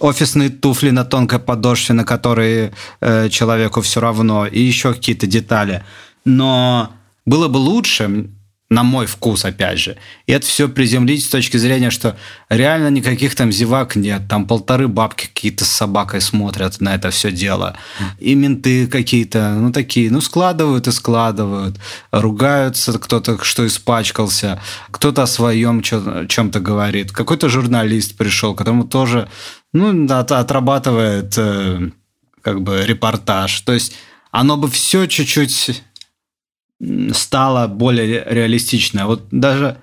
офисные 0.00 0.50
туфли 0.50 0.90
на 0.90 1.04
тонкой 1.04 1.38
подошве, 1.38 1.94
на 1.94 2.04
которые 2.04 2.72
э, 3.00 3.28
человеку 3.28 3.80
все 3.80 4.00
равно, 4.00 4.46
и 4.46 4.60
еще 4.60 4.92
какие-то 4.92 5.26
детали. 5.26 5.84
Но 6.24 6.90
было 7.24 7.48
бы 7.48 7.58
лучше, 7.58 8.28
на 8.70 8.82
мой 8.82 9.06
вкус, 9.06 9.44
опять 9.44 9.78
же, 9.78 9.96
и 10.26 10.32
это 10.32 10.46
все 10.46 10.68
приземлить 10.68 11.24
с 11.24 11.28
точки 11.28 11.58
зрения, 11.58 11.90
что 11.90 12.16
реально 12.48 12.88
никаких 12.88 13.34
там 13.34 13.52
зевак 13.52 13.94
нет, 13.94 14.22
там 14.28 14.46
полторы 14.46 14.88
бабки 14.88 15.26
какие-то 15.26 15.64
с 15.64 15.68
собакой 15.68 16.20
смотрят 16.20 16.80
на 16.80 16.94
это 16.94 17.10
все 17.10 17.30
дело, 17.30 17.76
и 18.18 18.34
менты 18.34 18.86
какие-то, 18.86 19.54
ну 19.54 19.70
такие, 19.70 20.10
ну 20.10 20.20
складывают 20.20 20.88
и 20.88 20.92
складывают, 20.92 21.78
ругаются 22.10 22.98
кто-то, 22.98 23.42
что 23.44 23.66
испачкался, 23.66 24.60
кто-то 24.90 25.22
о 25.22 25.26
своем 25.26 25.82
чем-то 25.82 26.58
говорит, 26.58 27.12
какой-то 27.12 27.48
журналист 27.48 28.16
пришел, 28.16 28.54
которому 28.54 28.84
тоже 28.84 29.28
ну, 29.74 30.06
от, 30.08 30.32
отрабатывает 30.32 31.34
э, 31.36 31.90
как 32.40 32.62
бы 32.62 32.84
репортаж. 32.86 33.60
То 33.60 33.72
есть 33.72 33.94
оно 34.30 34.56
бы 34.56 34.70
все 34.70 35.06
чуть-чуть 35.06 35.82
стало 37.12 37.66
более 37.66 38.24
реалистичное. 38.26 39.04
Вот 39.04 39.24
даже 39.30 39.76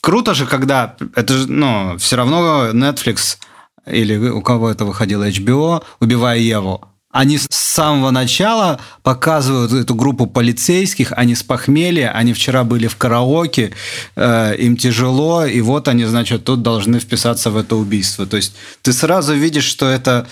круто 0.00 0.32
же, 0.34 0.46
когда 0.46 0.96
это 1.14 1.34
же, 1.34 1.50
ну, 1.50 1.98
все 1.98 2.16
равно 2.16 2.70
Netflix 2.70 3.38
или 3.86 4.16
у 4.16 4.42
кого 4.42 4.70
это 4.70 4.84
выходило 4.84 5.28
HBO, 5.28 5.82
«Убивая 5.98 6.38
Еву», 6.38 6.91
они 7.12 7.36
с 7.38 7.46
самого 7.50 8.10
начала 8.10 8.80
показывают 9.02 9.72
эту 9.72 9.94
группу 9.94 10.26
полицейских, 10.26 11.12
они 11.12 11.34
с 11.34 11.42
похмелья, 11.42 12.10
они 12.10 12.32
вчера 12.32 12.64
были 12.64 12.86
в 12.86 12.96
караоке, 12.96 13.72
э, 14.16 14.56
им 14.56 14.76
тяжело, 14.76 15.44
и 15.44 15.60
вот 15.60 15.88
они, 15.88 16.04
значит, 16.06 16.44
тут 16.44 16.62
должны 16.62 16.98
вписаться 16.98 17.50
в 17.50 17.56
это 17.58 17.76
убийство. 17.76 18.26
То 18.26 18.38
есть 18.38 18.54
ты 18.80 18.92
сразу 18.94 19.34
видишь, 19.34 19.64
что 19.64 19.88
это 19.88 20.26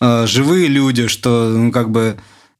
э, 0.00 0.26
живые 0.26 0.68
люди, 0.68 1.08
что, 1.08 1.48
ну, 1.48 1.72
как 1.72 1.90
бы 1.90 2.16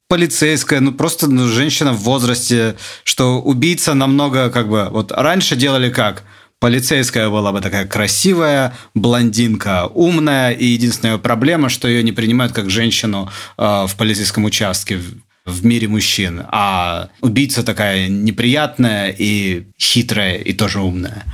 полицейская, 0.09 0.81
ну 0.81 0.93
просто 0.93 1.31
ну, 1.31 1.47
женщина 1.47 1.93
в 1.93 2.01
возрасте, 2.01 2.77
что 3.05 3.41
убийца 3.41 3.95
намного 3.95 4.51
как 4.51 4.69
бы 4.69 4.89
вот 4.91 5.13
раньше 5.13 5.55
делали 5.55 5.91
как 5.91 6.25
полицейская 6.61 7.29
была 7.29 7.51
бы 7.53 7.61
такая 7.61 7.87
красивая 7.87 8.75
блондинка, 8.95 9.87
умная, 9.87 10.53
и 10.53 10.67
единственная 10.67 11.19
проблема, 11.19 11.69
что 11.69 11.89
ее 11.89 12.03
не 12.05 12.13
принимают 12.13 12.53
как 12.53 12.71
женщину 12.71 13.29
э, 13.59 13.87
в 13.89 13.97
полицейском 13.97 14.45
участке 14.45 14.99
в, 15.47 15.65
мире 15.65 15.89
мужчин, 15.89 16.45
а 16.49 17.09
убийца 17.23 17.65
такая 17.65 18.07
неприятная 18.07 19.13
и 19.17 19.65
хитрая 19.81 20.37
и 20.37 20.53
тоже 20.53 20.81
умная. 20.81 21.25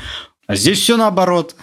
А 0.47 0.57
здесь 0.57 0.81
все 0.81 0.97
наоборот. 0.97 1.55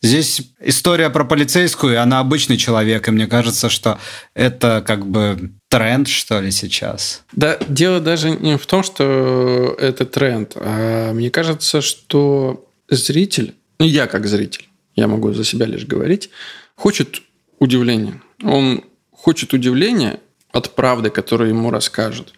Здесь 0.00 0.42
история 0.60 1.10
про 1.10 1.24
полицейскую, 1.24 2.00
она 2.00 2.20
обычный 2.20 2.56
человек, 2.56 3.08
и 3.08 3.10
мне 3.10 3.26
кажется, 3.26 3.68
что 3.68 3.98
это 4.34 4.82
как 4.86 5.06
бы 5.06 5.52
тренд, 5.68 6.08
что 6.08 6.40
ли, 6.40 6.50
сейчас. 6.50 7.22
Да, 7.32 7.56
дело 7.68 8.00
даже 8.00 8.30
не 8.30 8.58
в 8.58 8.66
том, 8.66 8.82
что 8.82 9.74
это 9.78 10.04
тренд, 10.04 10.52
а 10.56 11.12
мне 11.12 11.30
кажется, 11.30 11.80
что 11.80 12.64
зритель, 12.96 13.54
ну 13.78 13.86
я 13.86 14.06
как 14.06 14.26
зритель, 14.26 14.68
я 14.94 15.08
могу 15.08 15.32
за 15.32 15.44
себя 15.44 15.66
лишь 15.66 15.86
говорить, 15.86 16.30
хочет 16.74 17.22
удивления. 17.58 18.20
Он 18.42 18.84
хочет 19.10 19.52
удивления 19.52 20.20
от 20.52 20.74
правды, 20.74 21.10
которую 21.10 21.50
ему 21.50 21.70
расскажут. 21.70 22.32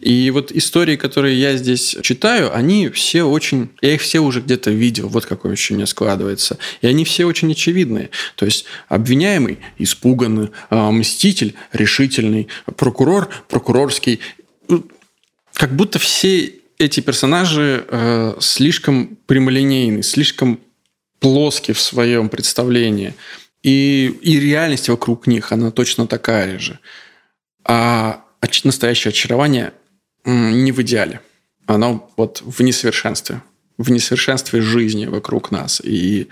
И 0.00 0.30
вот 0.30 0.50
истории, 0.50 0.96
которые 0.96 1.38
я 1.38 1.56
здесь 1.56 1.96
читаю, 2.02 2.54
они 2.56 2.88
все 2.88 3.24
очень... 3.24 3.68
Я 3.82 3.94
их 3.94 4.00
все 4.00 4.20
уже 4.20 4.40
где-то 4.40 4.70
видел, 4.70 5.08
вот 5.08 5.26
какое 5.26 5.52
ощущение 5.52 5.86
складывается. 5.86 6.56
И 6.80 6.86
они 6.86 7.04
все 7.04 7.26
очень 7.26 7.52
очевидные. 7.52 8.08
То 8.36 8.46
есть 8.46 8.64
обвиняемый 8.88 9.58
испуганный, 9.76 10.50
а, 10.70 10.90
мститель 10.90 11.54
решительный, 11.72 12.48
прокурор 12.76 13.28
прокурорский. 13.48 14.20
Как 15.52 15.76
будто 15.76 15.98
все 15.98 16.59
эти 16.80 17.00
персонажи 17.00 17.84
э, 17.86 18.34
слишком 18.40 19.18
прямолинейны, 19.26 20.02
слишком 20.02 20.58
плоски 21.18 21.72
в 21.72 21.80
своем 21.80 22.30
представлении. 22.30 23.14
И, 23.62 24.06
и 24.22 24.40
реальность 24.40 24.88
вокруг 24.88 25.26
них, 25.26 25.52
она 25.52 25.70
точно 25.70 26.06
такая 26.06 26.58
же. 26.58 26.78
А 27.64 28.24
настоящее 28.64 29.10
очарование 29.10 29.74
не 30.24 30.72
в 30.72 30.80
идеале. 30.80 31.20
Оно 31.66 32.10
вот 32.16 32.42
в 32.44 32.62
несовершенстве. 32.62 33.42
В 33.76 33.90
несовершенстве 33.90 34.62
жизни 34.62 35.04
вокруг 35.04 35.50
нас. 35.50 35.82
И 35.84 36.28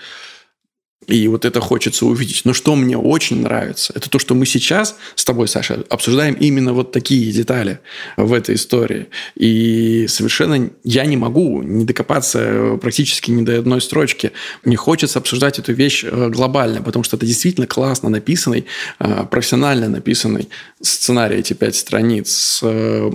и 1.09 1.26
вот 1.26 1.44
это 1.44 1.61
хочется 1.61 2.04
увидеть. 2.06 2.42
Но 2.44 2.52
что 2.52 2.76
мне 2.76 2.96
очень 2.96 3.40
нравится, 3.40 3.92
это 3.96 4.11
то, 4.11 4.18
что 4.18 4.34
мы 4.34 4.44
сейчас 4.44 4.96
с 5.14 5.24
тобой, 5.24 5.48
Саша, 5.48 5.84
обсуждаем 5.88 6.34
именно 6.34 6.74
вот 6.74 6.92
такие 6.92 7.32
детали 7.32 7.80
в 8.16 8.32
этой 8.32 8.54
истории. 8.56 9.06
И 9.34 10.06
совершенно 10.09 10.70
я 10.84 11.06
не 11.06 11.16
могу 11.16 11.62
не 11.62 11.84
докопаться 11.84 12.78
практически 12.80 13.30
ни 13.30 13.42
до 13.42 13.59
одной 13.59 13.80
строчки. 13.80 14.32
Мне 14.64 14.76
хочется 14.76 15.18
обсуждать 15.18 15.59
эту 15.59 15.72
вещь 15.72 16.04
э, 16.04 16.28
глобально, 16.28 16.82
потому 16.82 17.02
что 17.04 17.16
это 17.16 17.24
действительно 17.24 17.66
классно 17.66 18.11
написанный, 18.11 18.66
э, 18.98 19.24
профессионально 19.30 19.88
написанный 19.88 20.48
сценарий, 20.82 21.38
эти 21.38 21.54
пять 21.54 21.76
страниц 21.76 22.30
с 22.30 22.61
э, 22.62 23.11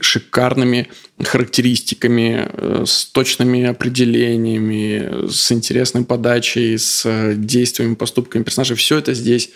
шикарными 0.00 0.88
характеристиками, 1.24 2.48
э, 2.52 2.84
с 2.86 3.04
точными 3.06 3.64
определениями, 3.64 5.28
с 5.30 5.52
интересной 5.52 6.04
подачей, 6.04 6.78
с 6.78 7.34
действиями, 7.34 7.94
поступками 7.94 8.42
персонажей. 8.42 8.76
Все 8.76 8.98
это 8.98 9.14
здесь 9.14 9.50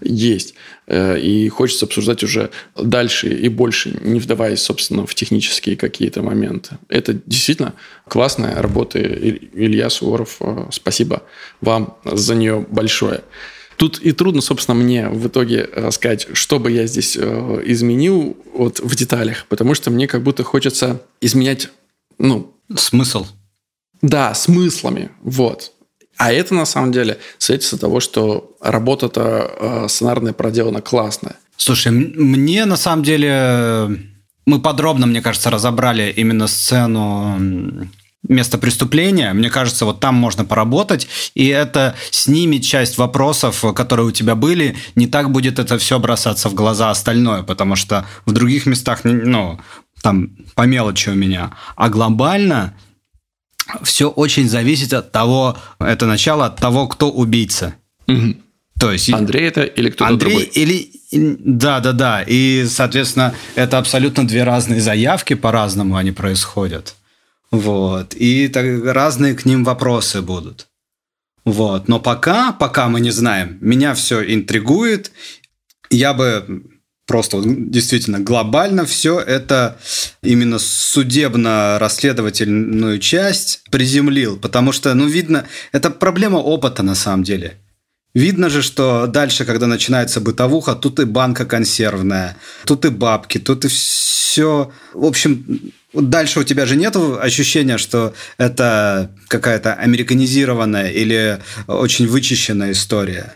есть. 0.00 0.54
Э, 0.86 1.18
и 1.18 1.48
хочется 1.48 1.86
обсуждать 1.86 2.24
уже 2.24 2.50
дальше 2.76 3.28
и 3.28 3.48
больше, 3.48 3.96
не 4.02 4.18
вдаваясь, 4.18 4.60
собственно, 4.60 5.06
в 5.06 5.14
технические 5.14 5.76
какие-то 5.76 6.22
моменты. 6.22 6.78
Это 6.88 7.14
действительно 7.26 7.74
классная 8.08 8.60
работа 8.60 8.98
Илья 8.98 9.88
Суворов. 9.88 10.36
Э, 10.40 10.66
спасибо 10.72 11.22
вам 11.60 11.96
за 12.04 12.34
нее 12.34 12.66
большое. 12.68 13.20
Тут 13.80 13.98
и 13.98 14.12
трудно, 14.12 14.42
собственно, 14.42 14.74
мне 14.74 15.08
в 15.08 15.28
итоге 15.28 15.66
сказать, 15.90 16.26
что 16.34 16.58
бы 16.58 16.70
я 16.70 16.86
здесь 16.86 17.16
э, 17.18 17.62
изменил 17.64 18.36
вот 18.52 18.78
в 18.78 18.94
деталях, 18.94 19.46
потому 19.48 19.72
что 19.72 19.90
мне 19.90 20.06
как 20.06 20.22
будто 20.22 20.44
хочется 20.44 21.00
изменять, 21.22 21.70
ну... 22.18 22.54
Смысл. 22.76 23.26
Да, 24.02 24.34
смыслами, 24.34 25.12
вот. 25.22 25.72
А 26.18 26.30
это, 26.30 26.54
на 26.54 26.66
самом 26.66 26.92
деле, 26.92 27.20
свидетельство 27.38 27.78
того, 27.78 28.00
что 28.00 28.54
работа-то 28.60 29.50
э, 29.58 29.88
сценарная 29.88 30.34
проделана 30.34 30.82
классная. 30.82 31.36
Слушай, 31.56 31.92
мне, 31.92 32.66
на 32.66 32.76
самом 32.76 33.02
деле, 33.02 33.98
мы 34.44 34.60
подробно, 34.60 35.06
мне 35.06 35.22
кажется, 35.22 35.48
разобрали 35.48 36.12
именно 36.14 36.48
сцену 36.48 37.88
место 38.28 38.58
преступления, 38.58 39.32
мне 39.32 39.50
кажется, 39.50 39.84
вот 39.84 40.00
там 40.00 40.14
можно 40.14 40.44
поработать, 40.44 41.08
и 41.34 41.46
это 41.46 41.94
снимет 42.10 42.62
часть 42.62 42.98
вопросов, 42.98 43.64
которые 43.74 44.06
у 44.06 44.10
тебя 44.10 44.34
были, 44.34 44.76
не 44.94 45.06
так 45.06 45.30
будет 45.30 45.58
это 45.58 45.78
все 45.78 45.98
бросаться 45.98 46.48
в 46.48 46.54
глаза 46.54 46.90
остальное, 46.90 47.42
потому 47.42 47.76
что 47.76 48.06
в 48.26 48.32
других 48.32 48.66
местах, 48.66 49.00
ну, 49.04 49.58
там 50.02 50.36
по 50.54 50.62
мелочи 50.62 51.08
у 51.08 51.14
меня. 51.14 51.52
А 51.76 51.88
глобально 51.88 52.74
все 53.82 54.08
очень 54.08 54.48
зависит 54.48 54.92
от 54.92 55.12
того, 55.12 55.56
это 55.78 56.06
начало 56.06 56.46
от 56.46 56.56
того, 56.56 56.88
кто 56.88 57.10
убийца. 57.10 57.74
Угу. 58.06 58.34
То 58.80 58.92
есть 58.92 59.12
Андрей 59.12 59.48
это 59.48 59.62
или 59.62 59.90
кто-то 59.90 60.10
Андрей 60.10 60.30
другой? 60.30 60.44
или 60.54 60.90
да, 61.12 61.80
да, 61.80 61.92
да. 61.92 62.22
И, 62.26 62.64
соответственно, 62.66 63.34
это 63.54 63.78
абсолютно 63.78 64.26
две 64.26 64.44
разные 64.44 64.80
заявки, 64.80 65.34
по-разному 65.34 65.96
они 65.96 66.12
происходят. 66.12 66.94
Вот. 67.50 68.14
И 68.14 68.48
так, 68.48 68.64
разные 68.84 69.34
к 69.34 69.44
ним 69.44 69.64
вопросы 69.64 70.22
будут. 70.22 70.68
Вот. 71.44 71.88
Но 71.88 72.00
пока, 72.00 72.52
пока 72.52 72.88
мы 72.88 73.00
не 73.00 73.10
знаем, 73.10 73.58
меня 73.60 73.94
все 73.94 74.22
интригует. 74.22 75.10
Я 75.90 76.14
бы 76.14 76.62
просто 77.06 77.42
действительно 77.44 78.20
глобально 78.20 78.84
все 78.84 79.18
это 79.18 79.80
именно 80.22 80.60
судебно-расследовательную 80.60 83.00
часть 83.00 83.64
приземлил, 83.72 84.36
потому 84.36 84.70
что, 84.70 84.94
ну, 84.94 85.08
видно, 85.08 85.48
это 85.72 85.90
проблема 85.90 86.36
опыта 86.36 86.84
на 86.84 86.94
самом 86.94 87.24
деле. 87.24 87.59
Видно 88.14 88.50
же, 88.50 88.62
что 88.62 89.06
дальше, 89.06 89.44
когда 89.44 89.66
начинается 89.66 90.20
бытовуха, 90.20 90.74
тут 90.74 90.98
и 90.98 91.04
банка 91.04 91.44
консервная, 91.46 92.36
тут 92.64 92.84
и 92.84 92.88
бабки, 92.88 93.38
тут 93.38 93.64
и 93.64 93.68
все. 93.68 94.70
В 94.94 95.04
общем, 95.04 95.72
Дальше 95.92 96.38
у 96.38 96.44
тебя 96.44 96.66
же 96.66 96.76
нет 96.76 96.94
ощущения, 96.96 97.76
что 97.76 98.14
это 98.38 99.10
какая-то 99.26 99.74
американизированная 99.74 100.90
или 100.90 101.40
очень 101.66 102.06
вычищенная 102.06 102.72
история. 102.72 103.34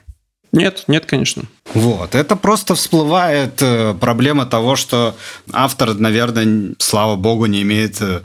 Нет, 0.53 0.85
нет, 0.87 1.05
конечно. 1.05 1.43
Вот, 1.75 2.15
это 2.15 2.37
просто 2.37 2.77
всплывает 2.77 3.61
э, 3.61 3.93
проблема 3.95 4.47
того, 4.47 4.77
что 4.77 5.17
автор, 5.53 5.95
наверное, 5.95 6.77
слава 6.79 7.17
богу, 7.17 7.47
не 7.47 7.63
имеет 7.63 8.01
э, 8.01 8.21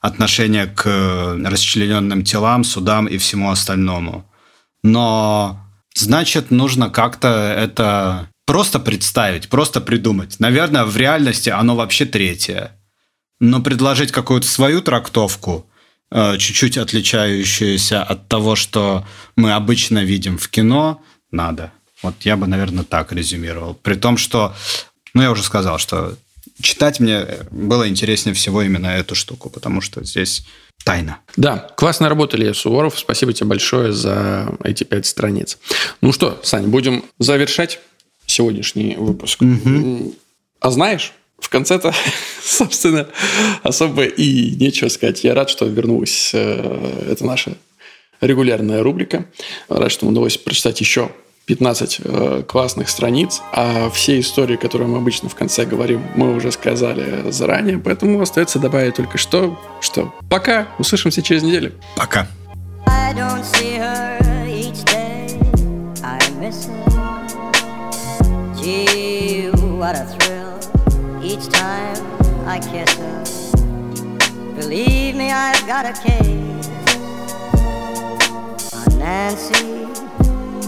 отношения 0.00 0.64
к 0.64 0.86
э, 0.86 1.42
расчлененным 1.44 2.24
телам, 2.24 2.64
судам 2.64 3.06
и 3.06 3.18
всему 3.18 3.50
остальному. 3.50 4.24
Но 4.82 5.63
значит, 5.94 6.50
нужно 6.50 6.90
как-то 6.90 7.28
это 7.56 8.28
просто 8.46 8.78
представить, 8.80 9.48
просто 9.48 9.80
придумать. 9.80 10.40
Наверное, 10.40 10.84
в 10.84 10.96
реальности 10.96 11.50
оно 11.50 11.76
вообще 11.76 12.04
третье 12.04 12.72
но 13.40 13.60
предложить 13.60 14.12
какую-то 14.12 14.46
свою 14.46 14.80
трактовку, 14.80 15.66
э, 16.10 16.38
чуть-чуть 16.38 16.78
отличающуюся 16.78 18.02
от 18.02 18.28
того, 18.28 18.56
что 18.56 19.06
мы 19.36 19.52
обычно 19.52 20.04
видим 20.04 20.38
в 20.38 20.48
кино, 20.48 21.02
надо. 21.30 21.72
Вот 22.02 22.14
я 22.20 22.36
бы, 22.36 22.46
наверное, 22.46 22.84
так 22.84 23.12
резюмировал. 23.12 23.74
При 23.74 23.94
том, 23.94 24.16
что, 24.16 24.54
ну, 25.14 25.22
я 25.22 25.30
уже 25.30 25.42
сказал, 25.42 25.78
что 25.78 26.16
читать 26.60 27.00
мне 27.00 27.26
было 27.50 27.88
интереснее 27.88 28.34
всего 28.34 28.62
именно 28.62 28.86
эту 28.88 29.14
штуку, 29.14 29.50
потому 29.50 29.80
что 29.80 30.04
здесь 30.04 30.44
тайна. 30.84 31.18
Да, 31.36 31.70
классно 31.76 32.08
работали, 32.08 32.52
Суворов. 32.52 32.98
Спасибо 32.98 33.32
тебе 33.32 33.48
большое 33.48 33.92
за 33.92 34.56
эти 34.62 34.84
пять 34.84 35.06
страниц. 35.06 35.58
Ну 36.00 36.12
что, 36.12 36.40
Сань, 36.42 36.66
будем 36.66 37.04
завершать 37.18 37.80
сегодняшний 38.26 38.96
выпуск. 38.96 39.42
Угу. 39.42 40.14
А 40.60 40.70
знаешь, 40.70 41.12
в 41.38 41.48
конце-то, 41.48 41.92
собственно, 42.42 43.08
особо 43.62 44.04
и 44.04 44.54
нечего 44.56 44.88
сказать. 44.88 45.24
Я 45.24 45.34
рад, 45.34 45.50
что 45.50 45.66
вернулась. 45.66 46.30
Э, 46.32 47.08
это 47.10 47.24
наша 47.24 47.56
регулярная 48.20 48.82
рубрика. 48.82 49.26
Рад, 49.68 49.92
что 49.92 50.06
удалось 50.06 50.38
прочитать 50.38 50.80
еще 50.80 51.10
15 51.46 52.00
э, 52.02 52.42
классных 52.46 52.88
страниц, 52.88 53.42
а 53.52 53.90
все 53.90 54.18
истории, 54.20 54.56
которые 54.56 54.88
мы 54.88 54.98
обычно 54.98 55.28
в 55.28 55.34
конце 55.34 55.64
говорим, 55.64 56.02
мы 56.14 56.34
уже 56.34 56.52
сказали 56.52 57.30
заранее, 57.30 57.78
поэтому 57.78 58.20
остается 58.20 58.58
добавить 58.58 58.94
только 58.94 59.18
что, 59.18 59.58
что 59.80 60.14
пока, 60.28 60.68
услышимся 60.78 61.22
через 61.22 61.42
неделю. 61.42 61.72
Пока. 61.96 62.26
each 71.24 71.48
time 71.48 71.96
I 72.46 72.58
kiss 72.60 72.94
her. 72.98 73.24
Believe 74.56 75.16
me, 75.16 75.30
I've 75.30 75.66
got 75.66 75.86
a 75.86 75.94
case 75.94 76.68
on 78.72 78.98
Nancy 78.98 80.03